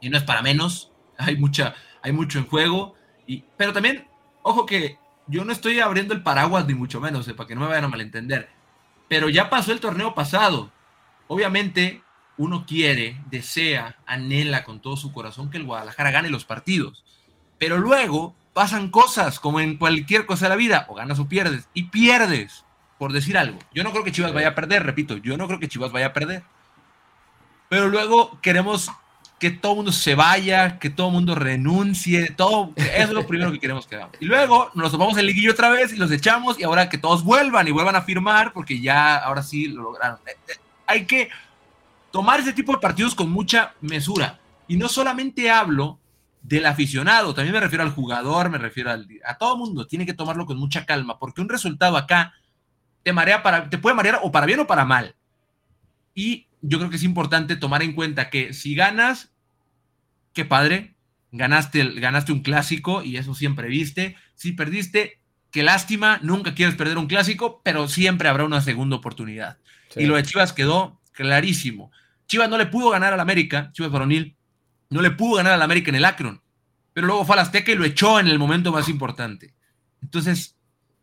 y 0.00 0.10
no 0.10 0.16
es 0.16 0.24
para 0.24 0.42
menos. 0.42 0.92
Hay 1.20 1.36
mucha, 1.36 1.74
hay 2.00 2.12
mucho 2.12 2.38
en 2.38 2.46
juego. 2.46 2.94
Y, 3.26 3.44
pero 3.56 3.72
también, 3.72 4.06
ojo 4.42 4.66
que 4.66 4.98
yo 5.26 5.44
no 5.44 5.52
estoy 5.52 5.80
abriendo 5.80 6.14
el 6.14 6.22
paraguas 6.22 6.66
ni 6.66 6.74
mucho 6.74 7.00
menos, 7.00 7.26
eh, 7.28 7.34
para 7.34 7.48
que 7.48 7.54
no 7.54 7.62
me 7.62 7.66
vayan 7.66 7.84
a 7.84 7.88
malentender. 7.88 8.48
Pero 9.08 9.28
ya 9.28 9.50
pasó 9.50 9.72
el 9.72 9.80
torneo 9.80 10.14
pasado. 10.14 10.70
Obviamente, 11.26 12.02
uno 12.36 12.64
quiere, 12.66 13.20
desea, 13.30 13.98
anhela 14.06 14.64
con 14.64 14.80
todo 14.80 14.96
su 14.96 15.12
corazón 15.12 15.50
que 15.50 15.58
el 15.58 15.64
Guadalajara 15.64 16.10
gane 16.10 16.30
los 16.30 16.44
partidos. 16.44 17.04
Pero 17.58 17.78
luego 17.78 18.36
pasan 18.58 18.90
cosas, 18.90 19.38
como 19.38 19.60
en 19.60 19.76
cualquier 19.76 20.26
cosa 20.26 20.46
de 20.46 20.48
la 20.48 20.56
vida, 20.56 20.84
o 20.88 20.94
ganas 20.96 21.20
o 21.20 21.28
pierdes, 21.28 21.68
y 21.74 21.84
pierdes, 21.84 22.64
por 22.98 23.12
decir 23.12 23.38
algo. 23.38 23.56
Yo 23.72 23.84
no 23.84 23.92
creo 23.92 24.02
que 24.02 24.10
Chivas 24.10 24.32
vaya 24.32 24.48
a 24.48 24.54
perder, 24.56 24.82
repito, 24.82 25.16
yo 25.16 25.36
no 25.36 25.46
creo 25.46 25.60
que 25.60 25.68
Chivas 25.68 25.92
vaya 25.92 26.06
a 26.06 26.12
perder. 26.12 26.42
Pero 27.68 27.86
luego 27.86 28.36
queremos 28.40 28.90
que 29.38 29.50
todo 29.50 29.74
el 29.74 29.76
mundo 29.76 29.92
se 29.92 30.16
vaya, 30.16 30.80
que 30.80 30.90
todo 30.90 31.06
el 31.06 31.12
mundo 31.12 31.36
renuncie, 31.36 32.32
todo, 32.32 32.72
eso 32.74 32.90
es 32.92 33.10
lo 33.10 33.28
primero 33.28 33.52
que 33.52 33.60
queremos 33.60 33.86
que 33.86 33.94
hagamos. 33.94 34.16
Y 34.18 34.24
luego 34.24 34.72
nos 34.74 34.90
topamos 34.90 35.16
en 35.18 35.26
liguillo 35.26 35.52
otra 35.52 35.68
vez 35.68 35.92
y 35.92 35.96
los 35.96 36.10
echamos 36.10 36.58
y 36.58 36.64
ahora 36.64 36.88
que 36.88 36.98
todos 36.98 37.22
vuelvan 37.22 37.68
y 37.68 37.70
vuelvan 37.70 37.94
a 37.94 38.02
firmar 38.02 38.52
porque 38.52 38.80
ya 38.80 39.18
ahora 39.18 39.44
sí 39.44 39.68
lo 39.68 39.82
lograron. 39.82 40.18
Eh, 40.26 40.32
eh, 40.48 40.54
Hay 40.84 41.06
que 41.06 41.28
tomar 42.10 42.40
ese 42.40 42.52
tipo 42.52 42.72
de 42.72 42.78
partidos 42.78 43.14
con 43.14 43.30
mucha 43.30 43.74
mesura. 43.82 44.40
Y 44.66 44.76
no 44.76 44.88
solamente 44.88 45.48
hablo 45.48 46.00
del 46.48 46.64
aficionado, 46.66 47.34
también 47.34 47.52
me 47.52 47.60
refiero 47.60 47.84
al 47.84 47.90
jugador, 47.90 48.48
me 48.48 48.56
refiero 48.58 48.90
al, 48.90 49.06
a 49.24 49.36
todo 49.36 49.56
mundo, 49.58 49.86
tiene 49.86 50.06
que 50.06 50.14
tomarlo 50.14 50.46
con 50.46 50.56
mucha 50.56 50.86
calma, 50.86 51.18
porque 51.18 51.42
un 51.42 51.48
resultado 51.48 51.96
acá 51.98 52.32
te 53.02 53.12
marea 53.12 53.42
para, 53.42 53.68
te 53.68 53.76
puede 53.76 53.94
marear 53.94 54.20
o 54.22 54.32
para 54.32 54.46
bien 54.46 54.60
o 54.60 54.66
para 54.66 54.84
mal. 54.86 55.14
Y 56.14 56.46
yo 56.62 56.78
creo 56.78 56.90
que 56.90 56.96
es 56.96 57.02
importante 57.04 57.56
tomar 57.56 57.82
en 57.82 57.92
cuenta 57.92 58.30
que 58.30 58.54
si 58.54 58.74
ganas, 58.74 59.30
qué 60.32 60.44
padre, 60.46 60.94
ganaste, 61.32 61.82
el- 61.82 62.00
ganaste 62.00 62.32
un 62.32 62.42
clásico 62.42 63.02
y 63.02 63.18
eso 63.18 63.34
siempre 63.34 63.68
viste. 63.68 64.16
Si 64.34 64.52
perdiste, 64.52 65.20
qué 65.50 65.62
lástima, 65.62 66.18
nunca 66.22 66.54
quieres 66.54 66.76
perder 66.76 66.96
un 66.96 67.08
clásico, 67.08 67.60
pero 67.62 67.88
siempre 67.88 68.28
habrá 68.28 68.44
una 68.44 68.62
segunda 68.62 68.96
oportunidad. 68.96 69.58
Sí. 69.90 70.00
Y 70.00 70.06
lo 70.06 70.16
de 70.16 70.22
Chivas 70.22 70.54
quedó 70.54 70.98
clarísimo. 71.12 71.92
Chivas 72.26 72.48
no 72.48 72.56
le 72.56 72.66
pudo 72.66 72.88
ganar 72.90 73.12
al 73.12 73.20
América, 73.20 73.70
Chivas 73.72 73.92
Varonil, 73.92 74.34
no 74.90 75.02
le 75.02 75.10
pudo 75.10 75.36
ganar 75.36 75.52
al 75.52 75.62
América 75.62 75.90
en 75.90 75.96
el 75.96 76.04
Akron, 76.04 76.42
pero 76.92 77.06
luego 77.06 77.24
fue 77.24 77.34
al 77.34 77.40
Azteca 77.40 77.72
y 77.72 77.76
lo 77.76 77.84
echó 77.84 78.18
en 78.18 78.26
el 78.26 78.38
momento 78.38 78.72
más 78.72 78.88
importante. 78.88 79.54
Entonces, 80.02 80.56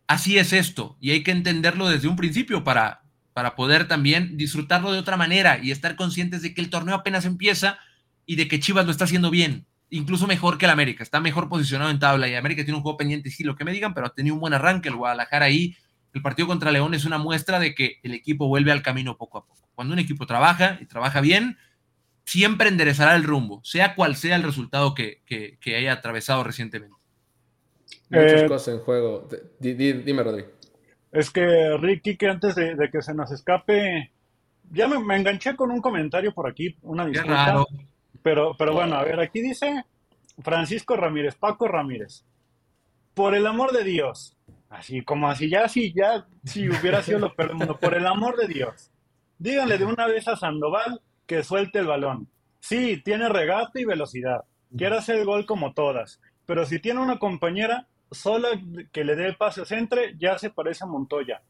así 0.06 0.38
es 0.38 0.52
esto, 0.52 0.96
y 1.00 1.10
hay 1.10 1.22
que 1.22 1.30
entenderlo 1.30 1.88
desde 1.88 2.08
un 2.08 2.16
principio 2.16 2.64
para, 2.64 3.02
para 3.32 3.54
poder 3.54 3.88
también 3.88 4.36
disfrutarlo 4.36 4.92
de 4.92 4.98
otra 4.98 5.16
manera 5.16 5.58
y 5.62 5.70
estar 5.70 5.96
conscientes 5.96 6.42
de 6.42 6.54
que 6.54 6.60
el 6.60 6.70
torneo 6.70 6.94
apenas 6.94 7.24
empieza 7.24 7.78
y 8.24 8.36
de 8.36 8.48
que 8.48 8.60
Chivas 8.60 8.86
lo 8.86 8.90
está 8.90 9.04
haciendo 9.04 9.30
bien, 9.30 9.66
incluso 9.90 10.26
mejor 10.26 10.58
que 10.58 10.64
el 10.66 10.70
América, 10.70 11.02
está 11.02 11.20
mejor 11.20 11.48
posicionado 11.48 11.90
en 11.90 11.98
tabla 11.98 12.28
y 12.28 12.34
América 12.34 12.64
tiene 12.64 12.76
un 12.76 12.82
juego 12.82 12.98
pendiente, 12.98 13.30
sí, 13.30 13.44
lo 13.44 13.56
que 13.56 13.64
me 13.64 13.72
digan, 13.72 13.94
pero 13.94 14.06
ha 14.06 14.14
tenido 14.14 14.34
un 14.34 14.40
buen 14.40 14.54
arranque 14.54 14.88
el 14.88 14.96
Guadalajara 14.96 15.46
ahí. 15.46 15.76
El 16.12 16.22
partido 16.22 16.48
contra 16.48 16.70
León 16.70 16.94
es 16.94 17.04
una 17.04 17.18
muestra 17.18 17.60
de 17.60 17.74
que 17.74 18.00
el 18.02 18.14
equipo 18.14 18.48
vuelve 18.48 18.72
al 18.72 18.82
camino 18.82 19.16
poco 19.16 19.38
a 19.38 19.46
poco. 19.46 19.68
Cuando 19.74 19.92
un 19.92 19.98
equipo 19.98 20.26
trabaja 20.26 20.78
y 20.80 20.86
trabaja 20.86 21.20
bien, 21.20 21.58
siempre 22.26 22.68
enderezará 22.68 23.16
el 23.16 23.24
rumbo, 23.24 23.60
sea 23.64 23.94
cual 23.94 24.16
sea 24.16 24.36
el 24.36 24.42
resultado 24.42 24.94
que, 24.94 25.22
que, 25.24 25.56
que 25.60 25.76
haya 25.76 25.92
atravesado 25.94 26.44
recientemente. 26.44 26.94
Muchas 28.10 28.42
Eh, 28.42 28.46
cosas 28.46 28.74
en 28.74 28.80
juego. 28.80 29.26
Di- 29.58 29.72
di- 29.74 29.92
dime, 29.94 30.22
Rodrigo. 30.22 30.48
Es 31.12 31.30
que 31.30 31.78
Ricky, 31.78 32.16
que 32.16 32.28
antes 32.28 32.54
de, 32.54 32.74
de 32.74 32.90
que 32.90 33.00
se 33.00 33.14
nos 33.14 33.30
escape, 33.32 34.12
ya 34.70 34.86
me, 34.88 34.98
me 34.98 35.16
enganché 35.16 35.56
con 35.56 35.70
un 35.70 35.80
comentario 35.80 36.34
por 36.34 36.48
aquí, 36.48 36.76
una 36.82 37.04
Qué 37.04 37.12
disculpa. 37.12 37.46
raro. 37.46 37.66
Pero, 38.22 38.54
pero 38.58 38.72
bueno, 38.74 38.96
a 38.96 39.04
ver, 39.04 39.20
aquí 39.20 39.40
dice 39.40 39.84
Francisco 40.42 40.96
Ramírez, 40.96 41.36
Paco 41.36 41.68
Ramírez. 41.68 42.24
Por 43.14 43.34
el 43.34 43.46
amor 43.46 43.72
de 43.72 43.84
Dios. 43.84 44.36
Así 44.68 45.02
como 45.02 45.30
así, 45.30 45.48
ya 45.48 45.68
si 45.68 45.92
ya, 45.94 46.26
si 46.44 46.68
hubiera 46.68 47.02
sido 47.02 47.20
lo 47.20 47.34
peor 47.34 47.54
mundo, 47.54 47.78
por 47.78 47.94
el 47.94 48.06
amor 48.06 48.36
de 48.36 48.48
Dios. 48.48 48.90
Díganle 49.38 49.78
de 49.78 49.84
una 49.84 50.06
vez 50.06 50.26
a 50.28 50.36
Sandoval 50.36 51.00
que 51.26 51.42
suelte 51.42 51.78
el 51.80 51.86
balón. 51.86 52.28
Sí, 52.60 53.00
tiene 53.04 53.28
regate 53.28 53.80
y 53.80 53.84
velocidad. 53.84 54.44
Quiere 54.76 54.96
hacer 54.96 55.16
el 55.16 55.24
gol 55.24 55.46
como 55.46 55.72
todas. 55.72 56.20
Pero 56.46 56.66
si 56.66 56.78
tiene 56.80 57.00
una 57.00 57.18
compañera 57.18 57.86
sola 58.10 58.48
que 58.92 59.04
le 59.04 59.16
dé 59.16 59.26
el 59.26 59.36
pase 59.36 59.64
centre, 59.64 60.14
ya 60.18 60.38
se 60.38 60.50
parece 60.50 60.84
a 60.84 60.86
Montoya. 60.86 61.42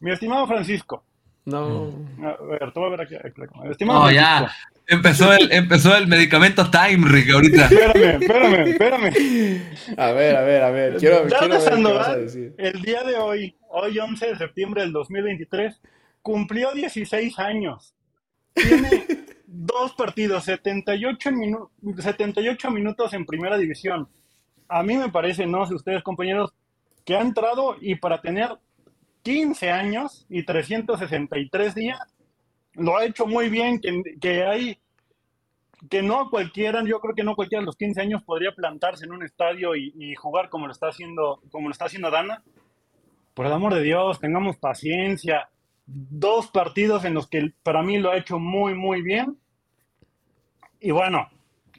Mi 0.00 0.12
estimado 0.12 0.46
Francisco. 0.46 1.04
No. 1.44 1.92
A 2.22 2.42
ver, 2.44 2.72
te 2.72 2.78
voy 2.80 2.88
a 2.88 2.96
ver 2.96 3.00
aquí. 3.00 3.14
Estimado 3.70 4.00
No, 4.00 4.06
Francisco. 4.06 4.10
ya. 4.12 4.50
Empezó 4.90 5.32
el, 5.34 5.52
empezó 5.52 5.94
el 5.96 6.06
medicamento 6.06 6.70
Time, 6.70 7.06
Rick, 7.08 7.30
ahorita. 7.30 7.66
Espérame, 7.66 8.22
espérame, 8.22 8.68
espérame. 8.68 9.62
A 9.98 10.12
ver, 10.12 10.36
a 10.36 10.40
ver, 10.42 10.62
a 10.62 10.70
ver. 10.70 10.96
Quiero, 10.96 11.24
quiero 11.24 11.30
ver 11.30 11.38
qué 11.40 11.48
vas 11.48 11.66
a 11.66 11.70
Sandoval, 11.70 12.20
decir. 12.24 12.54
el 12.58 12.82
día 12.82 13.02
de 13.04 13.16
hoy, 13.16 13.56
hoy 13.68 13.98
11 13.98 14.26
de 14.28 14.36
septiembre 14.36 14.82
del 14.82 14.92
2023, 14.92 15.80
cumplió 16.22 16.72
16 16.72 17.38
años. 17.38 17.94
Tiene 18.54 19.06
dos 19.46 19.92
partidos, 19.94 20.44
78, 20.44 21.30
minu- 21.30 21.70
78 22.00 22.70
minutos 22.70 23.14
en 23.14 23.26
primera 23.26 23.56
división. 23.56 24.08
A 24.68 24.82
mí 24.82 24.96
me 24.96 25.08
parece, 25.10 25.46
no 25.46 25.66
sé 25.66 25.74
ustedes 25.74 26.02
compañeros, 26.02 26.52
que 27.04 27.16
ha 27.16 27.20
entrado 27.20 27.76
y 27.80 27.94
para 27.94 28.20
tener 28.20 28.50
15 29.22 29.70
años 29.70 30.26
y 30.28 30.44
363 30.44 31.74
días, 31.74 31.98
lo 32.74 32.96
ha 32.96 33.04
hecho 33.04 33.26
muy 33.26 33.48
bien, 33.48 33.80
que, 33.80 34.02
que 34.20 34.44
hay 34.44 34.78
que 35.88 36.02
no 36.02 36.28
cualquiera, 36.28 36.82
yo 36.84 36.98
creo 37.00 37.14
que 37.14 37.22
no 37.22 37.36
cualquiera 37.36 37.62
a 37.62 37.64
los 37.64 37.76
15 37.76 38.00
años 38.00 38.22
podría 38.24 38.52
plantarse 38.52 39.04
en 39.04 39.12
un 39.12 39.22
estadio 39.22 39.76
y, 39.76 39.92
y 39.96 40.14
jugar 40.16 40.48
como 40.48 40.66
lo 40.66 40.72
está 40.72 40.88
haciendo, 40.88 41.40
como 41.50 41.68
lo 41.68 41.72
está 41.72 41.84
haciendo 41.84 42.10
Dana. 42.10 42.42
Por 43.32 43.46
el 43.46 43.52
amor 43.52 43.74
de 43.74 43.82
Dios, 43.82 44.18
tengamos 44.18 44.56
paciencia. 44.56 45.48
Dos 45.90 46.48
partidos 46.48 47.06
en 47.06 47.14
los 47.14 47.28
que 47.28 47.54
para 47.62 47.82
mí 47.82 47.96
lo 47.98 48.10
ha 48.10 48.18
hecho 48.18 48.38
muy, 48.38 48.74
muy 48.74 49.00
bien. 49.00 49.38
Y 50.80 50.90
bueno, 50.90 51.28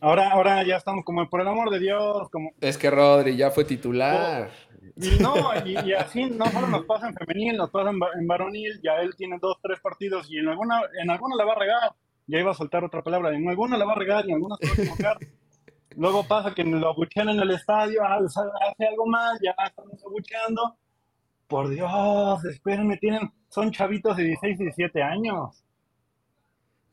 ahora, 0.01 0.31
ahora 0.31 0.63
ya 0.63 0.77
estamos 0.77 1.05
como 1.05 1.29
por 1.29 1.41
el 1.41 1.47
amor 1.47 1.69
de 1.69 1.77
Dios, 1.79 2.27
como 2.31 2.51
Es 2.59 2.77
que 2.77 2.89
Rodri 2.89 3.37
ya 3.37 3.51
fue 3.51 3.65
titular. 3.65 4.49
y 4.97 5.21
no, 5.21 5.35
y, 5.63 5.89
y 5.89 5.93
así 5.93 6.25
no 6.25 6.47
solo 6.47 6.67
nos 6.67 6.85
pasa 6.85 7.07
en 7.07 7.15
femenil, 7.15 7.55
nos 7.55 7.69
pasa 7.69 7.91
en, 7.91 7.99
en 8.19 8.27
varonil, 8.27 8.81
ya 8.81 8.95
él 8.95 9.15
tiene 9.15 9.37
dos, 9.39 9.57
tres 9.61 9.79
partidos 9.79 10.29
y 10.31 10.39
en 10.39 10.47
alguna, 10.47 10.81
en 11.01 11.09
alguna 11.11 11.35
la 11.35 11.45
va 11.45 11.53
a 11.53 11.59
regar. 11.59 11.91
ya 12.25 12.39
iba 12.39 12.51
a 12.51 12.55
soltar 12.55 12.83
otra 12.83 13.03
palabra, 13.03 13.35
en 13.35 13.47
alguna 13.47 13.77
la 13.77 13.85
va 13.85 13.93
a 13.93 13.95
regar 13.95 14.25
y 14.25 14.29
en 14.29 14.35
alguna 14.35 14.55
se 14.59 14.67
va 14.67 14.71
a 14.71 14.75
equivocar. 14.75 15.17
Luego 15.95 16.23
pasa 16.27 16.53
que 16.53 16.63
lo 16.63 16.89
abuchean 16.89 17.29
en 17.29 17.39
el 17.39 17.51
estadio, 17.51 18.01
ah, 18.03 18.17
hace 18.17 18.87
algo 18.87 19.05
más, 19.05 19.39
ya 19.43 19.53
estamos 19.67 20.03
abucheando. 20.03 20.75
Por 21.49 21.69
Dios, 21.69 22.45
espérenme, 22.45 22.97
tienen, 22.97 23.31
son 23.49 23.71
chavitos 23.71 24.15
de 24.15 24.23
16, 24.23 24.59
17 24.59 25.01
años. 25.01 25.65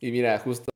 Y 0.01 0.11
mira, 0.11 0.39
justo 0.39 0.71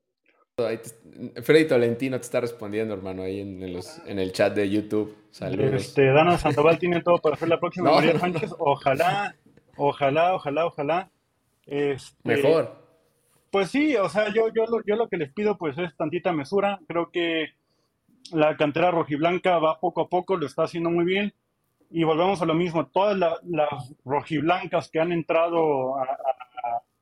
Freddy 1.43 1.67
Tolentino 1.67 2.19
te 2.19 2.23
está 2.23 2.41
respondiendo, 2.41 2.93
hermano, 2.95 3.23
ahí 3.23 3.41
en, 3.41 3.73
los, 3.73 4.01
en, 4.07 4.19
el 4.19 4.33
chat 4.33 4.55
de 4.55 4.69
YouTube. 4.69 5.17
Saludos. 5.31 5.83
Este, 5.83 6.07
Dana 6.13 6.37
Sandoval 6.37 6.79
tiene 6.79 7.03
todo 7.03 7.19
para 7.19 7.37
hacer 7.37 7.49
la 7.49 7.59
próxima 7.59 7.91
María 7.91 8.19
Sánchez. 8.19 8.53
Ojalá, 8.59 9.35
ojalá, 9.77 10.35
ojalá, 10.35 10.67
ojalá. 10.67 11.11
Este, 11.67 12.17
Mejor. 12.25 12.77
Pues 13.51 13.71
sí, 13.71 13.97
o 13.97 14.09
sea, 14.09 14.33
yo, 14.33 14.49
yo, 14.55 14.65
yo 14.87 14.97
lo 14.97 15.09
que 15.09 15.17
les 15.17 15.33
pido 15.33 15.57
pues 15.57 15.77
es 15.79 15.97
tantita 15.97 16.33
mesura. 16.33 16.81
Creo 16.87 17.11
que 17.11 17.55
la 18.33 18.57
cantera 18.57 18.91
rojiblanca 18.91 19.59
va 19.59 19.81
poco 19.81 20.03
a 20.03 20.09
poco, 20.09 20.37
lo 20.37 20.47
está 20.47 20.65
haciendo 20.65 20.91
muy 20.91 21.05
bien. 21.05 21.33
Y 21.91 22.05
volvemos 22.05 22.41
a 22.41 22.47
lo 22.47 22.55
mismo, 22.55 22.87
todas 22.87 23.19
las 23.19 23.95
rojiblancas 24.05 24.89
que 24.89 25.01
han 25.01 25.13
entrado 25.13 25.97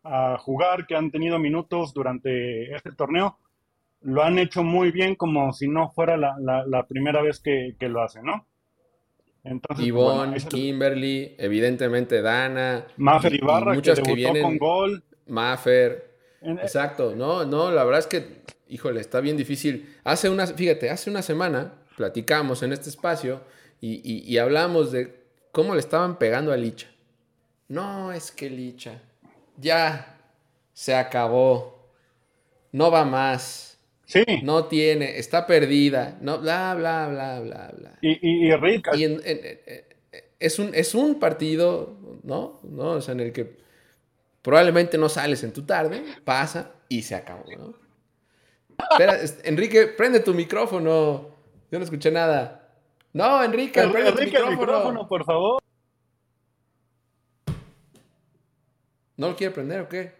a, 0.05 0.39
jugar, 0.39 0.87
que 0.87 0.97
han 0.97 1.11
tenido 1.11 1.39
minutos 1.39 1.93
durante 1.93 2.75
este 2.75 2.93
torneo, 2.93 3.39
lo 4.01 4.23
han 4.23 4.39
hecho 4.39 4.63
muy 4.63 4.91
bien 4.91 5.17
como 5.17 5.53
si 5.53 5.69
no 5.69 5.91
fuera 5.91 6.17
la, 6.17 6.87
primera 6.89 7.21
vez 7.21 7.41
que, 7.41 7.75
lo 7.81 8.03
hacen, 8.03 8.25
¿no? 8.25 8.47
Entonces, 9.45 9.87
Ivonne, 9.87 10.37
Kimberly, 10.49 11.35
evidentemente 11.39 12.23
Dana. 12.23 12.87
Maffer 12.97 13.35
Ibarra, 13.35 13.75
muchas 13.75 14.01
que, 14.01 14.15
debutó 14.15 14.43
con 14.43 14.59
gol. 14.59 15.05
Maffer. 15.27 16.09
Exacto, 16.41 17.15
no, 17.15 17.45
no, 17.45 17.71
la 17.71 17.85
verdad 17.85 18.01
es 18.01 18.07
que 18.07 18.43
híjole, 18.69 19.01
está 19.01 19.21
bien 19.21 19.37
difícil. 19.37 19.97
Hace 20.05 20.29
una, 20.29 20.47
fíjate, 20.47 20.91
hace 20.91 21.11
una 21.11 21.23
semana 21.23 21.75
platicamos 21.97 22.63
en 22.63 22.73
este 22.73 22.91
espacio 22.91 23.41
y, 23.81 24.37
hablamos 24.39 24.93
de 24.93 25.15
cómo 25.53 25.75
le 25.75 25.81
estaban 25.81 26.19
pegando 26.19 26.53
a 26.53 26.57
Licha. 26.57 26.89
No, 27.69 28.13
es 28.13 28.33
que 28.33 28.51
Licha, 28.51 29.01
ya 29.57 30.19
se 30.73 30.95
acabó, 30.95 31.93
no 32.73 32.91
va 32.91 33.05
más. 33.05 33.79
Sí. 34.05 34.25
No 34.43 34.65
tiene, 34.65 35.19
está 35.19 35.47
perdida, 35.47 36.17
no, 36.23 36.39
bla, 36.39 36.75
bla, 36.75 37.09
bla, 37.09 37.41
bla, 37.41 37.75
bla. 37.77 37.99
Y, 38.01 38.47
y, 38.49 38.57
rica. 38.57 38.97
Y 38.97 39.05
es, 40.39 40.59
un, 40.59 40.75
es 40.75 40.95
un 40.95 41.19
partido, 41.21 41.99
¿no? 42.23 42.59
¿no? 42.63 42.93
O 42.93 43.01
sea, 43.03 43.13
en 43.13 43.21
el 43.21 43.33
que 43.33 43.59
probablemente 44.41 44.97
no 44.97 45.11
sales 45.11 45.45
en 45.45 45.53
tu 45.53 45.67
tarde, 45.67 46.03
pasa 46.25 46.73
y 46.89 47.03
se 47.03 47.15
acabó, 47.15 47.45
¿no? 47.57 47.75
Espera, 48.91 49.19
Enrique, 49.45 49.89
prende 49.89 50.21
tu 50.21 50.35
micrófono. 50.35 51.35
Yo 51.71 51.79
no 51.79 51.85
escuché 51.85 52.11
nada. 52.11 52.68
No, 53.13 53.43
Enrique, 53.43 53.87
prende 53.89 54.13
tu 54.13 54.51
micrófono. 54.51 55.09
por 55.09 55.25
favor. 55.25 55.63
¿No 59.17 59.31
lo 59.31 59.37
quiere 59.37 59.53
prender 59.53 59.81
o 59.81 59.89
qué? 59.89 60.15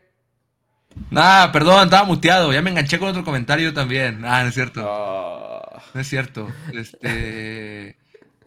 Nah, 1.11 1.53
perdón, 1.53 1.85
estaba 1.85 2.05
muteado. 2.05 2.53
Ya 2.53 2.63
me 2.63 2.71
enganché 2.71 2.99
con 2.99 3.09
otro 3.09 3.25
comentario 3.25 3.73
también. 3.73 4.25
Ah, 4.25 4.43
no 4.43 4.49
es 4.49 4.55
cierto. 4.55 4.85
Ah. 4.85 5.81
No 5.95 6.01
es 6.01 6.09
cierto. 6.09 6.49
Este. 6.73 7.97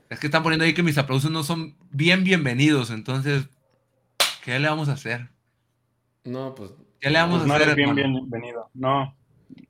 es 0.10 0.20
que 0.20 0.28
están 0.28 0.44
poniendo 0.44 0.66
ahí 0.66 0.74
que 0.74 0.84
mis 0.84 0.98
aplausos 0.98 1.32
no 1.32 1.44
son 1.44 1.78
bien 1.90 2.24
bienvenidos. 2.24 2.92
Entonces, 2.92 3.48
¿qué 4.44 4.60
le 4.60 4.68
vamos 4.68 4.90
a 4.90 4.94
hacer? 4.94 5.30
No, 6.24 6.54
pues. 6.54 6.72
¿Qué 7.00 7.10
le 7.10 7.20
vamos 7.20 7.42
pues 7.42 7.52
a 7.52 7.56
hacer? 7.56 7.76
bien 7.76 7.96
bienvenido. 7.96 8.70
No. 8.74 9.16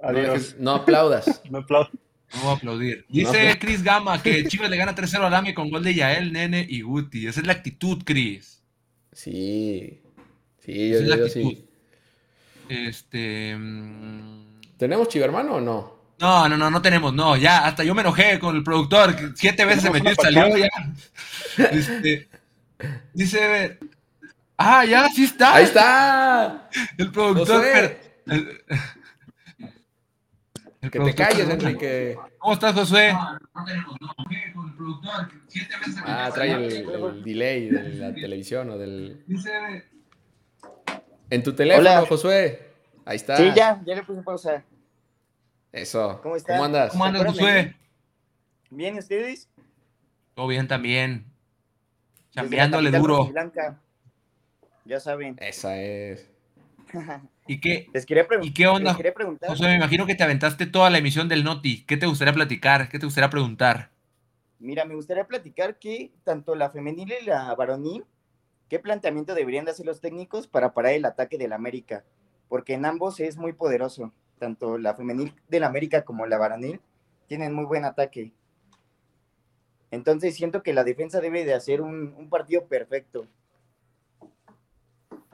Adiós. 0.01 0.55
No, 0.59 0.75
aplaudas. 0.75 1.41
no 1.49 1.59
aplaudas. 1.59 1.91
No 2.33 2.41
voy 2.41 2.49
a 2.49 2.53
aplaudir. 2.53 3.05
Dice 3.09 3.57
Chris 3.59 3.83
Gama 3.83 4.21
que 4.21 4.45
Chivas 4.47 4.69
le 4.69 4.77
gana 4.77 4.95
3-0 4.95 5.25
al 5.25 5.33
AME 5.33 5.53
con 5.53 5.69
gol 5.69 5.83
de 5.83 5.93
Yael, 5.93 6.31
Nene 6.31 6.65
y 6.67 6.81
Guti. 6.81 7.27
Esa 7.27 7.41
es 7.41 7.47
la 7.47 7.53
actitud, 7.53 8.01
Chris. 8.05 8.61
Sí. 9.11 10.01
Sí, 10.63 10.89
yo, 10.89 11.01
digo 11.01 11.27
sí. 11.27 11.67
Este. 12.69 13.55
Mm, 13.57 14.61
¿Tenemos 14.77 15.09
chivermano 15.09 15.55
o 15.55 15.61
no? 15.61 16.01
No, 16.21 16.47
no, 16.47 16.55
no, 16.55 16.69
no 16.69 16.81
tenemos, 16.83 17.11
no, 17.15 17.35
ya, 17.35 17.65
hasta 17.65 17.83
yo 17.83 17.95
me 17.95 18.01
enojé 18.01 18.37
con 18.37 18.55
el 18.55 18.63
productor, 18.63 19.33
siete 19.35 19.65
veces 19.65 19.81
se 19.81 19.89
metió 19.89 20.11
y 20.11 20.15
salió, 20.15 20.55
ya. 20.55 20.69
Este, 21.71 22.29
dice, 23.11 23.79
ah, 24.55 24.85
ya, 24.85 25.09
sí 25.09 25.23
está. 25.23 25.55
Ahí 25.55 25.63
está. 25.63 26.69
El 26.97 27.11
productor, 27.11 27.97
que 30.89 30.99
te 30.99 31.15
calles, 31.15 31.47
Enrique. 31.49 32.17
¿Cómo 32.39 32.53
estás, 32.53 32.73
Josué? 32.73 33.13
Ah, 36.05 36.31
trae 36.33 36.51
el, 36.53 37.23
delay 37.23 37.69
de 37.69 37.83
la 37.95 38.13
televisión 38.13 38.69
o 38.71 38.77
del. 38.77 39.23
En 41.29 41.43
tu 41.43 41.53
teléfono, 41.53 42.05
Josué. 42.07 42.71
Ahí 43.05 43.17
está. 43.17 43.37
Sí, 43.37 43.51
ya, 43.55 43.81
ya 43.85 43.95
le 43.95 44.03
puse 44.03 44.21
pausa. 44.23 44.63
Eso. 45.71 46.19
¿Cómo, 46.23 46.35
¿Cómo 46.45 46.63
andas? 46.63 46.91
¿Cómo 46.91 47.05
andas, 47.05 47.25
Josué? 47.25 47.75
Bien, 48.69 48.97
ustedes? 48.97 49.49
Todo 50.33 50.47
bien 50.47 50.67
también. 50.67 51.25
Chambeándole 52.31 52.91
duro. 52.91 53.25
Blanca. 53.25 53.79
Ya 54.85 54.99
saben. 54.99 55.37
Esa 55.39 55.79
es. 55.79 56.29
¿Y 57.51 57.59
qué, 57.59 57.89
les 57.93 58.05
quería 58.05 58.25
¿Y 58.41 58.53
qué 58.53 58.65
onda? 58.65 58.97
José, 59.45 59.65
me 59.65 59.75
imagino 59.75 60.05
que 60.05 60.15
te 60.15 60.23
aventaste 60.23 60.67
toda 60.67 60.89
la 60.89 60.99
emisión 60.99 61.27
del 61.27 61.43
Noti. 61.43 61.83
¿Qué 61.83 61.97
te 61.97 62.05
gustaría 62.05 62.33
platicar? 62.33 62.87
¿Qué 62.87 62.97
te 62.97 63.05
gustaría 63.05 63.29
preguntar? 63.29 63.89
Mira, 64.57 64.85
me 64.85 64.95
gustaría 64.95 65.27
platicar 65.27 65.77
que 65.77 66.13
tanto 66.23 66.55
la 66.55 66.69
femenil 66.69 67.11
y 67.21 67.25
la 67.25 67.53
varonil, 67.55 68.05
¿qué 68.69 68.79
planteamiento 68.79 69.35
deberían 69.35 69.65
de 69.65 69.71
hacer 69.71 69.85
los 69.85 69.99
técnicos 69.99 70.47
para 70.47 70.73
parar 70.73 70.93
el 70.93 71.03
ataque 71.03 71.37
del 71.37 71.51
América? 71.51 72.05
Porque 72.47 72.75
en 72.75 72.85
ambos 72.85 73.19
es 73.19 73.35
muy 73.35 73.51
poderoso. 73.51 74.13
Tanto 74.39 74.77
la 74.77 74.95
femenil 74.95 75.33
del 75.49 75.65
América 75.65 76.05
como 76.05 76.25
la 76.27 76.37
varonil 76.37 76.79
tienen 77.27 77.53
muy 77.53 77.65
buen 77.65 77.83
ataque. 77.83 78.31
Entonces 79.91 80.35
siento 80.35 80.63
que 80.63 80.71
la 80.71 80.85
defensa 80.85 81.19
debe 81.19 81.43
de 81.43 81.53
hacer 81.53 81.81
un, 81.81 82.15
un 82.17 82.29
partido 82.29 82.65
perfecto. 82.67 83.27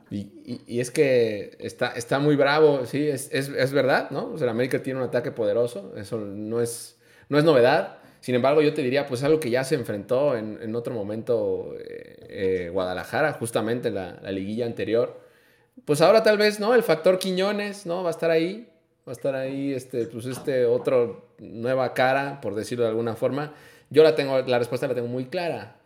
Y, 0.09 0.79
es 0.79 0.91
que 0.91 1.57
está, 1.59 1.89
está 1.89 2.19
muy 2.19 2.35
bravo, 2.35 2.85
sí, 2.85 3.07
es, 3.07 3.29
es, 3.33 3.49
es, 3.49 3.73
verdad, 3.73 4.09
¿no? 4.09 4.31
O 4.31 4.37
sea, 4.37 4.49
América 4.49 4.81
tiene 4.81 4.99
un 4.99 5.05
ataque 5.05 5.31
poderoso, 5.31 5.93
eso 5.97 6.17
no 6.17 6.61
es, 6.61 6.97
no 7.29 7.37
es 7.37 7.43
novedad. 7.43 7.97
Sin 8.21 8.33
embargo, 8.35 8.61
yo 8.61 8.73
te 8.73 8.81
diría, 8.81 9.05
pues 9.05 9.23
algo 9.23 9.39
que 9.39 9.49
ya 9.49 9.63
se 9.63 9.75
enfrentó 9.75 10.35
en, 10.35 10.59
en 10.61 10.75
otro 10.75 10.93
momento 10.93 11.75
eh, 11.79 12.27
eh, 12.29 12.69
Guadalajara, 12.71 13.33
justamente 13.33 13.91
la, 13.91 14.19
la, 14.21 14.31
liguilla 14.31 14.65
anterior. 14.65 15.19
Pues 15.85 16.01
ahora 16.01 16.23
tal 16.23 16.37
vez, 16.37 16.59
¿no? 16.59 16.73
El 16.73 16.83
factor 16.83 17.19
Quiñones, 17.19 17.85
¿no? 17.85 18.03
Va 18.03 18.09
a 18.09 18.11
estar 18.11 18.31
ahí, 18.31 18.69
va 19.07 19.11
a 19.11 19.15
estar 19.15 19.35
ahí, 19.35 19.73
este, 19.73 20.05
pues 20.07 20.25
este 20.25 20.65
otro 20.65 21.33
nueva 21.39 21.93
cara, 21.93 22.41
por 22.41 22.55
decirlo 22.55 22.83
de 22.85 22.89
alguna 22.89 23.15
forma. 23.15 23.53
Yo 23.89 24.03
la 24.03 24.15
tengo, 24.15 24.39
la 24.39 24.59
respuesta 24.59 24.87
la 24.87 24.95
tengo 24.95 25.07
muy 25.07 25.25
clara. 25.25 25.77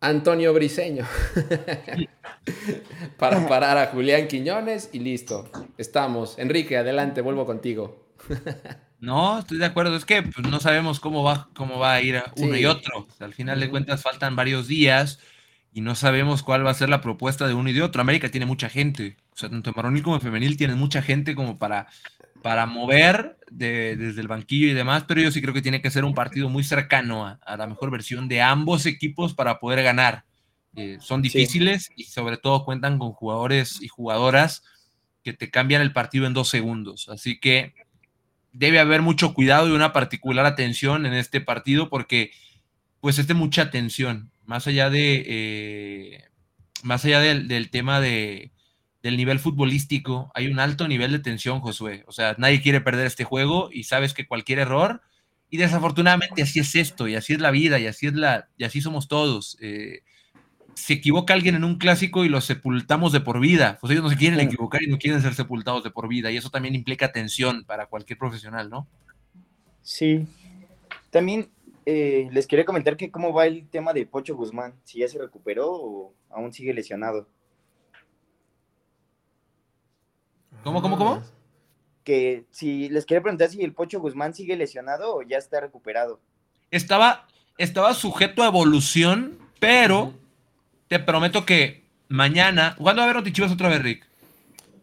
Antonio 0.00 0.52
Briseño. 0.52 1.06
Para 3.18 3.46
parar 3.48 3.78
a 3.78 3.86
Julián 3.86 4.28
Quiñones 4.28 4.90
y 4.92 4.98
listo. 4.98 5.50
Estamos. 5.78 6.38
Enrique, 6.38 6.76
adelante, 6.76 7.20
vuelvo 7.20 7.46
contigo. 7.46 8.06
No, 9.02 9.40
estoy 9.40 9.58
de 9.58 9.64
acuerdo. 9.64 9.96
Es 9.96 10.04
que 10.04 10.22
pues, 10.22 10.46
no 10.46 10.60
sabemos 10.60 11.00
cómo 11.00 11.24
va, 11.24 11.48
cómo 11.56 11.80
va 11.80 11.94
a 11.94 12.00
ir 12.00 12.22
uno 12.36 12.56
y 12.56 12.66
otro. 12.66 13.08
al 13.18 13.34
final 13.34 13.58
de 13.58 13.68
cuentas 13.68 14.00
faltan 14.00 14.36
varios 14.36 14.68
días 14.68 15.18
y 15.72 15.80
no 15.80 15.96
sabemos 15.96 16.44
cuál 16.44 16.64
va 16.64 16.70
a 16.70 16.74
ser 16.74 16.88
la 16.88 17.00
propuesta 17.00 17.48
de 17.48 17.54
uno 17.54 17.68
y 17.68 17.72
de 17.72 17.82
otro. 17.82 18.00
América 18.00 18.28
tiene 18.28 18.46
mucha 18.46 18.68
gente. 18.68 19.16
O 19.34 19.36
sea, 19.36 19.50
tanto 19.50 19.70
en 19.70 19.74
varonil 19.74 20.04
como 20.04 20.14
en 20.14 20.22
femenil 20.22 20.56
tienen 20.56 20.78
mucha 20.78 21.02
gente 21.02 21.34
como 21.34 21.58
para 21.58 21.88
para 22.42 22.66
mover 22.66 23.38
desde 23.50 24.20
el 24.20 24.28
banquillo 24.28 24.66
y 24.68 24.74
demás, 24.74 25.04
pero 25.06 25.20
yo 25.20 25.30
sí 25.30 25.40
creo 25.40 25.54
que 25.54 25.62
tiene 25.62 25.80
que 25.80 25.90
ser 25.90 26.04
un 26.04 26.14
partido 26.14 26.48
muy 26.48 26.64
cercano 26.64 27.26
a, 27.26 27.56
la 27.56 27.66
mejor 27.66 27.90
versión 27.90 28.28
de 28.28 28.42
ambos 28.42 28.84
equipos 28.86 29.32
para 29.32 29.58
poder 29.60 29.82
ganar. 29.82 30.24
Eh, 30.76 30.98
son 31.00 31.22
difíciles 31.22 31.90
y 31.96 32.04
sobre 32.04 32.36
todo 32.36 32.64
cuentan 32.64 32.98
con 32.98 33.12
jugadores 33.12 33.82
y 33.82 33.88
jugadoras 33.88 34.62
que 35.22 35.32
te 35.32 35.50
cambian 35.50 35.82
el 35.82 35.92
partido 35.92 36.26
en 36.26 36.34
dos 36.34 36.48
segundos. 36.48 37.08
Así 37.08 37.38
que 37.38 37.74
debe 38.52 38.80
haber 38.80 39.02
mucho 39.02 39.34
cuidado 39.34 39.68
y 39.68 39.72
una 39.72 39.92
particular 39.92 40.46
atención 40.46 41.06
en 41.06 41.14
este 41.14 41.40
partido 41.40 41.88
porque 41.88 42.32
pues 43.00 43.18
es 43.18 43.26
de 43.26 43.34
mucha 43.34 43.62
atención, 43.62 44.30
más 44.44 44.66
allá 44.66 44.88
de, 44.88 45.24
eh, 45.26 46.24
más 46.82 47.04
allá 47.04 47.20
del 47.20 47.70
tema 47.70 48.00
de, 48.00 48.52
del 49.02 49.16
nivel 49.16 49.40
futbolístico, 49.40 50.30
hay 50.34 50.46
un 50.46 50.60
alto 50.60 50.86
nivel 50.86 51.10
de 51.10 51.18
tensión, 51.18 51.60
Josué. 51.60 52.04
O 52.06 52.12
sea, 52.12 52.36
nadie 52.38 52.62
quiere 52.62 52.80
perder 52.80 53.06
este 53.06 53.24
juego 53.24 53.68
y 53.72 53.84
sabes 53.84 54.14
que 54.14 54.26
cualquier 54.26 54.60
error, 54.60 55.02
y 55.50 55.56
desafortunadamente 55.56 56.42
así 56.42 56.60
es 56.60 56.74
esto, 56.76 57.08
y 57.08 57.16
así 57.16 57.32
es 57.32 57.40
la 57.40 57.50
vida, 57.50 57.78
y 57.78 57.86
así 57.86 58.06
es 58.06 58.14
la, 58.14 58.48
y 58.56 58.64
así 58.64 58.80
somos 58.80 59.08
todos. 59.08 59.58
Eh, 59.60 60.02
se 60.74 60.94
equivoca 60.94 61.34
alguien 61.34 61.54
en 61.54 61.64
un 61.64 61.76
clásico 61.76 62.24
y 62.24 62.28
los 62.28 62.44
sepultamos 62.44 63.12
de 63.12 63.20
por 63.20 63.40
vida. 63.40 63.78
Pues 63.80 63.90
ellos 63.90 64.04
no 64.04 64.10
se 64.10 64.16
quieren 64.16 64.40
equivocar 64.40 64.82
y 64.82 64.86
no 64.86 64.98
quieren 64.98 65.20
ser 65.20 65.34
sepultados 65.34 65.84
de 65.84 65.90
por 65.90 66.08
vida. 66.08 66.30
Y 66.30 66.36
eso 66.36 66.50
también 66.50 66.74
implica 66.74 67.12
tensión 67.12 67.64
para 67.64 67.86
cualquier 67.86 68.18
profesional, 68.18 68.70
¿no? 68.70 68.86
Sí. 69.82 70.26
También 71.10 71.50
eh, 71.84 72.28
les 72.32 72.46
quería 72.46 72.64
comentar 72.64 72.96
que 72.96 73.10
cómo 73.10 73.32
va 73.32 73.46
el 73.46 73.68
tema 73.68 73.92
de 73.92 74.06
Pocho 74.06 74.34
Guzmán. 74.34 74.74
Si 74.84 75.00
ya 75.00 75.08
se 75.08 75.18
recuperó 75.18 75.70
o 75.70 76.14
aún 76.30 76.52
sigue 76.52 76.72
lesionado. 76.72 77.28
¿Cómo, 80.64 80.80
cómo, 80.80 80.96
cómo? 80.96 81.22
Que 82.04 82.44
si 82.50 82.88
les 82.88 83.04
quería 83.04 83.22
preguntar 83.22 83.48
si 83.50 83.62
el 83.62 83.74
Pocho 83.74 84.00
Guzmán 84.00 84.34
sigue 84.34 84.56
lesionado 84.56 85.16
o 85.16 85.22
ya 85.22 85.38
está 85.38 85.60
recuperado. 85.60 86.20
Estaba, 86.70 87.26
estaba 87.58 87.94
sujeto 87.94 88.42
a 88.42 88.46
evolución, 88.46 89.38
pero 89.60 90.14
te 90.92 90.98
prometo 90.98 91.46
que 91.46 91.84
mañana. 92.10 92.74
¿Cuándo 92.76 93.00
va 93.00 93.04
a 93.04 93.10
haber 93.10 93.16
Notichivas 93.16 93.50
otra 93.50 93.70
vez, 93.70 93.82
Rick? 93.82 94.06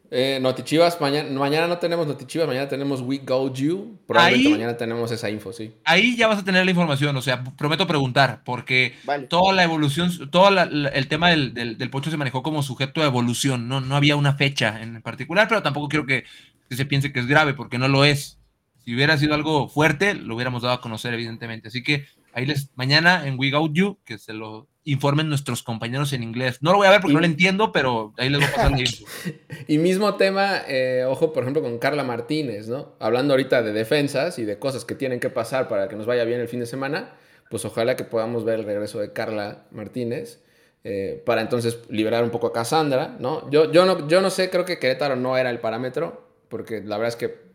Eh, 0.10 0.40
Notichivas, 0.42 1.00
mañana, 1.00 1.30
mañana 1.38 1.68
no 1.68 1.78
tenemos 1.78 2.08
Notichivas, 2.08 2.48
mañana 2.48 2.68
tenemos 2.68 3.02
We 3.02 3.20
Go 3.20 3.54
You. 3.54 4.00
Probablemente 4.08 4.50
mañana 4.50 4.76
tenemos 4.76 5.12
esa 5.12 5.30
info, 5.30 5.54
sí. 5.54 5.72
Ahí 5.86 6.18
ya 6.18 6.26
vas 6.26 6.40
a 6.40 6.44
tener 6.44 6.66
la 6.66 6.72
información, 6.72 7.16
o 7.16 7.22
sea, 7.22 7.44
prometo 7.44 7.86
preguntar, 7.86 8.42
porque 8.44 8.96
toda 9.30 9.54
la 9.54 9.64
evolución, 9.64 10.32
todo 10.32 10.50
el 10.50 11.08
tema 11.08 11.30
del, 11.30 11.54
del, 11.54 11.90
pocho 11.92 12.10
se 12.10 12.18
manejó 12.18 12.42
como 12.42 12.64
sujeto 12.64 13.04
a 13.04 13.06
evolución, 13.06 13.68
no, 13.68 13.80
no 13.80 13.96
había 13.96 14.16
una 14.16 14.34
fecha 14.34 14.82
en 14.82 15.04
particular, 15.04 15.48
pero 15.48 15.62
tampoco 15.62 15.90
quiero 15.90 16.08
que, 16.08 16.24
que 16.70 16.76
se 16.76 16.88
piense 16.88 17.14
que 17.14 17.20
es 17.20 17.28
grave, 17.28 17.54
porque 17.54 17.78
no 17.78 17.88
lo 17.88 18.04
es. 18.04 18.40
Si 18.84 18.96
hubiera 18.96 19.16
sido 19.20 19.36
algo 19.36 19.70
fuerte, 19.70 20.16
lo 20.16 20.34
hubiéramos 20.34 20.64
dado 20.64 20.74
a 20.74 20.82
conocer, 20.82 21.14
evidentemente. 21.14 21.68
Así 21.68 21.84
que 21.84 22.08
ahí 22.34 22.46
les, 22.46 22.70
mañana 22.76 23.28
en 23.28 23.38
We 23.38 23.52
Go 23.52 23.70
You, 23.72 23.98
que 24.06 24.18
se 24.18 24.34
lo 24.34 24.68
informen 24.84 25.30
nuestros 25.30 25.62
compañeros 25.62 26.14
en 26.14 26.24
inglés. 26.24 26.60
No 26.62 26.72
lo 26.72 26.78
voy 26.78 26.88
a 26.88 26.92
ver 26.92 27.02
porque 27.02 27.14
no 27.14 27.20
lo 27.20 27.26
entiendo, 27.26 27.72
pero 27.72 28.14
ahí 28.18 28.30
les 28.30 28.40
voy 28.40 28.48
a 28.50 28.56
pasar 28.56 28.80
info. 28.80 29.06
y 29.68 29.78
mismo 29.78 30.16
tema, 30.16 30.62
eh, 30.68 31.06
ojo, 31.08 31.32
por 31.32 31.44
ejemplo, 31.44 31.62
con 31.62 31.78
Carla 31.78 32.04
Martínez, 32.04 32.68
¿no? 32.68 32.94
Hablando 33.00 33.34
ahorita 33.34 33.62
de 33.62 33.74
defensas 33.74 34.40
y 34.40 34.46
de 34.46 34.58
cosas 34.58 34.86
que 34.86 34.96
tienen 34.96 35.20
que 35.20 35.30
pasar 35.30 35.68
para 35.68 35.88
que 35.88 35.96
nos 35.96 36.06
vaya 36.06 36.24
bien 36.24 36.40
el 36.40 36.48
fin 36.48 36.60
de 36.60 36.66
semana, 36.66 37.12
pues 37.50 37.66
ojalá 37.66 37.96
que 37.96 38.04
podamos 38.04 38.46
ver 38.46 38.60
el 38.60 38.66
regreso 38.66 39.00
de 39.00 39.14
Carla 39.14 39.66
Martínez. 39.72 40.42
Eh, 40.86 41.22
para 41.26 41.42
entonces 41.42 41.80
liberar 41.90 42.24
un 42.24 42.30
poco 42.30 42.48
a 42.48 42.54
Cassandra, 42.54 43.18
¿no? 43.20 43.50
Yo, 43.52 43.70
yo 43.70 43.86
¿no? 43.86 44.08
yo 44.08 44.22
no 44.22 44.30
sé, 44.30 44.50
creo 44.50 44.64
que 44.64 44.80
Querétaro 44.80 45.18
no 45.18 45.36
era 45.36 45.50
el 45.50 45.60
parámetro, 45.60 46.26
porque 46.48 46.82
la 46.82 46.98
verdad 46.98 47.10
es 47.10 47.16
que 47.18 47.50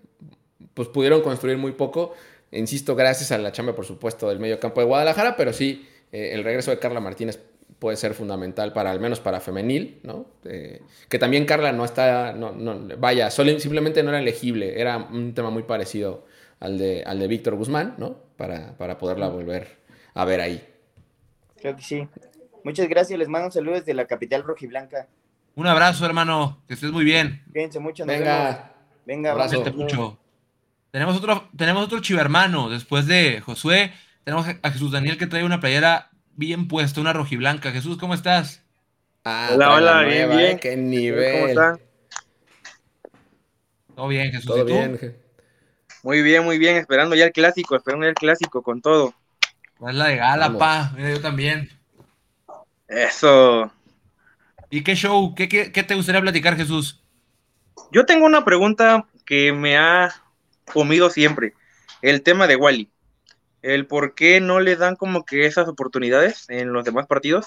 pues 0.74 0.88
pudieron 0.88 1.22
construir 1.22 1.56
muy 1.56 1.72
poco, 1.72 2.14
insisto, 2.58 2.94
gracias 2.96 3.32
a 3.32 3.38
la 3.38 3.52
chamba, 3.52 3.74
por 3.74 3.84
supuesto, 3.84 4.28
del 4.28 4.38
medio 4.38 4.60
campo 4.60 4.80
de 4.80 4.86
Guadalajara, 4.86 5.36
pero 5.36 5.52
sí, 5.52 5.88
eh, 6.12 6.30
el 6.32 6.44
regreso 6.44 6.70
de 6.70 6.78
Carla 6.78 7.00
Martínez 7.00 7.40
puede 7.78 7.96
ser 7.96 8.14
fundamental 8.14 8.72
para, 8.72 8.90
al 8.90 9.00
menos 9.00 9.20
para 9.20 9.40
femenil, 9.40 10.00
¿no? 10.02 10.26
Eh, 10.44 10.80
que 11.08 11.18
también 11.18 11.44
Carla 11.44 11.72
no 11.72 11.84
está, 11.84 12.32
no, 12.32 12.52
no, 12.52 12.80
vaya, 12.98 13.30
simplemente 13.30 14.02
no 14.02 14.10
era 14.10 14.20
elegible, 14.20 14.80
era 14.80 14.96
un 14.96 15.34
tema 15.34 15.50
muy 15.50 15.64
parecido 15.64 16.26
al 16.60 16.78
de, 16.78 17.02
al 17.04 17.18
de 17.18 17.26
Víctor 17.26 17.56
Guzmán, 17.56 17.94
¿no? 17.98 18.16
Para, 18.36 18.76
para 18.78 18.98
poderla 18.98 19.28
volver 19.28 19.78
a 20.14 20.24
ver 20.24 20.40
ahí. 20.40 20.66
Creo 21.60 21.76
que 21.76 21.82
sí. 21.82 22.08
Muchas 22.62 22.88
gracias, 22.88 23.18
les 23.18 23.28
mando 23.28 23.50
saludos 23.50 23.80
desde 23.80 23.94
la 23.94 24.06
capital 24.06 24.42
rojiblanca. 24.42 25.08
Un 25.56 25.66
abrazo, 25.66 26.04
hermano, 26.06 26.62
que 26.66 26.74
estés 26.74 26.90
muy 26.90 27.04
bien. 27.04 27.44
Cuídense 27.52 27.78
mucho. 27.78 28.04
Venga. 28.06 28.72
Venga, 29.06 29.32
abrazo. 29.32 29.62
mucho. 29.74 30.18
Tenemos 30.94 31.16
otro, 31.16 31.48
tenemos 31.56 31.84
otro 31.86 31.98
chivermano 31.98 32.70
después 32.70 33.08
de 33.08 33.40
Josué. 33.40 33.92
Tenemos 34.22 34.46
a 34.62 34.70
Jesús 34.70 34.92
Daniel 34.92 35.18
que 35.18 35.26
trae 35.26 35.42
una 35.42 35.58
playera 35.58 36.10
bien 36.36 36.68
puesta, 36.68 37.00
una 37.00 37.12
rojiblanca. 37.12 37.72
Jesús, 37.72 37.98
¿cómo 37.98 38.14
estás? 38.14 38.62
Ah, 39.24 39.48
hola, 39.52 39.72
hola, 39.72 40.02
bien, 40.02 40.30
bien. 40.30 40.40
¿eh? 40.40 40.58
¿Qué 40.62 40.76
nivel? 40.76 41.32
¿Cómo 41.32 41.46
están? 41.48 41.80
Todo 43.96 44.06
bien, 44.06 44.30
Jesús. 44.30 44.46
Todo 44.46 44.64
bien. 44.64 45.16
Muy 46.04 46.22
bien, 46.22 46.44
muy 46.44 46.58
bien. 46.58 46.76
Esperando 46.76 47.16
ya 47.16 47.24
el 47.24 47.32
clásico, 47.32 47.74
esperando 47.74 48.04
ya 48.06 48.10
el 48.10 48.14
clásico 48.14 48.62
con 48.62 48.80
todo. 48.80 49.14
Es 49.88 49.94
la 49.96 50.06
de 50.06 50.16
gala, 50.18 50.56
pa. 50.56 50.92
Mira, 50.94 51.10
yo 51.10 51.20
también. 51.20 51.70
Eso. 52.86 53.68
¿Y 54.70 54.84
qué 54.84 54.94
show? 54.94 55.34
¿Qué, 55.34 55.48
qué, 55.48 55.72
qué 55.72 55.82
te 55.82 55.96
gustaría 55.96 56.20
platicar, 56.20 56.56
Jesús? 56.56 57.02
Yo 57.90 58.06
tengo 58.06 58.26
una 58.26 58.44
pregunta 58.44 59.06
que 59.26 59.52
me 59.52 59.76
ha 59.76 60.23
comido 60.72 61.10
siempre. 61.10 61.54
El 62.02 62.22
tema 62.22 62.46
de 62.46 62.56
Wally 62.56 62.90
el 63.64 63.86
por 63.86 64.14
qué 64.14 64.40
no 64.40 64.60
le 64.60 64.76
dan 64.76 64.94
como 64.94 65.24
que 65.24 65.46
esas 65.46 65.66
oportunidades 65.68 66.44
en 66.48 66.72
los 66.72 66.84
demás 66.84 67.06
partidos. 67.06 67.46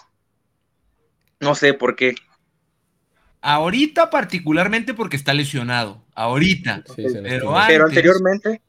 No 1.39 1.53
sé 1.53 1.75
por 1.75 1.95
qué. 1.95 2.15
Ahorita 3.41 4.09
particularmente 4.09 4.95
porque 4.95 5.15
está 5.15 5.35
lesionado. 5.35 6.03
Ahorita. 6.15 6.83
pero, 6.95 7.55
anteriormente. 7.55 8.61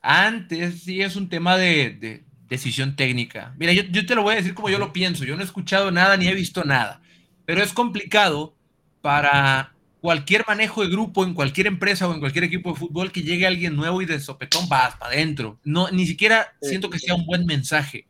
Antes 0.00 0.84
sí 0.84 1.02
es 1.02 1.16
un 1.16 1.28
tema 1.28 1.56
de, 1.56 2.22
decisión 2.48 2.94
técnica. 2.94 3.52
Mira, 3.58 3.72
yo, 3.72 3.82
yo, 3.82 4.06
te 4.06 4.14
lo 4.14 4.22
voy 4.22 4.34
a 4.34 4.36
decir 4.36 4.54
como 4.54 4.70
yo 4.70 4.78
lo 4.78 4.92
pienso. 4.92 5.24
Yo 5.24 5.34
no 5.34 5.42
he 5.42 5.44
escuchado 5.44 5.90
nada 5.90 6.16
ni 6.16 6.28
he 6.28 6.34
visto 6.34 6.62
nada. 6.62 7.02
Pero 7.44 7.64
es 7.64 7.72
complicado 7.72 8.54
para 9.00 9.74
cualquier 10.00 10.44
manejo 10.46 10.82
de 10.82 10.88
grupo 10.88 11.24
en 11.24 11.34
cualquier 11.34 11.66
empresa 11.66 12.08
o 12.08 12.14
en 12.14 12.20
cualquier 12.20 12.44
equipo 12.44 12.72
de 12.72 12.78
fútbol 12.78 13.12
que 13.12 13.22
llegue 13.22 13.46
alguien 13.46 13.76
nuevo 13.76 14.02
y 14.02 14.06
de 14.06 14.20
sopetón 14.20 14.68
vas 14.68 14.96
para 14.96 15.12
adentro. 15.12 15.58
No, 15.64 15.90
ni 15.90 16.06
siquiera 16.06 16.54
siento 16.60 16.90
que 16.90 16.98
sea 16.98 17.14
un 17.14 17.26
buen 17.26 17.46
mensaje. 17.46 18.06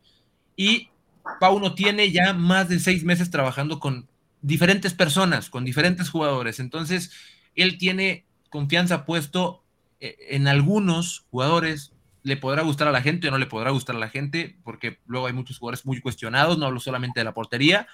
Y 0.55 0.89
Pauno 1.39 1.73
tiene 1.73 2.11
ya 2.11 2.33
más 2.33 2.69
de 2.69 2.79
seis 2.79 3.03
meses 3.03 3.29
trabajando 3.29 3.79
con 3.79 4.07
diferentes 4.41 4.93
personas, 4.93 5.49
con 5.49 5.65
diferentes 5.65 6.09
jugadores. 6.09 6.59
Entonces, 6.59 7.11
él 7.55 7.77
tiene 7.77 8.25
confianza 8.49 9.05
puesto 9.05 9.63
eh, 9.99 10.15
en 10.29 10.47
algunos 10.47 11.25
jugadores. 11.31 11.93
Le 12.23 12.37
podrá 12.37 12.63
gustar 12.63 12.87
a 12.87 12.91
la 12.91 13.01
gente 13.01 13.27
o 13.27 13.31
no 13.31 13.37
le 13.37 13.45
podrá 13.45 13.71
gustar 13.71 13.95
a 13.95 13.99
la 13.99 14.09
gente, 14.09 14.57
porque 14.63 14.99
luego 15.05 15.27
hay 15.27 15.33
muchos 15.33 15.57
jugadores 15.59 15.85
muy 15.85 16.01
cuestionados, 16.01 16.57
no 16.57 16.65
hablo 16.65 16.79
solamente 16.79 17.19
de 17.19 17.23
la 17.23 17.33
portería. 17.33 17.87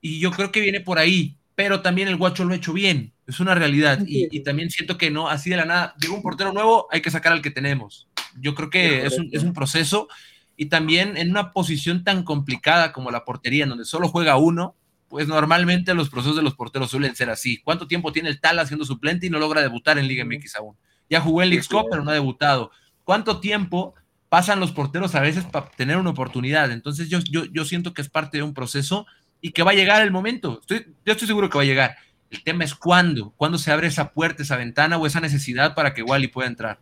Y 0.00 0.20
yo 0.20 0.30
creo 0.30 0.52
que 0.52 0.60
viene 0.60 0.80
por 0.80 0.98
ahí 0.98 1.38
pero 1.58 1.82
también 1.82 2.06
el 2.06 2.14
guacho 2.14 2.44
lo 2.44 2.52
ha 2.52 2.56
hecho 2.56 2.72
bien, 2.72 3.12
es 3.28 3.40
una 3.40 3.54
realidad. 3.54 4.00
Y, 4.06 4.40
también 4.40 4.70
siento 4.70 4.96
que 4.96 5.10
no, 5.10 5.28
así 5.28 5.50
de 5.50 5.56
la 5.56 5.66
nada, 5.66 5.94
llega 6.00 6.14
un 6.14 6.22
portero 6.22 6.52
nuevo, 6.52 6.88
hay 6.90 7.02
que 7.02 7.10
sacar 7.10 7.32
al 7.32 7.42
que 7.42 7.50
tenemos. 7.50 8.08
Yo 8.40 8.54
creo 8.54 8.70
que 8.70 9.04
es 9.04 9.18
un, 9.18 9.28
es 9.32 9.42
un, 9.42 9.52
proceso 9.52 10.08
y 10.56 10.66
también 10.66 11.16
en 11.16 11.30
una 11.30 11.52
posición 11.52 12.04
tan 12.04 12.22
complicada 12.22 12.92
como 12.92 13.10
la 13.10 13.24
portería, 13.24 13.64
en 13.64 13.68
donde 13.68 13.84
solo 13.84 14.08
juega 14.08 14.38
uno, 14.38 14.74
pues 15.08 15.28
normalmente 15.28 15.94
los 15.94 16.08
procesos 16.08 16.36
de 16.36 16.42
los 16.42 16.54
porteros 16.54 16.90
suelen 16.90 17.14
ser 17.14 17.28
así. 17.28 17.58
¿Cuánto 17.58 17.86
tiempo 17.86 18.12
tiene 18.12 18.30
el 18.30 18.40
tal 18.40 18.58
haciendo 18.58 18.84
suplente 18.84 19.26
y 19.26 19.30
no 19.30 19.38
logra 19.38 19.60
debutar 19.60 19.98
en 19.98 20.08
Liga 20.08 20.24
MX 20.24 20.56
aún? 20.56 20.76
Ya 21.10 21.20
jugó 21.20 21.42
en 21.42 21.50
League 21.50 21.66
Cup, 21.68 21.86
pero 21.90 22.02
no 22.02 22.10
ha 22.10 22.14
debutado. 22.14 22.70
¿Cuánto 23.04 23.40
tiempo 23.40 23.94
pasan 24.28 24.60
los 24.60 24.72
porteros 24.72 25.14
a 25.14 25.20
veces 25.20 25.44
para 25.44 25.68
tener 25.70 25.98
una 25.98 26.10
oportunidad? 26.10 26.70
Entonces 26.72 27.10
yo, 27.10 27.18
yo, 27.20 27.44
yo 27.46 27.64
siento 27.66 27.92
que 27.92 28.02
es 28.02 28.08
parte 28.08 28.38
de 28.38 28.42
un 28.42 28.54
proceso 28.54 29.06
y 29.40 29.52
que 29.52 29.62
va 29.62 29.72
a 29.72 29.74
llegar 29.74 30.02
el 30.02 30.10
momento. 30.10 30.60
Estoy, 30.60 30.86
yo 31.04 31.12
estoy 31.12 31.26
seguro 31.26 31.48
que 31.48 31.58
va 31.58 31.62
a 31.62 31.66
llegar. 31.66 31.96
El 32.30 32.42
tema 32.44 32.64
es 32.64 32.74
cuándo, 32.74 33.32
cuándo 33.36 33.58
se 33.58 33.72
abre 33.72 33.86
esa 33.86 34.10
puerta, 34.12 34.42
esa 34.42 34.56
ventana 34.56 34.98
o 34.98 35.06
esa 35.06 35.20
necesidad 35.20 35.74
para 35.74 35.94
que 35.94 36.02
Wally 36.02 36.28
pueda 36.28 36.48
entrar. 36.48 36.78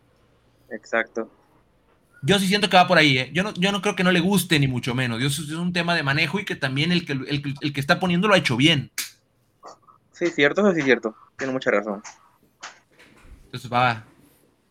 Exacto. 0.69 1.31
Yo 2.21 2.39
sí 2.39 2.47
siento 2.47 2.69
que 2.69 2.77
va 2.77 2.87
por 2.87 2.97
ahí, 2.97 3.17
¿eh? 3.19 3.29
yo, 3.31 3.43
no, 3.43 3.53
yo 3.53 3.71
no 3.71 3.81
creo 3.81 3.95
que 3.95 4.03
no 4.03 4.11
le 4.11 4.19
guste 4.19 4.59
ni 4.59 4.67
mucho 4.67 4.95
menos. 4.95 5.21
Yo, 5.21 5.27
es 5.27 5.51
un 5.51 5.71
tema 5.71 5.95
de 5.95 6.03
manejo 6.03 6.39
y 6.39 6.45
que 6.45 6.55
también 6.55 6.91
el 6.91 7.05
que, 7.05 7.13
el, 7.13 7.73
que 7.73 7.79
está 7.79 7.99
poniendo 7.99 8.27
lo 8.27 8.33
ha 8.33 8.37
hecho 8.37 8.57
bien. 8.57 8.91
Sí, 10.11 10.27
cierto, 10.27 10.61
eso 10.61 10.73
sí 10.73 10.79
es 10.79 10.85
cierto. 10.85 11.15
Tiene 11.37 11.53
mucha 11.53 11.71
razón. 11.71 12.01
Entonces 13.45 13.71
va 13.71 14.03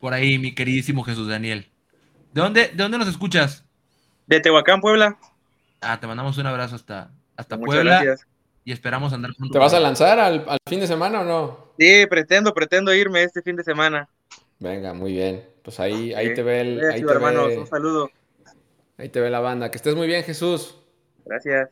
por 0.01 0.13
ahí, 0.13 0.39
mi 0.39 0.55
queridísimo 0.55 1.05
Jesús 1.05 1.29
Daniel. 1.29 1.71
¿De 2.33 2.41
dónde, 2.43 2.69
de 2.69 2.83
dónde 2.83 2.99
nos 2.99 3.09
escuchas? 3.09 3.65
De 4.27 4.41
Tehuacán, 4.41 4.81
Puebla. 4.81 5.17
Ah, 5.81 5.99
te 6.01 6.07
mandamos 6.07 6.37
un 6.39 6.47
abrazo 6.47 6.75
hasta, 6.75 7.11
hasta 7.37 7.59
Puebla. 7.59 8.03
Y 8.67 8.73
esperamos 8.73 9.13
andar 9.13 9.31
juntos. 9.31 9.53
¿Te 9.53 9.61
vas 9.61 9.75
a 9.75 9.79
lanzar 9.79 10.19
al, 10.19 10.45
fin 10.69 10.81
de 10.81 10.89
semana 10.89 11.21
o 11.21 11.25
no? 11.25 11.73
Sí, 11.79 12.05
pretendo, 12.11 12.53
pretendo 12.53 12.93
irme 12.93 13.23
este 13.23 13.41
fin 13.41 13.55
de 13.55 13.63
semana. 13.63 14.09
Venga, 14.59 14.93
muy 14.93 15.13
bien. 15.13 15.45
Pues 15.63 15.79
ahí, 15.79 16.13
ahí 16.15 16.35
te 16.35 16.43
ve 16.43 16.63
el. 16.63 16.91
Ahí 16.91 17.01
te 17.01 17.17
ve, 17.17 17.59
un 17.59 17.67
saludo. 17.69 18.11
Ahí 18.99 19.09
te 19.09 19.21
ve 19.21 19.31
la 19.31 19.39
banda. 19.39 19.71
Que 19.71 19.77
estés 19.77 19.95
muy 19.95 20.09
bien, 20.09 20.25
Jesús. 20.25 20.75
Gracias. 21.25 21.71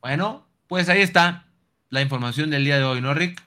Bueno, 0.00 0.48
pues 0.66 0.88
ahí 0.88 1.02
está 1.02 1.46
la 1.90 2.00
información 2.00 2.48
del 2.48 2.64
día 2.64 2.78
de 2.78 2.84
hoy, 2.84 3.02
¿no, 3.02 3.12
Rick? 3.12 3.42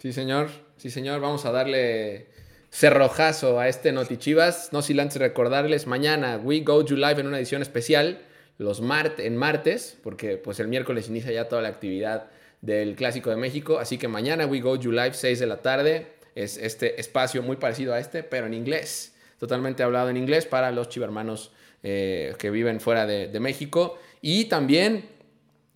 Sí, 0.00 0.12
señor. 0.12 0.48
Sí, 0.76 0.90
señor. 0.90 1.20
Vamos 1.20 1.44
a 1.44 1.52
darle 1.52 2.32
cerrojazo 2.72 3.60
a 3.60 3.68
este 3.68 3.92
Notichivas. 3.92 4.72
No 4.72 4.82
sin 4.82 4.98
antes 4.98 5.18
recordarles, 5.18 5.86
mañana 5.86 6.36
We 6.42 6.62
Go 6.62 6.84
You 6.84 6.96
Live 6.96 7.20
en 7.20 7.28
una 7.28 7.38
edición 7.38 7.62
especial 7.62 8.24
los 8.58 8.82
en 9.18 9.36
martes, 9.36 9.96
porque 10.02 10.36
pues 10.36 10.60
el 10.60 10.68
miércoles 10.68 11.08
inicia 11.08 11.32
ya 11.32 11.48
toda 11.48 11.62
la 11.62 11.68
actividad 11.68 12.28
del 12.60 12.96
Clásico 12.96 13.30
de 13.30 13.36
México, 13.36 13.78
así 13.78 13.98
que 13.98 14.08
mañana 14.08 14.46
We 14.46 14.60
Go 14.60 14.76
You 14.76 14.90
Live 14.90 15.14
6 15.14 15.38
de 15.38 15.46
la 15.46 15.62
tarde, 15.62 16.08
es 16.34 16.56
este 16.56 17.00
espacio 17.00 17.42
muy 17.42 17.56
parecido 17.56 17.94
a 17.94 18.00
este, 18.00 18.22
pero 18.22 18.46
en 18.46 18.54
inglés, 18.54 19.14
totalmente 19.38 19.82
hablado 19.82 20.10
en 20.10 20.16
inglés 20.16 20.44
para 20.44 20.72
los 20.72 20.88
chivermanos 20.88 21.52
eh, 21.84 22.34
que 22.38 22.50
viven 22.50 22.80
fuera 22.80 23.06
de, 23.06 23.40
México 23.40 23.98
y 24.20 24.46
también 24.46 25.16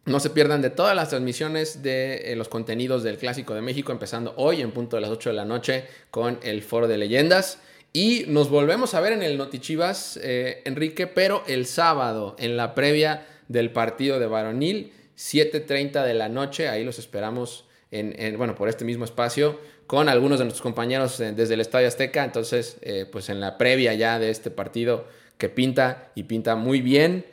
No 0.05 0.19
se 0.19 0.31
pierdan 0.31 0.61
de 0.61 0.71
todas 0.71 0.97
las 0.97 1.11
transmisiones 1.11 1.81
de 1.85 2.33
eh, 2.33 2.35
los 2.35 2.49
contenidos 2.49 3.05
del 3.05 3.19
Clásico 3.19 3.55
de 3.55 3.61
México, 3.61 3.93
empezando 3.93 4.35
hoy 4.37 4.61
en 4.61 4.73
punto 4.73 4.97
de 4.97 5.03
las 5.03 5.11
8 5.11 5.31
de 5.31 5.37
la 5.37 5.45
noche 5.45 5.85
con 6.11 6.41
el 6.43 6.63
Foro 6.63 6.89
de 6.89 6.99
Leyendas. 6.99 7.61
Y 7.93 8.25
nos 8.29 8.49
volvemos 8.49 8.95
a 8.95 9.01
ver 9.01 9.13
en 9.13 9.23
el 9.23 9.37
Notichivas, 9.37 10.19
eh, 10.23 10.63
Enrique, 10.65 11.07
pero 11.07 11.43
el 11.47 11.67
sábado, 11.67 12.37
en 12.39 12.57
la 12.57 12.75
previa 12.75 13.27
del 13.49 13.71
partido 13.71 14.19
de 14.19 14.27
Varonil, 14.27 14.93
7.30 15.17 16.03
de 16.05 16.15
la 16.15 16.31
noche. 16.31 16.69
Ahí 16.69 16.85
los 16.85 16.99
esperamos, 16.99 17.67
en, 17.91 18.39
bueno, 18.39 18.55
por 18.55 18.71
este 18.71 18.87
mismo 18.87 19.05
espacio, 19.05 19.61
con 19.87 20.09
algunos 20.09 20.39
de 20.39 20.47
nuestros 20.47 20.63
compañeros 20.63 21.21
eh, 21.21 21.33
desde 21.33 21.53
el 21.55 21.61
Estadio 21.61 21.87
Azteca. 21.87 22.25
Entonces, 22.25 22.79
pues 23.13 23.29
en 23.29 23.41
la 23.41 23.59
previa 23.59 23.93
ya 23.93 24.19
de 24.19 24.31
este 24.31 24.51
partido 24.51 25.07
que 25.37 25.51
pinta 25.51 26.13
y 26.15 26.23
pinta 26.23 26.57
muy 26.57 26.81
bien. 26.81 27.27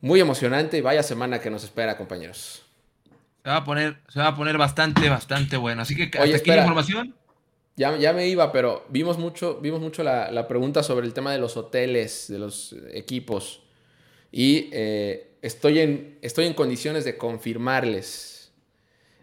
Muy 0.00 0.18
emocionante 0.18 0.78
y 0.78 0.80
vaya 0.80 1.04
semana 1.04 1.38
que 1.38 1.48
nos 1.48 1.62
espera, 1.62 1.96
compañeros. 1.96 2.64
Se 3.44 3.50
va 3.50 3.58
a 3.58 3.64
poner, 3.64 3.98
se 4.08 4.18
va 4.18 4.28
a 4.28 4.36
poner 4.36 4.58
bastante, 4.58 5.08
bastante 5.08 5.56
bueno. 5.56 5.82
Así 5.82 5.94
que 5.94 6.04
hasta 6.18 6.36
aquí 6.36 6.50
la 6.50 6.56
información. 6.58 7.14
Ya, 7.76 7.96
ya, 7.96 8.12
me 8.12 8.28
iba, 8.28 8.52
pero 8.52 8.84
vimos 8.90 9.18
mucho, 9.18 9.58
vimos 9.60 9.80
mucho 9.80 10.02
la, 10.02 10.46
pregunta 10.46 10.82
sobre 10.82 11.06
el 11.06 11.14
tema 11.14 11.32
de 11.32 11.38
los 11.38 11.56
hoteles, 11.56 12.26
de 12.28 12.38
los 12.38 12.76
equipos. 12.92 13.62
Y 14.30 14.68
eh, 14.72 15.36
estoy, 15.40 15.78
en, 15.78 16.18
estoy 16.20 16.46
en 16.46 16.54
condiciones 16.54 17.04
de 17.04 17.16
confirmarles 17.16 18.52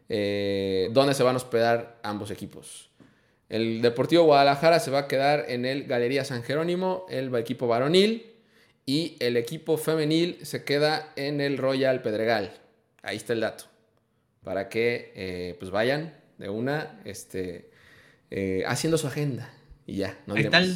eh, 0.10 0.90
dónde 0.92 1.14
se 1.14 1.24
van 1.24 1.36
a 1.36 1.38
hospedar 1.38 2.00
ambos 2.02 2.32
equipos. 2.32 2.90
El 3.50 3.82
Deportivo 3.82 4.24
Guadalajara 4.24 4.80
se 4.80 4.92
va 4.92 5.00
a 5.00 5.08
quedar 5.08 5.46
en 5.48 5.66
el 5.66 5.86
Galería 5.86 6.24
San 6.24 6.44
Jerónimo, 6.44 7.06
el 7.10 7.34
equipo 7.36 7.68
varonil. 7.68 8.26
Y 8.86 9.18
el 9.20 9.38
equipo 9.38 9.78
femenil 9.78 10.40
se 10.44 10.64
queda 10.64 11.14
en 11.16 11.42
el 11.42 11.60
Royal 11.60 12.02
Pedregal. 12.02 12.54
Ahí 13.04 13.18
está 13.18 13.34
el 13.34 13.42
dato. 13.42 13.66
Para 14.44 14.68
que 14.68 15.12
eh, 15.16 15.56
pues 15.60 15.70
vayan 15.70 16.18
de 16.40 16.50
una 16.50 17.00
este, 17.06 17.69
eh, 18.32 18.64
haciendo 18.68 18.98
su 18.98 19.08
agenda. 19.08 19.52
Y 19.86 19.98
ya, 19.98 20.18
no 20.28 20.36
ahí, 20.36 20.44
está 20.44 20.60
el, 20.60 20.76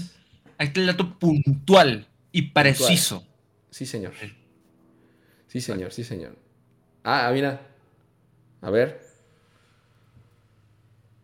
ahí 0.58 0.68
está 0.68 0.80
el 0.80 0.88
dato 0.88 1.20
puntual 1.20 2.08
y 2.32 2.44
preciso. 2.52 3.26
Sí, 3.70 3.86
señor. 3.86 4.14
Sí, 5.48 5.62
señor, 5.62 5.92
sí, 5.92 6.04
señor. 6.04 6.36
Ah, 7.04 7.30
mira. 7.34 7.62
A 8.62 8.70
ver. 8.70 9.02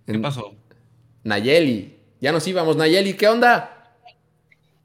¿Qué 0.05 0.19
pasó? 0.19 0.55
Nayeli. 1.23 1.97
Ya 2.19 2.31
nos 2.31 2.45
íbamos, 2.47 2.75
Nayeli, 2.75 3.13
¿qué 3.13 3.27
onda? 3.27 3.95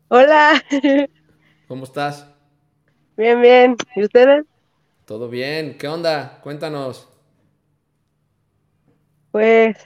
Hola. 0.09 0.63
¿Cómo 1.67 1.85
estás? 1.85 2.27
Bien, 3.17 3.41
bien. 3.41 3.77
¿Y 3.97 4.05
ustedes? 4.05 4.45
Todo 5.05 5.29
bien. 5.29 5.77
¿Qué 5.77 5.89
onda? 5.89 6.41
Cuéntanos. 6.43 7.09
Pues, 9.33 9.77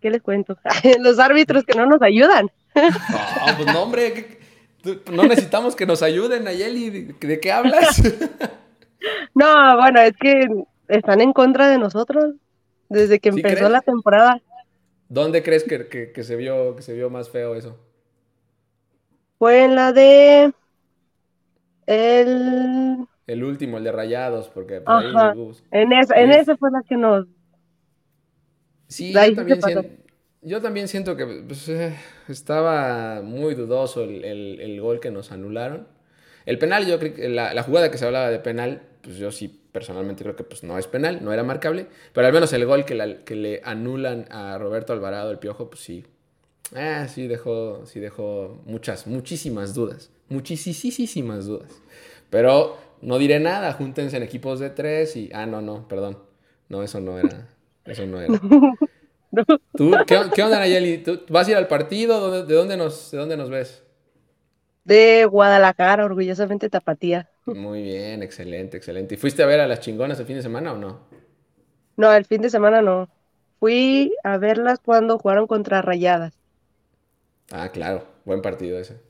¿qué 0.00 0.10
les 0.10 0.22
cuento? 0.22 0.58
Los 1.00 1.18
árbitros 1.18 1.64
que 1.64 1.76
no 1.76 1.86
nos 1.86 2.02
ayudan. 2.02 2.50
No, 2.74 3.56
pues 3.56 3.72
no, 3.72 3.82
hombre. 3.82 4.38
No 5.12 5.24
necesitamos 5.24 5.74
que 5.74 5.86
nos 5.86 6.02
ayuden, 6.02 6.44
Nayeli. 6.44 7.14
¿De 7.20 7.40
qué 7.40 7.52
hablas? 7.52 8.00
No, 9.34 9.76
bueno, 9.76 10.00
es 10.00 10.12
que 10.16 10.48
están 10.88 11.20
en 11.20 11.32
contra 11.32 11.68
de 11.68 11.78
nosotros 11.78 12.34
desde 12.88 13.20
que 13.20 13.28
empezó 13.28 13.68
la 13.68 13.80
temporada. 13.80 14.40
¿Dónde 15.08 15.42
crees 15.42 15.64
que, 15.64 16.22
se 16.22 16.36
vio, 16.36 16.76
que 16.76 16.82
se 16.82 16.94
vio 16.94 17.08
más 17.08 17.30
feo 17.30 17.54
eso? 17.54 17.78
Fue 19.38 19.64
en 19.64 19.74
la 19.74 19.92
de. 19.92 20.52
El. 21.86 23.06
El 23.26 23.44
último, 23.44 23.78
el 23.78 23.84
de 23.84 23.92
Rayados, 23.92 24.48
porque 24.48 24.82
Ajá. 24.84 25.34
en, 25.70 25.92
esa, 25.92 26.16
en 26.16 26.32
esa 26.32 26.56
fue 26.56 26.70
la 26.70 26.82
que 26.82 26.96
nos. 26.96 27.26
Sí, 28.88 29.12
yo 29.12 29.34
también, 29.34 29.62
siento, 29.62 29.88
yo 30.42 30.60
también, 30.60 30.88
siento, 30.88 31.16
que 31.16 31.26
pues, 31.26 31.68
eh, 31.68 31.94
estaba 32.28 33.22
muy 33.22 33.54
dudoso 33.54 34.02
el, 34.04 34.80
gol 34.80 34.98
que 35.00 35.10
nos 35.10 35.30
anularon. 35.30 35.86
El 36.46 36.58
penal, 36.58 36.86
yo 36.86 36.98
creo 36.98 37.14
que 37.14 37.28
la, 37.28 37.62
jugada 37.62 37.90
que 37.90 37.98
se 37.98 38.06
hablaba 38.06 38.30
de 38.30 38.38
penal, 38.38 38.82
pues 39.02 39.16
yo 39.16 39.30
sí 39.30 39.54
personalmente 39.70 40.24
creo 40.24 40.34
que 40.34 40.44
pues 40.44 40.64
no 40.64 40.78
es 40.78 40.86
penal, 40.86 41.22
no 41.22 41.32
era 41.32 41.44
marcable, 41.44 41.86
pero 42.12 42.26
al 42.26 42.32
menos 42.32 42.52
el 42.52 42.64
gol 42.64 42.84
que, 42.84 43.20
que 43.24 43.36
le 43.36 43.60
anulan 43.62 44.26
a 44.30 44.58
Roberto 44.58 44.92
Alvarado, 44.92 45.30
el 45.30 45.38
Piojo, 45.38 45.68
pues 45.68 45.82
sí, 45.82 46.04
Ah, 46.74 47.06
sí 47.08 47.26
dejó, 47.26 47.86
sí 47.86 47.98
dejó 48.00 48.60
muchas, 48.66 49.06
muchísimas 49.06 49.74
dudas. 49.74 50.10
Muchísimas 50.28 51.46
dudas. 51.46 51.70
Pero 52.30 52.76
no 53.00 53.18
diré 53.18 53.40
nada, 53.40 53.72
júntense 53.72 54.16
en 54.16 54.22
equipos 54.22 54.60
de 54.60 54.70
tres 54.70 55.16
y... 55.16 55.30
Ah, 55.32 55.46
no, 55.46 55.62
no, 55.62 55.88
perdón. 55.88 56.18
No, 56.68 56.82
eso 56.82 57.00
no 57.00 57.18
era. 57.18 57.48
Eso 57.88 58.06
no 58.06 58.20
era. 58.20 58.38
¿Tú, 59.76 59.92
qué, 60.06 60.42
onda, 60.42 60.58
Nayeli? 60.58 60.98
¿Tú 60.98 61.20
vas 61.28 61.48
a 61.48 61.50
ir 61.50 61.56
al 61.56 61.68
partido? 61.68 62.44
¿De 62.44 62.54
dónde 62.54 62.76
nos, 62.76 63.10
de 63.10 63.18
dónde 63.18 63.36
nos 63.36 63.50
ves? 63.50 63.82
De 64.84 65.26
Guadalajara, 65.26 66.04
orgullosamente 66.04 66.70
tapatía. 66.70 67.28
Muy 67.44 67.82
bien, 67.82 68.22
excelente, 68.22 68.76
excelente. 68.76 69.14
¿Y 69.14 69.18
fuiste 69.18 69.42
a 69.42 69.46
ver 69.46 69.60
a 69.60 69.66
las 69.66 69.80
chingonas 69.80 70.18
el 70.18 70.26
fin 70.26 70.36
de 70.36 70.42
semana 70.42 70.72
o 70.72 70.78
no? 70.78 71.00
No, 71.96 72.12
el 72.12 72.24
fin 72.24 72.40
de 72.40 72.50
semana 72.50 72.80
no. 72.80 73.08
Fui 73.60 74.14
a 74.22 74.38
verlas 74.38 74.78
cuando 74.78 75.18
jugaron 75.18 75.46
contra 75.46 75.82
Rayadas. 75.82 76.34
Ah, 77.50 77.70
claro, 77.70 78.06
buen 78.24 78.40
partido 78.40 78.78
ese. 78.78 79.00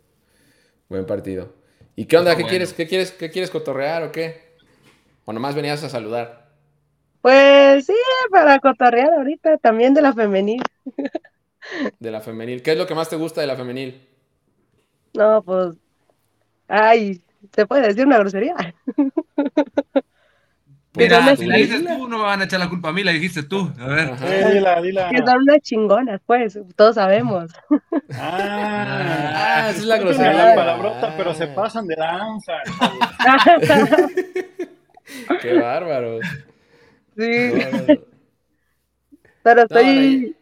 Buen 0.89 1.07
partido. 1.07 1.53
¿Y 1.97 2.07
qué 2.07 2.17
onda? 2.17 2.37
¿Qué 2.37 2.45
quieres, 2.45 2.73
qué 2.73 2.87
quieres, 2.87 3.13
qué 3.13 3.31
quieres 3.31 3.51
cotorrear 3.51 4.05
o 4.05 4.13
qué? 4.13 4.57
¿O 5.25 5.33
nomás 5.33 5.55
venías 5.55 5.85
a 5.85 5.89
saludar? 5.89 6.38
Pues 7.29 7.85
sí, 7.85 7.93
para 8.31 8.59
cotorrear 8.59 9.13
ahorita, 9.13 9.59
también 9.59 9.93
de 9.93 10.01
la 10.01 10.15
femenil. 10.15 10.63
De 12.01 12.11
la 12.11 12.23
femenil. 12.23 12.63
¿Qué 12.63 12.73
es 12.73 12.79
lo 12.79 12.87
que 12.87 12.95
más 12.95 13.11
te 13.11 13.17
gusta 13.17 13.43
de 13.43 13.47
la 13.47 13.55
femenil? 13.55 14.01
No, 15.13 15.43
pues. 15.43 15.75
Ay, 16.69 17.21
¿se 17.55 17.67
puede 17.67 17.89
decir 17.89 18.07
una 18.07 18.17
grosería? 18.17 18.55
Mira, 20.95 21.37
si 21.37 21.45
la 21.45 21.57
dices 21.59 21.85
tú, 21.85 22.09
no 22.09 22.17
me 22.17 22.25
van 22.25 22.41
a 22.41 22.45
echar 22.45 22.61
la 22.61 22.71
culpa 22.71 22.89
a 22.89 22.93
mí, 22.95 23.05
la 23.05 23.13
dijiste 23.13 23.43
tú. 23.43 23.71
A 23.79 23.87
ver. 23.89 24.11
dila, 24.55 24.81
dila. 24.81 25.11
Que 25.11 25.19
son 25.19 25.43
unas 25.43 25.61
chingonas, 25.61 26.23
pues, 26.25 26.59
todos 26.77 26.95
sabemos. 26.95 27.53
Ah, 28.15 29.35
ah 29.35 29.69
esa 29.69 29.81
es 29.81 29.85
la 29.85 29.99
grosería. 29.99 30.33
la 30.33 30.55
palabrota, 30.55 31.15
pero 31.15 31.35
se 31.35 31.49
pasan 31.49 31.87
de 31.87 31.95
danza. 31.95 32.55
Qué 35.43 35.59
bárbaro. 35.61 36.21
Sí. 37.19 37.51
Pero 39.43 39.63
estoy, 39.63 40.37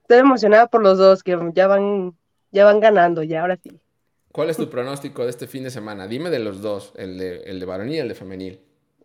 estoy 0.00 0.18
emocionada 0.18 0.66
por 0.66 0.82
los 0.82 0.96
dos, 0.96 1.22
que 1.22 1.38
ya 1.54 1.66
van, 1.66 2.16
ya 2.50 2.64
van 2.64 2.80
ganando, 2.80 3.22
ya 3.22 3.42
ahora 3.42 3.58
sí. 3.62 3.78
¿Cuál 4.32 4.48
es 4.48 4.56
tu 4.56 4.70
pronóstico 4.70 5.24
de 5.24 5.30
este 5.30 5.46
fin 5.46 5.62
de 5.62 5.70
semana? 5.70 6.08
Dime 6.08 6.30
de 6.30 6.38
los 6.38 6.62
dos, 6.62 6.94
el 6.96 7.18
de, 7.18 7.42
el 7.42 7.60
de 7.60 7.66
varonil 7.66 7.96
y 7.96 7.98
el 7.98 8.08
de 8.08 8.14
femenil. 8.14 8.60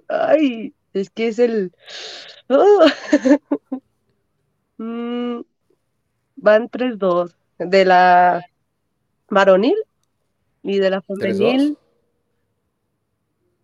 Ay, 0.07 0.73
es 0.93 1.09
que 1.09 1.27
es 1.27 1.39
el... 1.39 1.73
¡Oh! 2.49 2.85
Mm, 4.79 5.41
van 6.35 6.69
3-2. 6.69 7.33
De 7.57 7.83
la 7.83 8.45
varonil 9.27 9.73
y 10.61 10.77
de 10.77 10.91
la 10.91 11.01
femenil. 11.01 11.79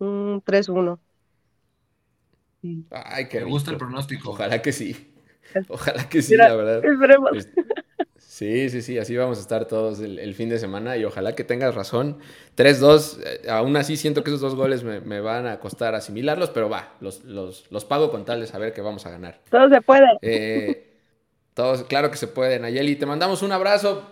3-1. 0.00 0.98
Ay, 2.90 3.28
que 3.28 3.40
Me 3.40 3.46
gusta 3.46 3.70
el 3.70 3.76
pronóstico. 3.76 4.30
Ojalá 4.30 4.62
que 4.62 4.72
sí. 4.72 5.12
Ojalá 5.68 6.08
que 6.08 6.22
sí, 6.22 6.36
la 6.36 6.54
verdad. 6.54 6.84
Esperemos. 6.84 7.48
Sí, 8.34 8.68
sí, 8.68 8.82
sí, 8.82 8.98
así 8.98 9.16
vamos 9.16 9.38
a 9.38 9.42
estar 9.42 9.66
todos 9.66 10.00
el, 10.00 10.34
fin 10.34 10.48
de 10.48 10.58
semana 10.58 10.96
y 10.96 11.04
ojalá 11.04 11.36
que 11.36 11.44
tengas 11.44 11.72
razón. 11.76 12.18
3-2, 12.56 13.20
eh, 13.24 13.48
aún 13.48 13.76
así 13.76 13.96
siento 13.96 14.24
que 14.24 14.30
esos 14.30 14.40
dos 14.40 14.56
goles 14.56 14.82
me, 14.82 15.20
van 15.20 15.46
a 15.46 15.60
costar 15.60 15.94
asimilarlos, 15.94 16.50
pero 16.50 16.68
va, 16.68 16.94
los, 17.00 17.22
los, 17.24 17.84
pago 17.84 18.10
con 18.10 18.24
tal 18.24 18.40
de 18.40 18.48
saber 18.48 18.72
que 18.72 18.80
vamos 18.80 19.06
a 19.06 19.10
ganar. 19.10 19.38
Todo 19.50 19.68
se 19.68 19.80
puede. 19.82 20.18
Eh, 20.22 20.96
todos, 21.54 21.84
claro 21.84 22.10
que 22.10 22.16
se 22.16 22.26
puede, 22.26 22.58
Nayeli. 22.58 22.96
Te 22.96 23.06
mandamos 23.06 23.42
un 23.42 23.52
abrazo, 23.52 24.04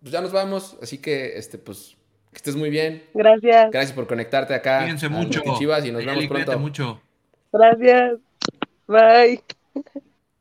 pues 0.00 0.10
ya 0.10 0.22
nos 0.22 0.32
vamos, 0.32 0.78
así 0.80 0.96
que, 0.96 1.36
este, 1.36 1.58
pues, 1.58 1.98
que 2.30 2.36
estés 2.36 2.56
muy 2.56 2.70
bien. 2.70 3.04
Gracias. 3.12 3.70
Gracias 3.72 3.92
por 3.92 4.06
conectarte 4.06 4.54
acá. 4.54 4.78
Cuídense 4.78 5.10
mucho. 5.10 5.42
Chivas 5.58 5.84
y 5.84 5.92
nos 5.92 6.02
vemos 6.02 6.26
pronto. 6.28 6.58
mucho. 6.58 7.02
Gracias. 7.58 8.20
Bye. 8.86 9.42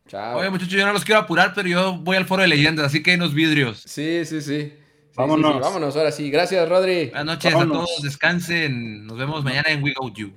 Chao. 0.07 0.37
Oye, 0.37 0.49
muchachos, 0.49 0.73
yo 0.73 0.85
no 0.85 0.93
los 0.93 1.03
quiero 1.03 1.21
apurar, 1.21 1.53
pero 1.55 1.67
yo 1.67 1.97
voy 1.97 2.17
al 2.17 2.25
foro 2.25 2.43
de 2.43 2.47
leyendas, 2.47 2.85
así 2.85 3.01
que 3.01 3.11
hay 3.11 3.17
unos 3.17 3.33
vidrios. 3.33 3.83
Sí, 3.85 4.23
sí, 4.25 4.41
sí. 4.41 4.73
vámonos. 5.15 5.59
vámonos, 5.59 5.95
ahora 5.95 6.11
sí. 6.11 6.29
Gracias, 6.29 6.67
Rodri. 6.69 7.07
Buenas 7.07 7.25
noches 7.25 7.55
a 7.55 7.65
todos, 7.65 8.01
descansen. 8.03 9.07
Nos 9.07 9.17
vemos 9.17 9.43
mañana 9.43 9.69
en 9.69 9.83
We 9.83 9.93
Go 9.97 10.13
You. 10.13 10.31